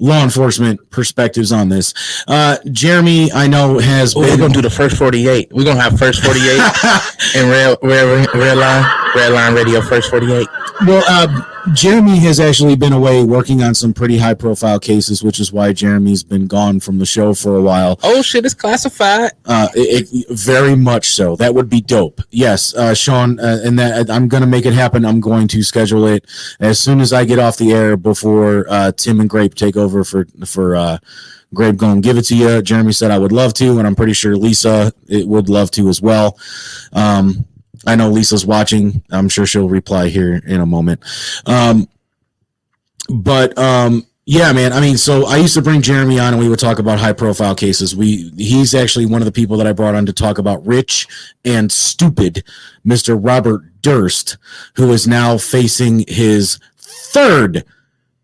[0.00, 1.94] law enforcement perspectives on this.
[2.26, 5.52] Uh Jeremy, I know has Oh, we're gonna do the first 48.
[5.52, 6.60] We're gonna have first 48
[7.36, 8.84] and rail, rail, rail line,
[9.16, 10.46] rail line radio first 48.
[10.86, 11.42] Well, uh,
[11.72, 15.72] Jeremy has actually been away working on some pretty high profile cases, which is why
[15.72, 17.98] Jeremy's been gone from the show for a while.
[18.02, 19.30] Oh shit, it's classified.
[19.46, 21.36] Uh, it, it- very much so.
[21.36, 22.20] That would be dope.
[22.30, 25.04] Yes, uh, Sean, uh, and that I'm going to make it happen.
[25.04, 26.26] I'm going to schedule it
[26.60, 30.04] as soon as I get off the air before uh, Tim and Grape take over
[30.04, 30.98] for for uh,
[31.54, 31.76] Grape.
[31.76, 32.60] Going give it to you.
[32.62, 35.88] Jeremy said I would love to, and I'm pretty sure Lisa it would love to
[35.88, 36.38] as well.
[36.92, 37.46] Um,
[37.86, 39.02] I know Lisa's watching.
[39.10, 41.02] I'm sure she'll reply here in a moment.
[41.46, 41.88] Um,
[43.08, 44.72] but um, yeah, man.
[44.72, 47.12] I mean, so I used to bring Jeremy on, and we would talk about high
[47.12, 47.94] profile cases.
[47.94, 51.06] We he's actually one of the people that I brought on to talk about rich
[51.44, 52.42] and stupid,
[52.84, 54.38] Mister Robert Durst,
[54.76, 57.64] who is now facing his third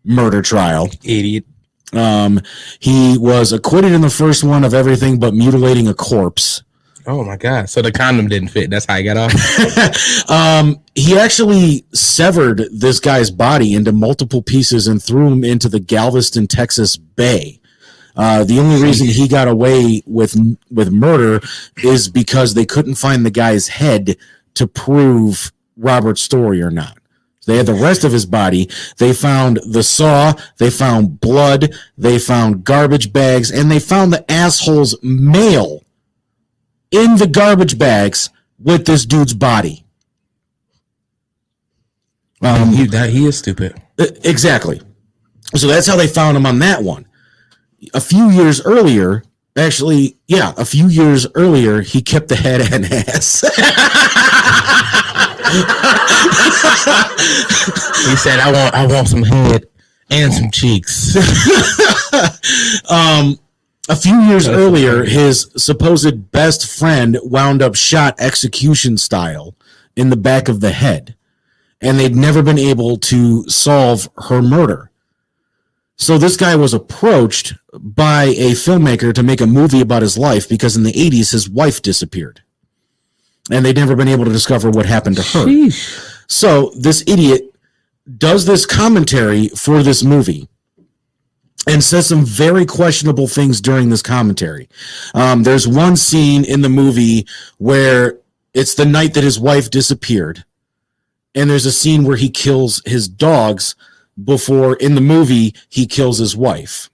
[0.03, 0.89] murder trial.
[1.03, 1.45] Idiot.
[1.93, 2.41] Um,
[2.79, 6.63] he was acquitted in the first one of everything but mutilating a corpse.
[7.07, 7.69] Oh my god.
[7.69, 8.69] So the condom didn't fit.
[8.69, 10.29] That's how he got off.
[10.29, 15.79] um, he actually severed this guy's body into multiple pieces and threw him into the
[15.79, 17.59] Galveston, Texas Bay.
[18.15, 20.35] Uh, the only reason he got away with
[20.69, 21.39] with murder
[21.83, 24.17] is because they couldn't find the guy's head
[24.55, 26.97] to prove Robert's story or not.
[27.47, 28.69] They had the rest of his body.
[28.97, 30.33] They found the saw.
[30.57, 31.73] They found blood.
[31.97, 35.83] They found garbage bags, and they found the asshole's mail
[36.91, 39.85] in the garbage bags with this dude's body.
[42.41, 43.81] Um, he, that, he is stupid.
[43.97, 44.81] Exactly.
[45.55, 47.05] So that's how they found him on that one.
[47.93, 49.23] A few years earlier,
[49.57, 53.43] actually, yeah, a few years earlier, he kept the head and ass.
[58.09, 59.65] He said, "I want, I want some head
[60.09, 61.15] and some cheeks."
[62.89, 63.37] um,
[63.91, 69.53] a few years earlier, his supposed best friend wound up shot execution style
[69.97, 71.15] in the back of the head,
[71.81, 74.91] and they'd never been able to solve her murder.
[75.97, 80.47] So this guy was approached by a filmmaker to make a movie about his life
[80.47, 82.41] because in the 80s his wife disappeared.
[83.51, 85.45] And they'd never been able to discover what happened to her.
[85.45, 86.23] Sheesh.
[86.27, 87.53] So this idiot
[88.17, 90.47] does this commentary for this movie
[91.67, 94.67] and says some very questionable things during this commentary.
[95.13, 97.27] Um, there's one scene in the movie
[97.57, 98.19] where
[98.53, 100.43] it's the night that his wife disappeared,
[101.35, 103.75] and there's a scene where he kills his dogs
[104.23, 106.89] before in the movie he kills his wife.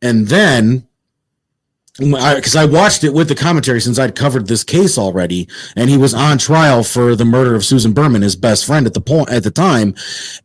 [0.00, 0.87] And then
[1.98, 5.96] because I, watched it with the commentary since I'd covered this case already, and he
[5.96, 9.30] was on trial for the murder of Susan Berman, his best friend at the point
[9.30, 9.94] at the time,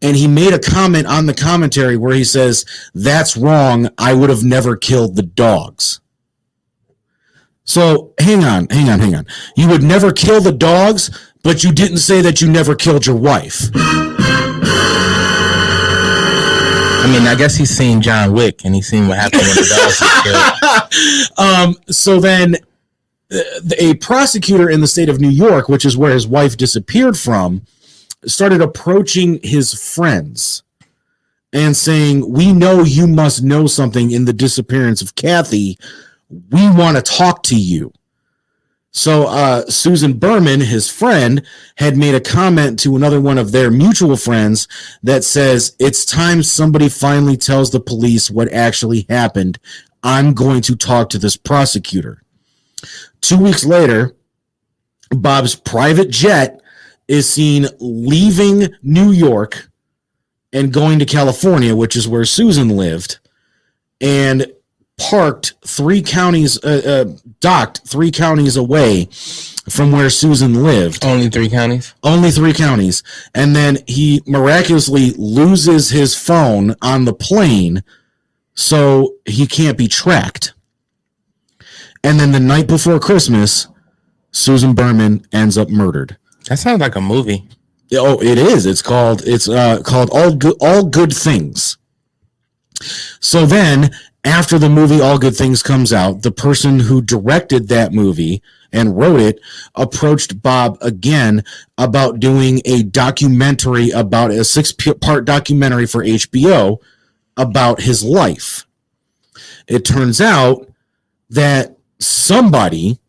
[0.01, 2.65] and he made a comment on the commentary where he says,
[2.95, 3.89] "That's wrong.
[3.99, 5.99] I would have never killed the dogs."
[7.65, 9.27] So hang on, hang on, hang on.
[9.55, 11.11] You would never kill the dogs,
[11.43, 13.69] but you didn't say that you never killed your wife.
[17.03, 20.51] I mean, I guess he's seen John Wick and he's seen what happened when the
[20.55, 22.55] dogs um, so then
[23.29, 23.39] uh,
[23.77, 27.63] a prosecutor in the state of New York, which is where his wife disappeared from,
[28.25, 30.63] started approaching his friends
[31.51, 35.77] and saying, We know you must know something in the disappearance of Kathy.
[36.29, 37.91] We want to talk to you.
[38.93, 41.43] So uh, Susan Berman, his friend,
[41.77, 44.67] had made a comment to another one of their mutual friends
[45.01, 49.57] that says, It's time somebody finally tells the police what actually happened.
[50.03, 52.21] I'm going to talk to this prosecutor.
[53.19, 54.15] Two weeks later,
[55.09, 56.61] Bob's private jet
[57.07, 59.69] is seen leaving New York
[60.51, 63.19] and going to California, which is where Susan lived,
[63.99, 64.53] and
[65.09, 69.09] parked three counties, uh, uh, docked three counties away
[69.69, 71.03] from where Susan lived.
[71.05, 71.93] Only three counties.
[72.03, 73.03] only three counties.
[73.33, 77.83] And then he miraculously loses his phone on the plane
[78.55, 80.53] so he can't be tracked.
[82.03, 83.67] And then the night before christmas
[84.31, 86.17] susan berman ends up murdered.
[86.49, 87.47] That sounds like a movie.
[87.93, 88.65] oh it is.
[88.65, 91.77] It's called it's uh called all good all good things.
[93.21, 93.91] So then
[94.23, 98.41] after the movie all good things comes out the person who directed that movie
[98.71, 99.39] and wrote it
[99.75, 101.43] approached bob again
[101.77, 106.79] about doing a documentary about a six part documentary for hbo
[107.37, 108.65] about his life.
[109.67, 110.67] It turns out
[111.29, 112.99] that somebody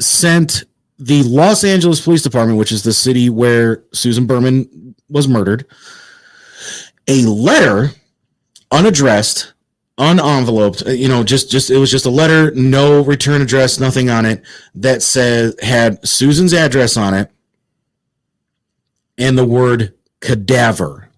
[0.00, 0.64] sent
[0.98, 5.66] the Los Angeles Police Department, which is the city where Susan Berman was murdered,
[7.08, 7.90] a letter
[8.74, 9.54] unaddressed,
[9.98, 14.10] unenveloped, uh, you know, just just it was just a letter, no return address, nothing
[14.10, 14.42] on it
[14.74, 17.30] that said had Susan's address on it
[19.16, 21.08] and the word cadaver.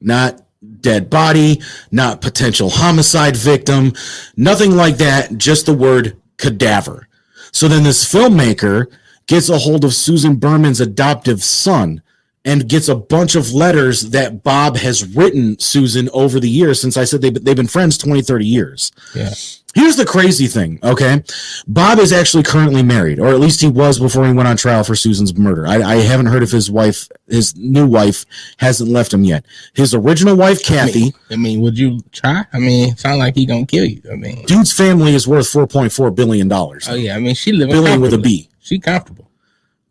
[0.00, 0.42] Not
[0.80, 3.92] dead body, not potential homicide victim,
[4.36, 7.08] nothing like that, just the word cadaver.
[7.52, 8.86] So then this filmmaker
[9.26, 12.02] gets a hold of Susan Berman's adoptive son
[12.44, 16.96] and gets a bunch of letters that Bob has written Susan over the years since
[16.96, 18.92] I said they've, they've been friends 20, 30 years.
[19.14, 19.30] Yeah.
[19.74, 21.22] Here's the crazy thing, okay?
[21.68, 24.82] Bob is actually currently married, or at least he was before he went on trial
[24.82, 25.64] for Susan's murder.
[25.64, 28.26] I, I haven't heard if his wife, his new wife,
[28.56, 29.44] hasn't left him yet.
[29.74, 32.44] His original wife, Kathy, I mean, would you try?
[32.52, 34.02] I mean, sound like he gonna kill you.
[34.10, 36.50] I mean, dude's family is worth $4.4 billion.
[36.52, 37.14] oh yeah.
[37.14, 38.48] I mean, she living Billion with a B.
[38.58, 39.30] She comfortable.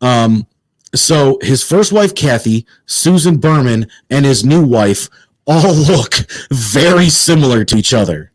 [0.02, 0.46] Um,
[0.94, 5.08] so his first wife, Kathy, Susan Berman, and his new wife
[5.46, 6.14] all look
[6.50, 8.32] very similar to each other.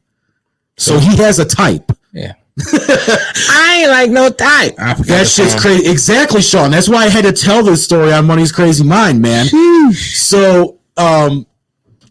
[0.78, 1.92] So he has a type.
[2.12, 2.34] Yeah.
[2.68, 4.76] I ain't like no type.
[4.78, 5.90] I forgot That shit's crazy.
[5.90, 6.72] Exactly, Sean.
[6.72, 9.48] That's why I had to tell this story on Money's Crazy Mind, man.
[9.94, 11.46] So, um,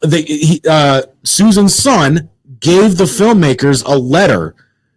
[0.01, 2.29] the he, uh, Susan's son
[2.61, 4.55] gave the filmmakers a letter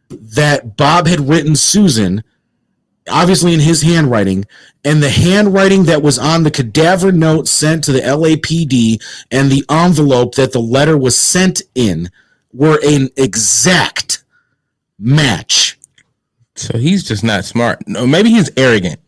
[0.10, 2.24] that Bob had written Susan,
[3.10, 4.46] obviously in his handwriting,
[4.84, 9.02] and the handwriting that was on the cadaver note sent to the LAPD
[9.32, 12.10] and the envelope that the letter was sent in
[12.54, 14.24] were an exact
[15.00, 15.78] match.
[16.56, 17.88] So he's just not smart.
[17.88, 19.00] No, maybe he's arrogant.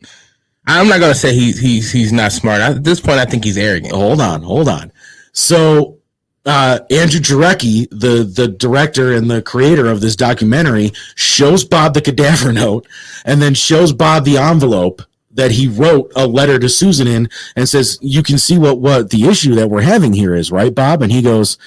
[0.68, 2.62] I'm not gonna say he's he's he's not smart.
[2.62, 3.94] At this point, I think he's arrogant.
[3.94, 4.92] hold on, hold on.
[5.32, 5.99] So
[6.46, 12.02] uh, Andrew Jarecki, the the director and the creator of this documentary, shows Bob the
[12.02, 12.88] cadaver note,
[13.26, 15.02] and then shows Bob the envelope
[15.32, 19.10] that he wrote a letter to Susan in, and says, "You can see what what
[19.10, 21.58] the issue that we're having here is, right, Bob?" And he goes,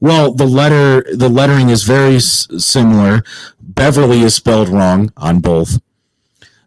[0.00, 3.22] "Well, the letter the lettering is very s- similar.
[3.60, 5.80] Beverly is spelled wrong on both."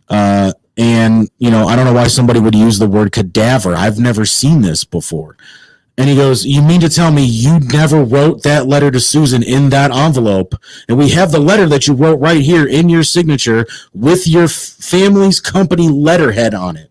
[0.10, 3.76] Uh, and you know, I don't know why somebody would use the word cadaver.
[3.76, 5.38] I've never seen this before.
[5.98, 9.44] And he goes, You mean to tell me you never wrote that letter to Susan
[9.44, 10.56] in that envelope?
[10.88, 14.48] And we have the letter that you wrote right here in your signature with your
[14.48, 16.90] family's company letterhead on it.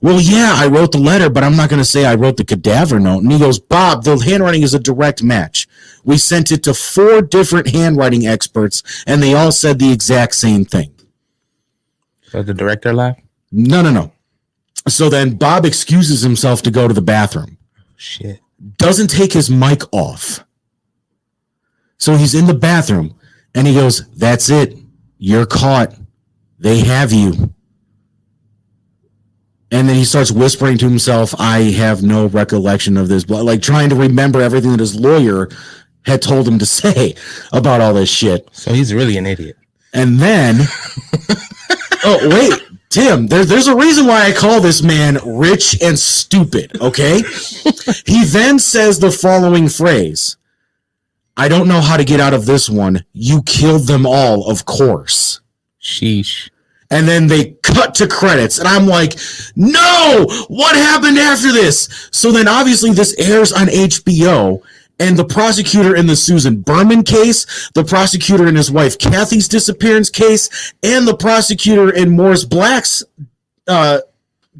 [0.00, 2.44] Well, yeah, I wrote the letter, but I'm not going to say I wrote the
[2.44, 3.24] cadaver note.
[3.24, 5.66] And he goes, Bob, the handwriting is a direct match.
[6.04, 10.64] We sent it to four different handwriting experts, and they all said the exact same
[10.64, 10.94] thing.
[12.28, 13.22] So the director laughed.
[13.50, 14.12] No, no, no.
[14.88, 17.58] So then Bob excuses himself to go to the bathroom.
[18.02, 18.40] Shit.
[18.78, 20.44] doesn't take his mic off.
[21.98, 23.14] So he's in the bathroom
[23.54, 24.76] and he goes, That's it.
[25.18, 25.94] You're caught.
[26.58, 27.54] They have you.
[29.70, 33.62] And then he starts whispering to himself, I have no recollection of this, but like
[33.62, 35.48] trying to remember everything that his lawyer
[36.04, 37.14] had told him to say
[37.52, 38.48] about all this shit.
[38.50, 39.56] So he's really an idiot.
[39.94, 40.56] And then,
[42.04, 46.78] oh, wait, Tim, there, there's a reason why I call this man rich and stupid,
[46.78, 47.22] okay?
[48.04, 50.36] he then says the following phrase
[51.34, 53.02] I don't know how to get out of this one.
[53.14, 55.40] You killed them all, of course.
[55.80, 56.50] Sheesh.
[56.90, 59.18] And then they cut to credits, and I'm like,
[59.56, 62.10] no, what happened after this?
[62.12, 64.60] So then obviously this airs on HBO,
[65.02, 70.10] and the prosecutor in the Susan Berman case, the prosecutor in his wife Kathy's disappearance
[70.10, 73.02] case, and the prosecutor in Morris Black's
[73.66, 74.00] uh,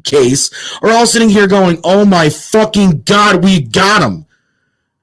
[0.03, 0.51] case
[0.81, 4.25] are all sitting here going, oh my fucking God, we got him.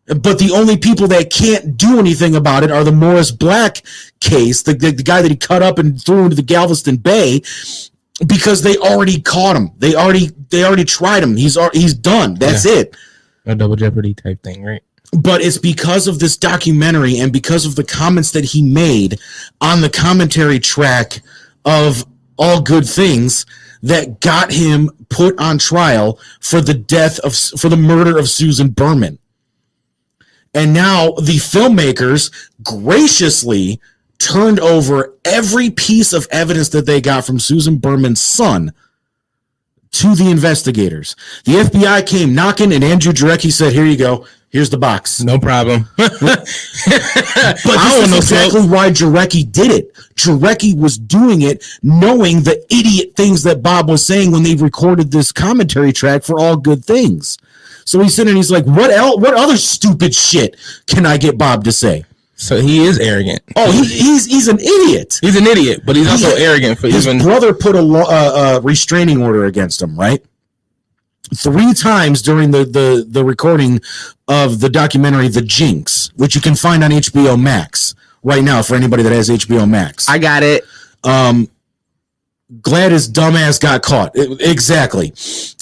[0.06, 3.82] But the only people that can't do anything about it are the Morris Black
[4.20, 7.40] case, the, the, the guy that he cut up and threw into the Galveston Bay,
[8.26, 9.70] because they already caught him.
[9.78, 11.36] They already they already tried him.
[11.36, 12.34] He's he's done.
[12.34, 12.94] That's it.
[13.46, 14.82] A double jeopardy type thing, right?
[15.12, 19.18] But it's because of this documentary and because of the comments that he made
[19.60, 21.20] on the commentary track
[21.64, 22.04] of
[22.38, 23.44] All Good Things
[23.82, 28.70] that got him put on trial for the death of for the murder of Susan
[28.70, 29.18] Berman.
[30.54, 32.30] And now the filmmakers
[32.62, 33.80] graciously
[34.18, 38.72] turned over every piece of evidence that they got from Susan Berman's son
[39.92, 41.16] to the investigators.
[41.44, 44.26] The FBI came knocking, and Andrew Jarecki said, "Here you go.
[44.50, 45.88] Here's the box." No problem.
[45.98, 46.06] But
[46.86, 47.64] I this
[47.94, 49.94] don't is know, exactly why Jarecki did it.
[50.14, 55.10] Jarecki was doing it knowing the idiot things that Bob was saying when they recorded
[55.10, 57.38] this commentary track for all good things.
[57.84, 59.16] So he's sitting and he's like, "What else?
[59.20, 60.56] What other stupid shit
[60.86, 62.04] can I get Bob to say?"
[62.40, 63.40] So he is arrogant.
[63.54, 65.18] Oh, he, he's he's an idiot.
[65.20, 67.18] He's an idiot, but he's also He- arrogant for His even.
[67.22, 70.22] brother put a lo- uh, uh, restraining order against him, right?
[71.36, 73.80] Three times during the, the the recording
[74.26, 77.94] of the documentary "The Jinx," which you can find on HBO Max
[78.24, 80.08] right now for anybody that has HBO Max.
[80.08, 80.64] I got it.
[81.04, 81.48] um,
[82.62, 84.12] glad his dumbass got caught.
[84.18, 85.12] I- exactly.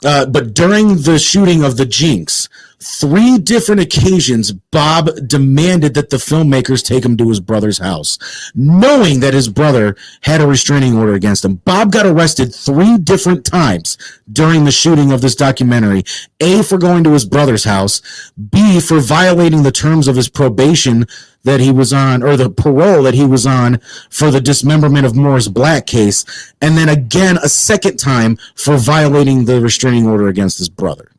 [0.04, 2.48] Uh, but during the shooting of the Jinx,
[2.80, 8.18] three different occasions, Bob demanded that the filmmakers take him to his brother's house,
[8.54, 11.56] knowing that his brother had a restraining order against him.
[11.56, 13.98] Bob got arrested three different times
[14.32, 16.04] during the shooting of this documentary.
[16.40, 18.00] A, for going to his brother's house.
[18.50, 21.06] B, for violating the terms of his probation
[21.48, 23.78] that he was on, or the parole that he was on
[24.10, 26.24] for the dismemberment of Morris Black case,
[26.60, 31.10] and then again a second time for violating the restraining order against his brother.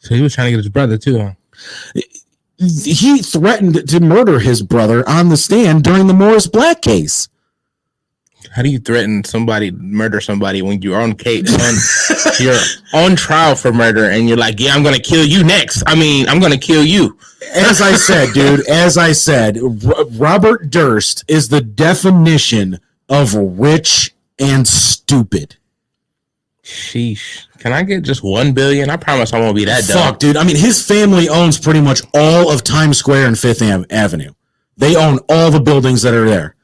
[0.00, 1.18] So he was trying to get his brother too.
[1.18, 1.32] Huh?
[2.58, 7.28] He threatened to murder his brother on the stand during the Morris Black case.
[8.52, 12.58] How do you threaten somebody, murder somebody when you're on case, on, you're
[12.92, 16.28] on trial for murder, and you're like, "Yeah, I'm gonna kill you next." I mean,
[16.28, 17.16] I'm gonna kill you.
[17.54, 24.12] As I said, dude, as I said, R- Robert Durst is the definition of rich
[24.38, 25.56] and stupid.
[26.64, 27.46] Sheesh.
[27.58, 28.90] Can I get just one billion?
[28.90, 29.96] I promise I won't be that dumb.
[29.98, 30.36] Fuck, dude.
[30.36, 34.32] I mean, his family owns pretty much all of Times Square and Fifth Avenue.
[34.76, 36.54] They own all the buildings that are there.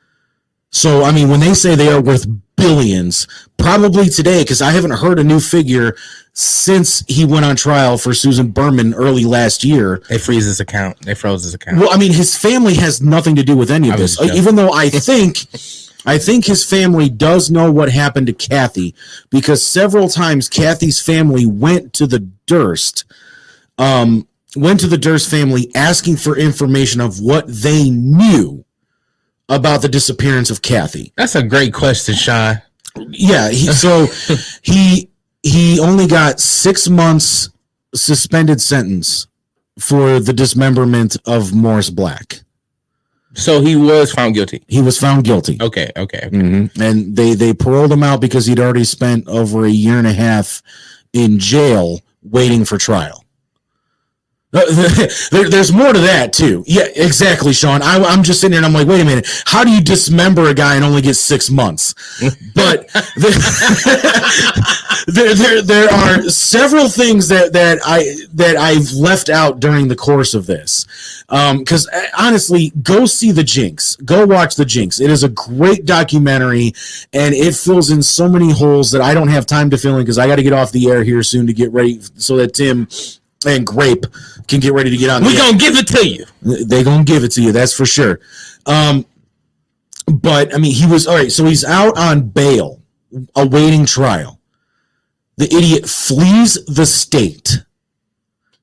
[0.70, 2.26] So, I mean, when they say they are worth
[2.56, 3.26] billions,
[3.56, 5.97] probably today, because I haven't heard a new figure
[6.32, 10.02] since he went on trial for Susan Berman early last year.
[10.09, 11.01] They freeze his account.
[11.01, 11.78] They froze his account.
[11.78, 14.18] Well, I mean, his family has nothing to do with any of this.
[14.18, 14.36] joking.
[14.36, 15.47] Even though I think,
[16.05, 18.94] I think his family does know what happened to Kathy
[19.30, 23.05] because several times Kathy's family went to the Durst,
[23.78, 28.65] um, went to the Durst family asking for information of what they knew
[29.48, 31.12] about the disappearance of Kathy.
[31.16, 32.60] That's a great question, Sean.
[33.10, 34.06] Yeah, he, so
[34.62, 35.09] he
[35.43, 37.51] he only got six months
[37.94, 39.27] suspended sentence
[39.78, 42.40] for the dismemberment of Morris Black.
[43.35, 44.64] So he was found guilty.
[44.66, 45.59] He was found guilty.
[45.60, 46.20] Okay, okay.
[46.27, 46.36] okay.
[46.36, 46.81] Mhm.
[46.81, 50.12] And they they paroled him out because he'd already spent over a year and a
[50.12, 50.62] half
[51.12, 53.24] in jail waiting for trial.
[54.56, 54.64] Uh,
[55.30, 56.64] there, there's more to that too.
[56.66, 57.82] Yeah, exactly, Sean.
[57.82, 59.28] I, I'm just sitting there and I'm like, wait a minute.
[59.44, 61.94] How do you dismember a guy and only get six months?
[62.54, 62.88] But
[65.06, 69.96] there, there, there are several things that that I that I've left out during the
[69.96, 70.86] course of this.
[71.28, 71.88] Because
[72.18, 73.96] honestly, go see the Jinx.
[73.96, 75.00] Go watch the Jinx.
[75.00, 76.72] It is a great documentary,
[77.12, 80.02] and it fills in so many holes that I don't have time to fill in
[80.02, 82.54] because I got to get off the air here soon to get ready so that
[82.54, 82.88] Tim
[83.46, 84.06] and Grape
[84.48, 85.22] can get ready to get on.
[85.24, 86.24] We the- gonna give it to you.
[86.66, 87.52] they gonna give it to you.
[87.52, 88.20] That's for sure.
[88.66, 89.04] Um,
[90.06, 91.30] but I mean, he was all right.
[91.32, 92.80] So he's out on bail,
[93.34, 94.40] awaiting trial.
[95.36, 97.62] The idiot flees the state,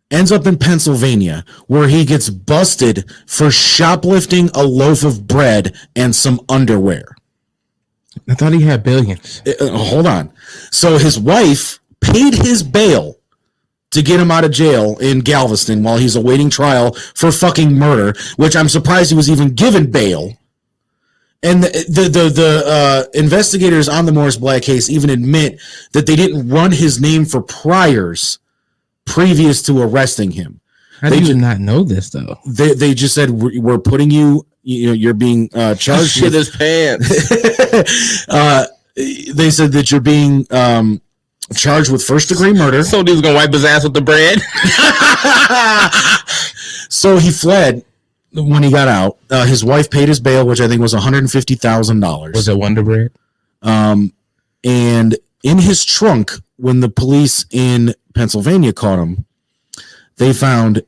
[0.09, 6.15] ends up in Pennsylvania, where he gets busted for shoplifting a loaf of bread and
[6.15, 7.15] some underwear.
[8.29, 9.41] I thought he had billions.
[9.45, 10.31] Uh, uh, hold on.
[10.71, 13.17] So his wife paid his bail
[13.93, 18.17] to get him out of jail in Galveston while he's awaiting trial for fucking murder,
[18.35, 20.37] which I'm surprised he was even given bail.
[21.41, 25.59] And the the the, the uh, investigators on the Morris Black case even admit
[25.91, 28.39] that they didn't run his name for priors
[29.05, 30.61] previous to arresting him.
[31.01, 32.39] How They do you ju- not know this though?
[32.47, 36.23] They they just said we're, we're putting you you know you're being uh, charged Shit
[36.23, 38.25] with his pants.
[38.29, 41.01] uh, they said that you're being um,
[41.55, 42.83] charged with first degree murder.
[42.83, 44.39] so dude's gonna wipe his ass with the bread.
[46.89, 47.83] So he fled
[48.33, 49.17] when he got out.
[49.29, 51.99] Uh, his wife paid his bail, which I think was one hundred and fifty thousand
[52.01, 52.33] dollars.
[52.35, 53.11] Was it Wonder Bread?
[53.63, 54.13] Um,
[54.63, 59.25] and in his trunk, when the police in Pennsylvania caught him,
[60.17, 60.83] they found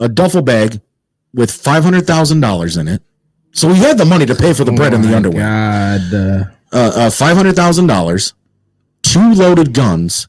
[0.00, 0.80] a duffel bag
[1.32, 3.00] with five hundred thousand dollars in it.
[3.52, 5.40] So he had the money to pay for the bread and the Oh underwear.
[5.40, 6.14] God.
[6.14, 8.34] Uh, uh, uh, five hundred thousand dollars,
[9.06, 10.28] two loaded guns,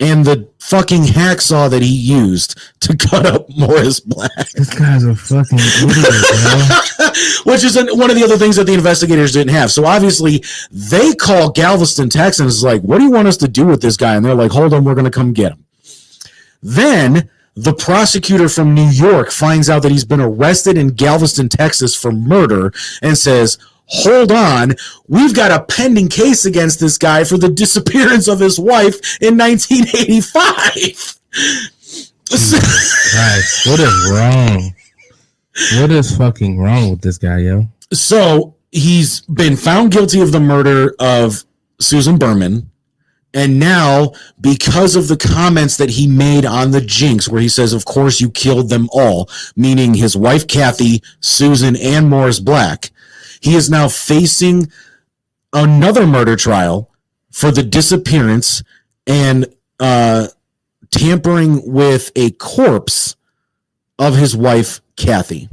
[0.00, 5.14] and the fucking hacksaw that he used to cut up Morris Black, this guy's a
[5.14, 5.96] fucking idiot,
[6.98, 7.12] bro.
[7.52, 9.70] which is an, one of the other things that the investigators didn't have.
[9.70, 13.80] So obviously, they call Galveston Texans like, "What do you want us to do with
[13.80, 15.64] this guy?" And they're like, "Hold on, we're going to come get him."
[16.62, 21.94] Then the prosecutor from New York finds out that he's been arrested in Galveston, Texas
[21.94, 22.72] for murder
[23.02, 23.58] and says,
[23.90, 24.74] Hold on,
[25.06, 29.38] we've got a pending case against this guy for the disappearance of his wife in
[29.38, 31.18] 1985.
[32.28, 34.74] Christ, what is wrong?
[35.80, 37.66] What is fucking wrong with this guy, yo?
[37.92, 41.44] so he's been found guilty of the murder of
[41.80, 42.70] Susan Berman.
[43.34, 47.74] And now, because of the comments that he made on the Jinx, where he says,
[47.74, 52.90] Of course, you killed them all, meaning his wife Kathy, Susan, and Morris Black,
[53.40, 54.70] he is now facing
[55.52, 56.90] another murder trial
[57.30, 58.62] for the disappearance
[59.06, 59.46] and
[59.80, 60.28] uh,
[60.90, 63.16] tampering with a corpse
[63.98, 65.48] of his wife Kathy.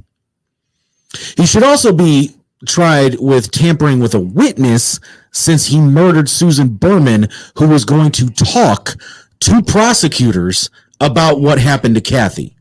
[1.37, 2.35] He should also be
[2.67, 4.99] tried with tampering with a witness
[5.31, 8.95] since he murdered Susan Berman, who was going to talk
[9.41, 12.55] to prosecutors about what happened to Kathy.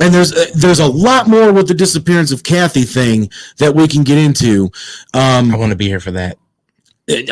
[0.00, 3.86] And there's uh, there's a lot more with the disappearance of Kathy thing that we
[3.86, 4.70] can get into.
[5.12, 6.36] Um, I want to be here for that.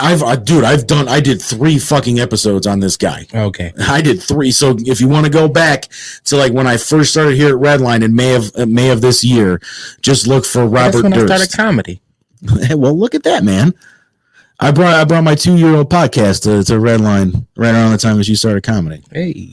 [0.00, 3.26] I've uh, dude, I've done I did three fucking episodes on this guy.
[3.34, 3.72] Okay.
[3.80, 4.50] I did three.
[4.52, 5.88] So if you want to go back
[6.24, 9.00] to like when I first started here at Redline in May of uh, May of
[9.00, 9.60] this year,
[10.02, 10.92] just look for Robert.
[10.92, 11.52] That's when I Durst.
[11.52, 12.02] started comedy.
[12.76, 13.72] well, look at that, man.
[14.62, 17.98] I brought I brought my two year old podcast to, to Redline right around the
[17.98, 19.02] time as you started comedy.
[19.10, 19.50] Hey.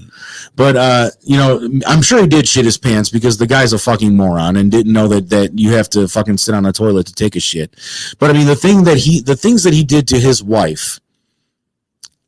[0.55, 3.79] But uh, you know, I'm sure he did shit his pants because the guy's a
[3.79, 7.07] fucking moron and didn't know that that you have to fucking sit on a toilet
[7.07, 7.75] to take a shit.
[8.19, 10.99] But I mean, the thing that he the things that he did to his wife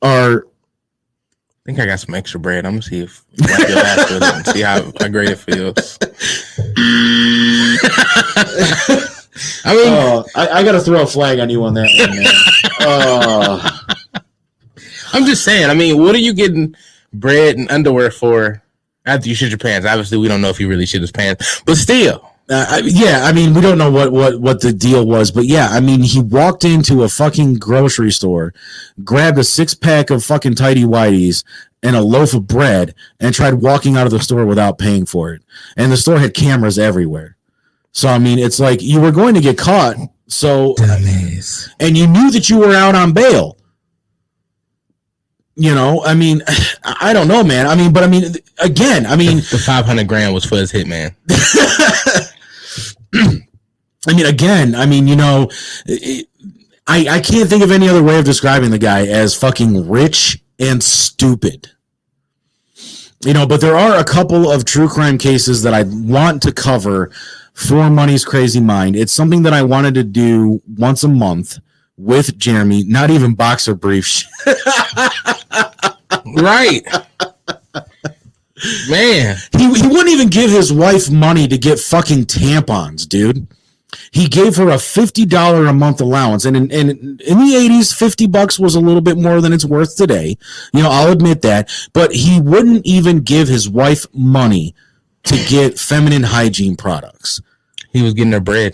[0.01, 2.65] are I think I got some extra bread.
[2.65, 5.37] I'm gonna see if wipe your ass with it and see how, how great it
[5.37, 5.99] feels.
[9.65, 12.17] I mean, Oh, I, I got to throw a flag on you on that one,
[12.17, 12.33] man.
[12.81, 14.21] oh,
[15.13, 15.69] I'm just saying.
[15.69, 16.75] I mean, what are you getting
[17.13, 18.61] bread and underwear for
[19.05, 19.87] after you shit your pants?
[19.87, 23.21] Obviously, we don't know if he really shit his pants, but still, uh, I, yeah.
[23.23, 25.69] I mean, we don't know what what what the deal was, but yeah.
[25.69, 28.53] I mean, he walked into a fucking grocery store,
[29.03, 31.43] grabbed a six pack of fucking tidy whities
[31.83, 35.33] and a loaf of bread, and tried walking out of the store without paying for
[35.33, 35.41] it.
[35.77, 37.37] And the store had cameras everywhere.
[37.91, 39.97] So I mean, it's like you were going to get caught.
[40.27, 41.69] So dumbass.
[41.79, 43.57] and you knew that you were out on bail.
[45.55, 46.41] You know, I mean,
[46.83, 47.67] I don't know, man.
[47.67, 51.13] I mean, but I mean, again, I mean, The 500 grand was for his hitman.
[54.07, 55.49] I mean, again, I mean, you know,
[55.85, 56.27] it,
[56.87, 60.41] I I can't think of any other way of describing the guy as fucking rich
[60.59, 61.69] and stupid.
[63.23, 66.51] You know, but there are a couple of true crime cases that I want to
[66.51, 67.11] cover
[67.53, 68.95] for Money's Crazy Mind.
[68.95, 71.59] It's something that I wanted to do once a month
[71.97, 74.25] with Jeremy, not even boxer briefs.
[76.37, 76.81] right.
[78.89, 83.47] Man, He, he wouldn't even give his wife money to get fucking tampons, dude.
[84.11, 87.91] he gave her a fifty dollar a month allowance, and in, and in the eighties,
[87.91, 90.37] fifty bucks was a little bit more than it's worth today.
[90.73, 91.71] You know, I'll admit that.
[91.93, 94.75] But he wouldn't even give his wife money
[95.23, 97.41] to get feminine hygiene products.
[97.91, 98.73] He was getting her bread.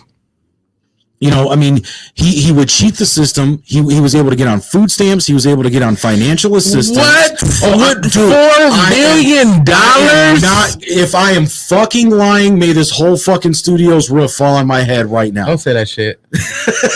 [1.19, 1.79] You know, I mean,
[2.13, 3.63] he he would cheat the system.
[3.65, 5.25] He he was able to get on food stamps.
[5.25, 6.95] He was able to get on financial assistance.
[6.95, 7.39] What?
[7.63, 10.43] Oh, dude, Four million dollars?
[10.43, 14.81] Not if I am fucking lying, may this whole fucking studio's roof fall on my
[14.81, 15.47] head right now.
[15.47, 16.21] Don't say that shit.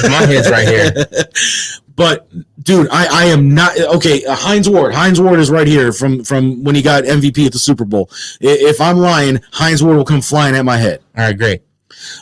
[0.04, 0.94] My head's right here.
[2.02, 2.28] But
[2.64, 4.26] dude, I, I am not okay.
[4.26, 7.52] Uh, Hines Ward, Hines Ward is right here from from when he got MVP at
[7.52, 8.10] the Super Bowl.
[8.40, 11.04] If I'm lying, Hines Ward will come flying at my head.
[11.16, 11.62] All right, great.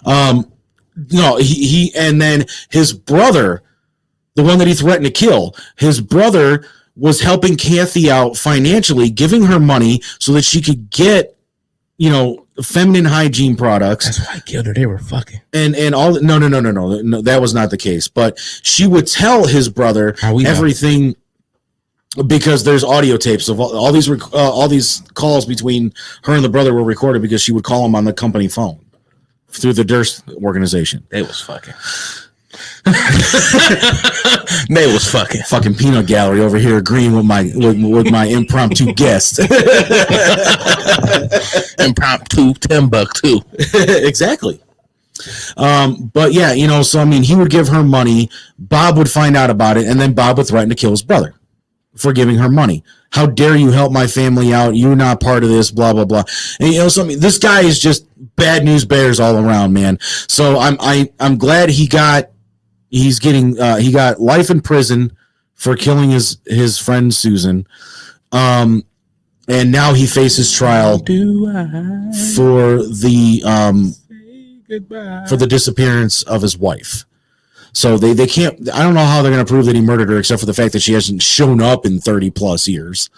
[0.04, 0.52] Um,
[1.14, 3.64] no, he, he and then his brother,
[4.36, 6.66] the one that he threatened to kill, his brother
[6.98, 11.38] was helping Kathy out financially, giving her money so that she could get,
[11.98, 14.74] you know, feminine hygiene products That's why I killed her.
[14.74, 15.42] They were fucking.
[15.54, 16.20] and and all.
[16.22, 17.22] No, no, no, no, no, no.
[17.22, 18.08] That was not the case.
[18.08, 20.50] But she would tell his brother How we know?
[20.52, 21.16] everything
[22.28, 26.34] because there's audio tapes of all, all these rec- uh, all these calls between her
[26.34, 28.84] and the brother were recorded because she would call him on the company phone
[29.50, 31.06] through the Durst organization.
[31.12, 31.74] It was fucking.
[34.70, 35.42] they was fucking.
[35.44, 39.40] Fucking peanut gallery over here agreeing with my with, with my impromptu guest.
[41.80, 43.40] Impromptu Timbuktu.
[43.54, 44.60] exactly.
[45.58, 48.30] Um, but yeah, you know, so I mean, he would give her money.
[48.58, 51.36] Bob would find out about it, and then Bob would threaten to kill his brother
[51.98, 52.84] for giving her money.
[53.12, 54.76] How dare you help my family out?
[54.76, 56.24] You're not part of this, blah blah blah.
[56.60, 59.74] And you know, so I mean, this guy is just bad news bears all around,
[59.74, 60.00] man.
[60.02, 62.30] So I'm I I'm glad he got
[62.90, 65.16] he's getting uh, he got life in prison
[65.56, 67.68] for killing his his friend Susan.
[68.32, 68.84] Um,
[69.48, 71.00] and now he faces trial
[72.36, 73.94] for the um
[75.28, 77.06] for the disappearance of his wife.
[77.74, 78.70] So they they can't.
[78.74, 80.54] I don't know how they're going to prove that he murdered her, except for the
[80.54, 83.10] fact that she hasn't shown up in thirty plus years.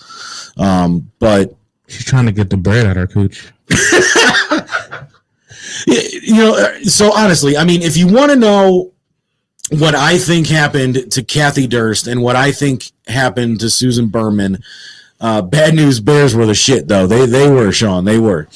[0.57, 1.55] Um, but
[1.91, 3.51] She's trying to get the bread out of her cooch.
[5.87, 8.90] you know, uh, so honestly, I mean, if you want to know
[9.71, 14.63] what I think happened to Kathy Durst and what I think happened to Susan Berman,
[15.19, 17.07] uh, bad news bears were the shit though.
[17.07, 18.05] They they were Sean.
[18.05, 18.47] They were.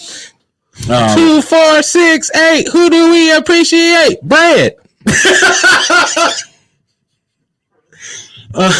[0.89, 2.67] Um, Two, four, six, eight.
[2.67, 4.21] Who do we appreciate?
[4.21, 4.75] Bread.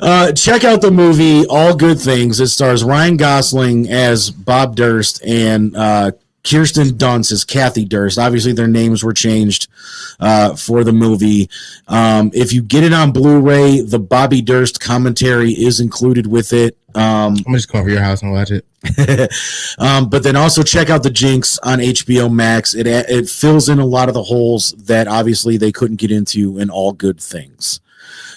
[0.00, 2.40] Uh, check out the movie All Good Things.
[2.40, 6.12] It stars Ryan Gosling as Bob Durst and uh,
[6.44, 8.18] Kirsten Dunst as Kathy Durst.
[8.18, 9.68] Obviously, their names were changed
[10.20, 11.48] uh, for the movie.
[11.88, 16.76] Um, if you get it on Blu-ray, the Bobby Durst commentary is included with it.
[16.94, 18.64] Um, I'm just come over your house and watch it.
[19.78, 22.74] um, but then also check out the Jinx on HBO Max.
[22.74, 26.58] It it fills in a lot of the holes that obviously they couldn't get into
[26.58, 27.80] in All Good Things.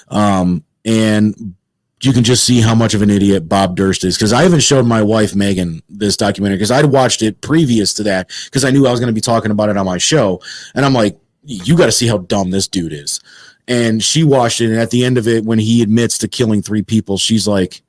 [0.08, 1.56] Um, and
[2.02, 4.16] you can just see how much of an idiot Bob Durst is.
[4.16, 8.04] Because I even showed my wife Megan this documentary because I'd watched it previous to
[8.04, 10.42] that because I knew I was going to be talking about it on my show,
[10.76, 13.20] and I'm like, you got to see how dumb this dude is.
[13.68, 16.62] And she watched it, and at the end of it, when he admits to killing
[16.62, 17.82] three people, she's like,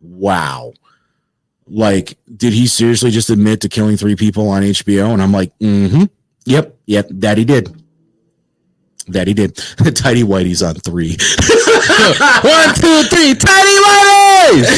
[0.00, 0.72] "Wow."
[1.68, 5.56] like did he seriously just admit to killing three people on hbo and i'm like
[5.58, 6.04] mm-hmm
[6.44, 7.81] yep yep that he did
[9.08, 9.56] that he did.
[9.94, 11.10] Tidy whitey's on three.
[12.42, 13.34] One, two, three.
[13.34, 14.68] Tiny Whiteys.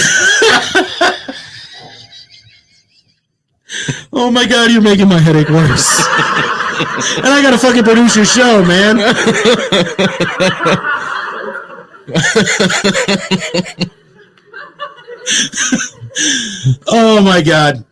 [4.13, 5.99] oh my god you're making my headache worse.
[7.17, 8.99] And i gotta fucking produce your show man.
[16.89, 17.85] Oh my god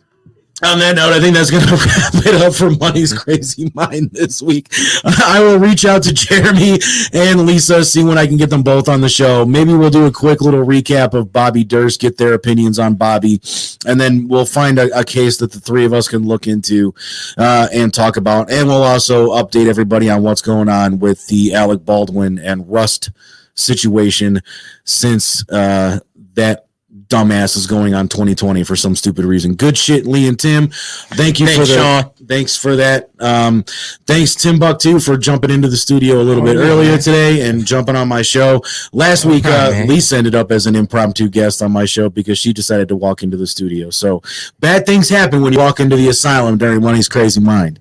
[0.64, 4.10] on that note, I think that's going to wrap it up for Money's Crazy Mind
[4.12, 4.68] this week.
[5.04, 6.78] I will reach out to Jeremy
[7.12, 9.44] and Lisa, see when I can get them both on the show.
[9.44, 13.40] Maybe we'll do a quick little recap of Bobby Durst, get their opinions on Bobby,
[13.86, 16.94] and then we'll find a, a case that the three of us can look into
[17.38, 18.50] uh, and talk about.
[18.50, 23.10] And we'll also update everybody on what's going on with the Alec Baldwin and Rust
[23.54, 24.40] situation
[24.84, 25.98] since uh,
[26.34, 26.66] that
[27.12, 29.54] dumbass is going on 2020 for some stupid reason.
[29.54, 30.68] Good shit, Lee and Tim.
[30.68, 32.26] Thank you for Thanks, the Sean.
[32.26, 33.10] thanks for that.
[33.20, 33.64] Um,
[34.06, 37.00] thanks Timbuktu for jumping into the studio a little Oh, bit yeah, earlier man.
[37.00, 38.62] today and jumping on my show.
[38.92, 39.84] Last No week, uh.
[39.86, 43.22] Lisa ended up as an impromptu guest on my show because she decided to walk
[43.22, 43.90] into the studio.
[43.90, 44.22] So
[44.60, 47.78] bad things happen when you walk into the asylum during Money's Crazy Mind.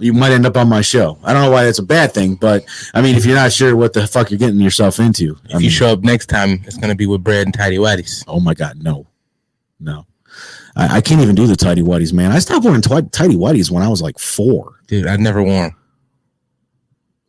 [0.00, 1.18] You might end up on my show.
[1.22, 2.64] I don't know why that's a bad thing, but
[2.94, 5.62] I mean, if you're not sure what the fuck you're getting yourself into, I If
[5.62, 8.24] you show up next time, it's gonna be with bread and tidy whities.
[8.26, 9.06] Oh my god, no,
[9.78, 10.06] no.
[10.76, 12.32] I, I can't even do the tidy whities, man.
[12.32, 14.76] I stopped wearing twi- tidy whities when I was like four.
[14.86, 15.76] Dude, I've never wore 'em.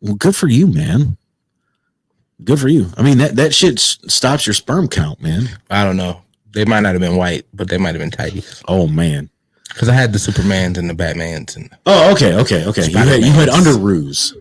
[0.00, 1.16] Well, good for you, man.
[2.44, 2.86] Good for you.
[2.96, 5.48] I mean that that shit s- stops your sperm count, man.
[5.70, 6.22] I don't know.
[6.52, 8.42] They might not have been white, but they might have been tidy.
[8.66, 9.30] Oh man.
[9.72, 12.90] Because I had the Supermans and the Batmans and Oh, okay, okay, okay.
[12.90, 14.34] You had you had underoos.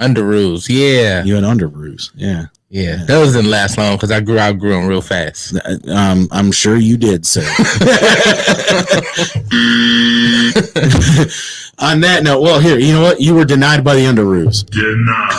[0.00, 0.66] Underoos.
[0.68, 1.24] Yeah.
[1.24, 2.10] You had under underoos.
[2.14, 2.46] Yeah.
[2.68, 3.04] Yeah.
[3.04, 5.56] Those didn't last long because I grew out grew them real fast.
[5.88, 7.42] Um, I'm sure you did, sir.
[11.78, 13.20] On that note, well, here, you know what?
[13.20, 14.64] You were denied by the underoos.
[14.70, 15.30] Denied.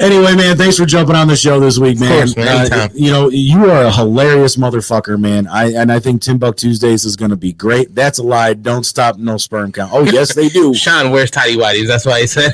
[0.00, 2.18] Anyway, man, thanks for jumping on the show this week, man.
[2.18, 5.46] course, man, Uh, you know, you are a hilarious motherfucker, man.
[5.46, 7.94] I and I think Timbuk Tuesdays is going to be great.
[7.94, 8.54] That's a lie.
[8.54, 9.16] Don't stop.
[9.16, 9.90] No sperm count.
[9.92, 10.74] Oh, yes, they do.
[10.84, 11.86] Sean wears tidy whities.
[11.86, 12.52] That's why he said.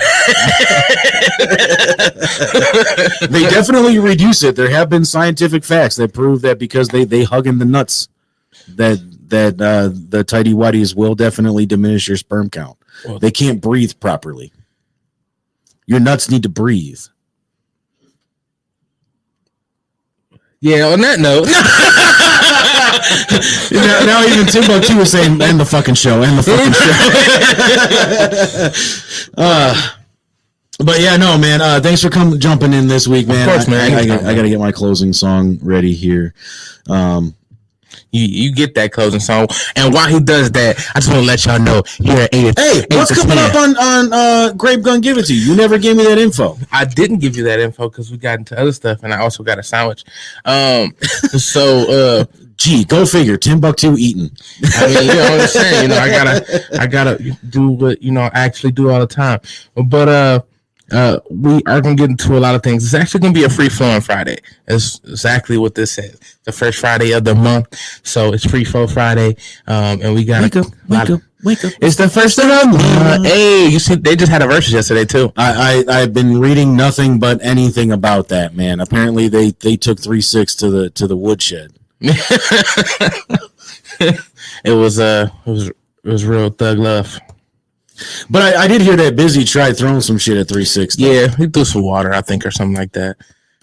[3.31, 4.57] they definitely reduce it.
[4.57, 8.09] There have been scientific facts that prove that because they they hug in the nuts,
[8.69, 8.99] that
[9.29, 12.77] that uh, the tidy whities will definitely diminish your sperm count.
[13.07, 14.53] Well- They can't breathe properly.
[15.87, 17.01] Your nuts need to breathe.
[20.61, 20.87] yeah.
[20.87, 21.47] On that note,
[23.71, 26.73] now, now even Timbuktu is saying, "End the fucking show, end the fucking
[29.13, 29.91] show." uh,
[30.79, 31.61] but yeah, no, man.
[31.61, 33.47] Uh, thanks for coming jumping in this week, man.
[33.49, 33.93] Of course, man.
[33.93, 36.33] I, I, Anytime, got- I got to get my closing song ready here.
[36.89, 37.35] Um,
[38.11, 41.27] you you get that closing song, and while he does that, I just want to
[41.27, 42.59] let y'all know here at eight.
[42.59, 43.51] Hey, eight what's coming 10.
[43.51, 45.01] up on on uh, Grape Gun?
[45.01, 45.53] Give it to you.
[45.53, 46.57] You never gave me that info.
[46.73, 49.43] I didn't give you that info because we got into other stuff, and I also
[49.43, 50.05] got a sandwich.
[50.45, 52.25] Um, so uh,
[52.57, 53.37] Gee, go figure.
[53.37, 54.31] Timbuktu eating.
[54.77, 55.83] I mean, you know what I'm saying?
[55.83, 59.07] You know, I gotta, I gotta do what you know I actually do all the
[59.07, 59.41] time.
[59.75, 60.43] But uh,
[60.93, 62.85] uh, we are gonna get into a lot of things.
[62.85, 64.39] It's actually gonna be a free flowing Friday.
[64.69, 66.19] It's exactly what this is.
[66.45, 69.37] The first Friday of the month, so it's free flow Friday.
[69.67, 71.73] Um, and we got Wake up, wake up, wake up.
[71.81, 73.27] It's the first of the month.
[73.27, 75.33] Hey, you see, they just had a versus yesterday too.
[75.37, 78.81] I, I I've been reading nothing but anything about that man.
[78.81, 81.73] Apparently they they took three six to the to the woodshed.
[84.65, 87.19] It was uh, it was it was real thug love.
[88.29, 90.99] But I, I did hear that Bizzy tried throwing some shit at three six.
[90.99, 93.17] Yeah, he threw some water, I think, or something like that.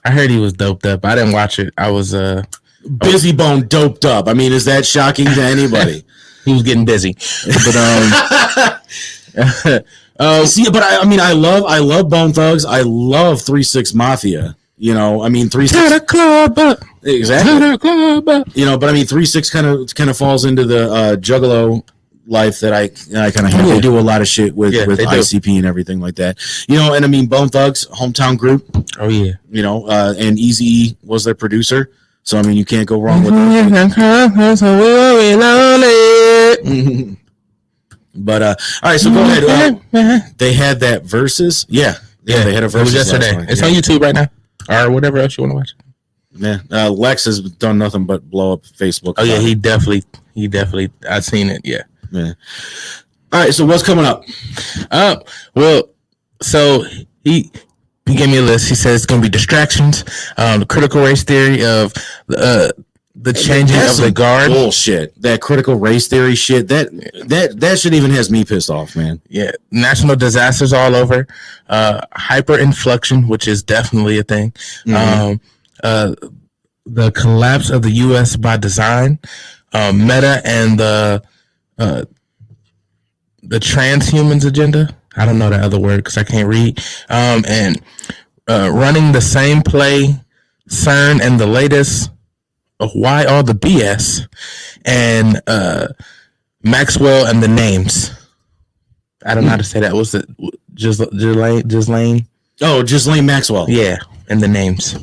[0.03, 1.05] I heard he was doped up.
[1.05, 1.73] I didn't watch it.
[1.77, 2.43] I was uh,
[2.85, 4.27] Bizzy Bone doped up.
[4.27, 6.03] I mean, is that shocking to anybody?
[6.45, 7.15] he was getting busy.
[7.45, 8.13] But um,
[10.19, 12.65] um, See, but I, I mean, I love I love Bone Thugs.
[12.65, 14.55] I love three six Mafia.
[14.77, 17.77] You know, I mean three six club, up, exactly.
[17.77, 18.27] club.
[18.27, 18.47] up.
[18.55, 21.15] You know, but I mean three six kind of kind of falls into the uh,
[21.17, 21.83] Juggalo
[22.27, 22.83] life that I
[23.19, 23.67] I kind of have.
[23.67, 23.73] Yeah.
[23.75, 24.99] They do a lot of shit with Yeah, with.
[24.99, 26.37] ICP and everything like that.
[26.67, 28.65] You know, and I mean Bone Thugs, hometown group.
[28.99, 29.33] Oh yeah.
[29.49, 31.91] You know, uh, and Eazy was their producer.
[32.23, 33.57] So I mean, you can't go wrong with that.
[38.15, 39.81] but uh, all right, so go ahead.
[39.91, 43.45] Uh, they had that versus, yeah, yeah, they had a It was yesterday.
[43.49, 43.67] It's yeah.
[43.67, 44.29] on YouTube right now,
[44.69, 45.73] or whatever else you want to watch.
[46.33, 49.15] Yeah, uh, Lex has done nothing but blow up Facebook.
[49.17, 50.03] Oh yeah, he definitely,
[50.35, 50.91] he definitely.
[51.09, 51.61] I've seen it.
[51.63, 51.81] Yeah.
[52.11, 52.33] Yeah.
[53.33, 54.25] All right, so what's coming up?
[54.91, 55.21] Um.
[55.55, 55.89] Well,
[56.41, 56.83] so
[57.23, 57.51] he
[58.05, 58.69] he gave me a list.
[58.69, 60.03] He says it's going to be distractions,
[60.37, 61.93] um, the critical race theory of
[62.35, 62.69] uh,
[63.15, 64.51] the changing of the guard.
[64.51, 65.19] bullshit.
[65.21, 66.67] That critical race theory shit.
[66.67, 66.89] That
[67.27, 69.21] that that shit even has me pissed off, man.
[69.29, 71.27] Yeah, national disasters all over.
[71.69, 74.51] Uh, hyperinflection, which is definitely a thing.
[74.85, 75.21] Mm-hmm.
[75.21, 75.41] Um,
[75.83, 76.15] uh,
[76.85, 78.35] the collapse of the U.S.
[78.35, 79.19] by design.
[79.73, 81.23] Um, Meta and the
[81.81, 82.05] uh,
[83.43, 84.95] the transhumans agenda.
[85.17, 86.79] I don't know the other word because I can't read.
[87.09, 87.81] Um, and
[88.47, 90.15] uh, running the same play,
[90.69, 92.11] CERN and the latest.
[92.79, 94.27] uh, Why all the BS
[94.85, 95.87] and uh,
[96.63, 98.11] Maxwell and the names.
[99.25, 99.93] I don't know how to say that.
[99.93, 100.25] What's it?
[100.73, 101.67] Just Ghislaine?
[101.67, 102.27] Ghislaine?
[102.61, 103.69] Oh, Ghislaine Maxwell.
[103.69, 103.97] Yeah,
[104.29, 104.95] and the names.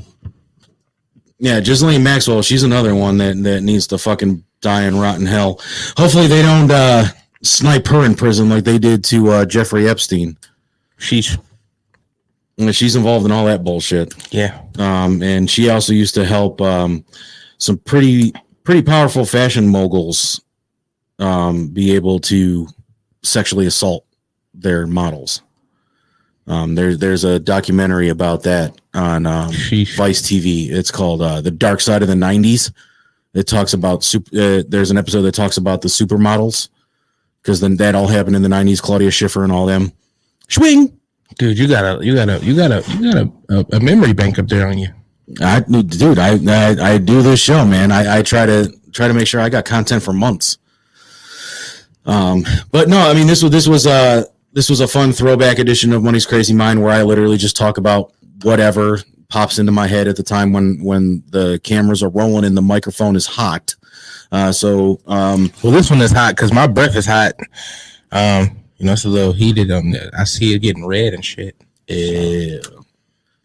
[1.39, 2.43] Yeah, Ghislaine Maxwell.
[2.43, 5.61] She's another one that that needs to fucking die in rotten hell.
[5.97, 7.05] Hopefully, they don't uh,
[7.43, 10.37] snipe her in prison like they did to uh, Jeffrey Epstein.
[10.99, 11.37] She's
[12.73, 14.13] She's involved in all that bullshit.
[14.33, 14.61] Yeah.
[14.81, 17.05] um, and she also used to help um,
[17.59, 18.33] some pretty
[18.65, 20.41] pretty powerful fashion moguls
[21.21, 22.67] um, be able to
[23.23, 24.05] sexually assault
[24.55, 25.43] their models.
[26.49, 30.69] Um, there's there's a documentary about that on um, Vice TV.
[30.71, 32.73] It's called uh, "The Dark Side of the '90s."
[33.39, 34.29] It talks about super.
[34.37, 36.71] Uh, there's an episode that talks about the supermodels
[37.41, 38.83] because then that all happened in the '90s.
[38.83, 39.93] Claudia Schiffer and all them.
[40.49, 40.99] Swing.
[41.39, 43.81] Dude, you got a you got a you got a you got a, a, a
[43.81, 44.89] memory bank up there on you.
[45.41, 47.93] I, dude, I, I I do this show, man.
[47.93, 50.59] I, I try to try to make sure I got content for months.
[52.07, 55.61] Um, but no, I mean this was this was uh this was a fun throwback
[55.61, 58.13] edition of Money's Crazy Mind where I literally just talk about
[58.43, 58.99] whatever
[59.29, 62.63] pops into my head at the time when when the cameras are rolling and the
[62.63, 63.75] microphone is hot.
[64.33, 67.35] Uh, so um, Well, this one is hot because my breath is hot.
[68.13, 70.11] Um, you know, it's a little heated on there.
[70.17, 71.57] I see it getting red and shit.
[71.89, 72.61] ew.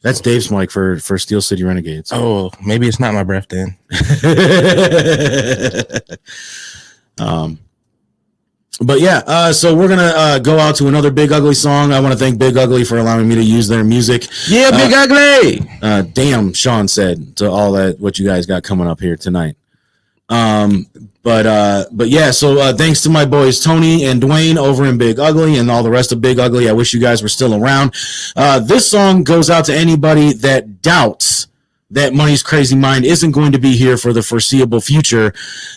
[0.01, 2.11] that's Dave's mic for for Steel City Renegades.
[2.13, 3.77] Oh, maybe it's not my breath then.
[7.19, 7.59] um,
[8.81, 11.93] but yeah, uh, so we're gonna uh, go out to another Big Ugly song.
[11.93, 14.27] I want to thank Big Ugly for allowing me to use their music.
[14.47, 15.69] Yeah, big ugly.
[15.81, 19.55] Uh, damn, Sean said to all that what you guys got coming up here tonight.
[20.29, 20.87] Um,
[21.21, 24.97] but uh, but yeah, so uh, thanks to my boys Tony and Dwayne over in
[24.97, 26.67] Big Ugly and all the rest of Big Ugly.
[26.67, 27.93] I wish you guys were still around.
[28.35, 31.47] Uh, this song goes out to anybody that doubts
[31.91, 35.31] that Money's Crazy Mind isn't going to be here for the foreseeable future.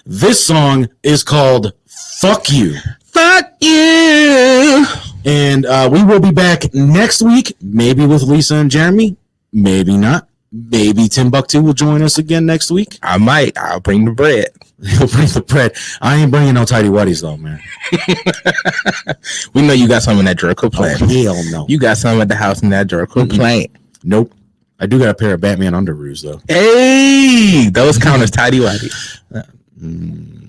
[0.07, 1.75] This song is called
[2.21, 2.77] "Fuck You."
[3.17, 4.85] Fuck you.
[5.25, 9.17] And uh, we will be back next week, maybe with Lisa and Jeremy,
[9.55, 10.29] maybe not.
[10.53, 12.99] Maybe Timbuktu will join us again next week.
[13.03, 13.57] I might.
[13.57, 14.49] I'll bring the bread.
[14.87, 15.75] He'll bring the bread.
[16.03, 17.59] I ain't bringing no tidy whities though, man.
[19.55, 20.55] We know you got some in that drawer.
[20.55, 20.99] Quit playing.
[21.01, 21.67] Oh, hell no.
[21.69, 23.07] You got some at the house in that drawer.
[23.07, 23.75] Quit playing.
[24.05, 24.33] Nope.
[24.79, 26.43] I do got a pair of Batman underoos though.
[26.49, 29.21] Hey, those count as tidy whities.
[29.31, 30.43] No.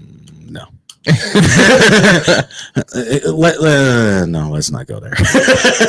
[3.34, 5.14] Let- uh, no, let's not go there.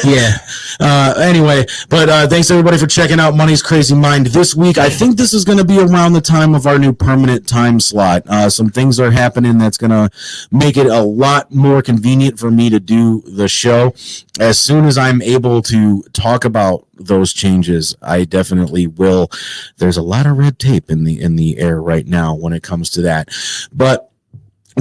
[0.05, 0.37] Yeah.
[0.81, 4.79] Uh, anyway, but uh, thanks everybody for checking out Money's Crazy Mind this week.
[4.79, 7.81] I think this is going to be around the time of our new permanent time
[7.81, 8.23] slot.
[8.29, 10.09] Uh, some things are happening that's going to
[10.53, 13.93] make it a lot more convenient for me to do the show.
[14.39, 19.33] As soon as I'm able to talk about those changes, I definitely will.
[19.79, 22.63] There's a lot of red tape in the in the air right now when it
[22.63, 23.31] comes to that,
[23.73, 24.08] but.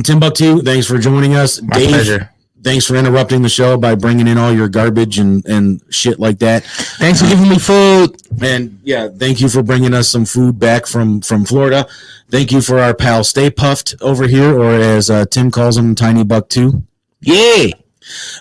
[0.03, 1.61] Timbuktu, thanks for joining us.
[1.61, 2.29] My pleasure.
[2.63, 6.39] thanks for interrupting the show by bringing in all your garbage and and shit like
[6.39, 6.63] that.
[6.99, 8.15] Thanks for giving me food.
[8.41, 11.87] And yeah, thank you for bringing us some food back from from Florida.
[12.29, 15.95] Thank you for our pal Stay Puft over here, or as uh, Tim calls him,
[15.95, 16.83] Tiny Buck Two.
[17.21, 17.67] Yeah.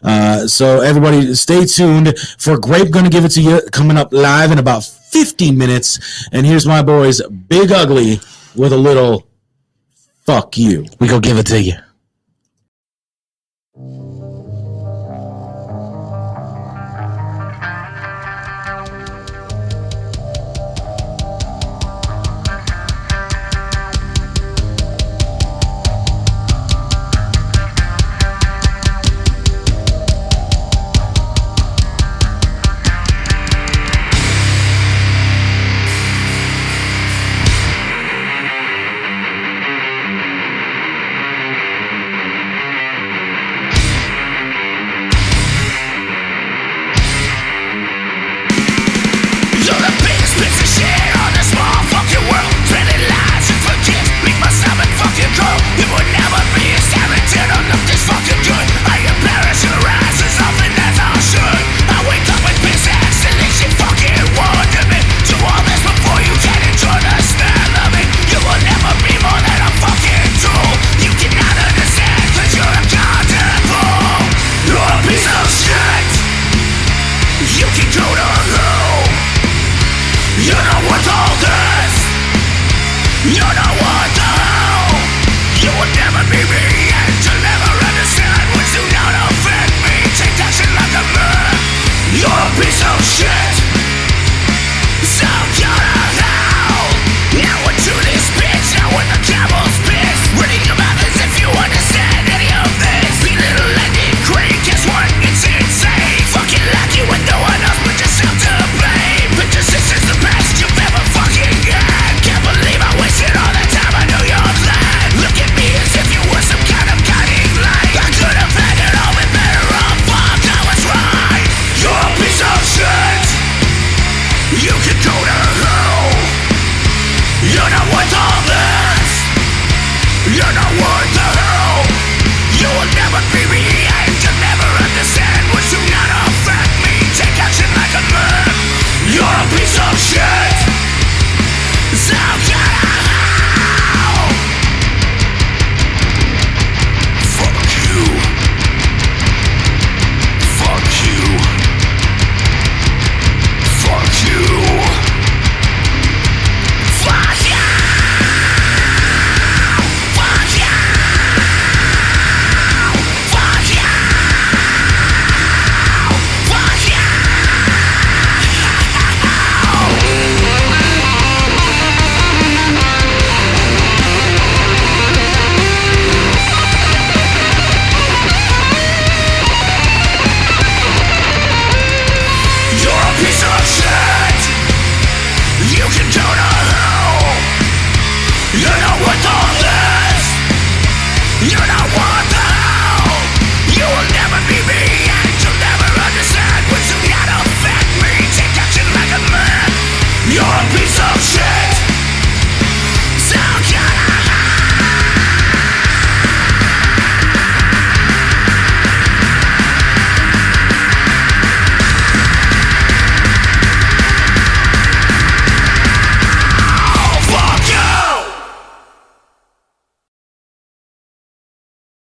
[0.03, 2.91] Uh, so everybody, stay tuned for Grape.
[2.91, 6.29] Gonna give it to you coming up live in about 15 minutes.
[6.33, 8.21] And here's my boys, Big Ugly,
[8.55, 9.27] with a little
[10.27, 10.85] fuck you.
[10.99, 11.75] We go give it to you.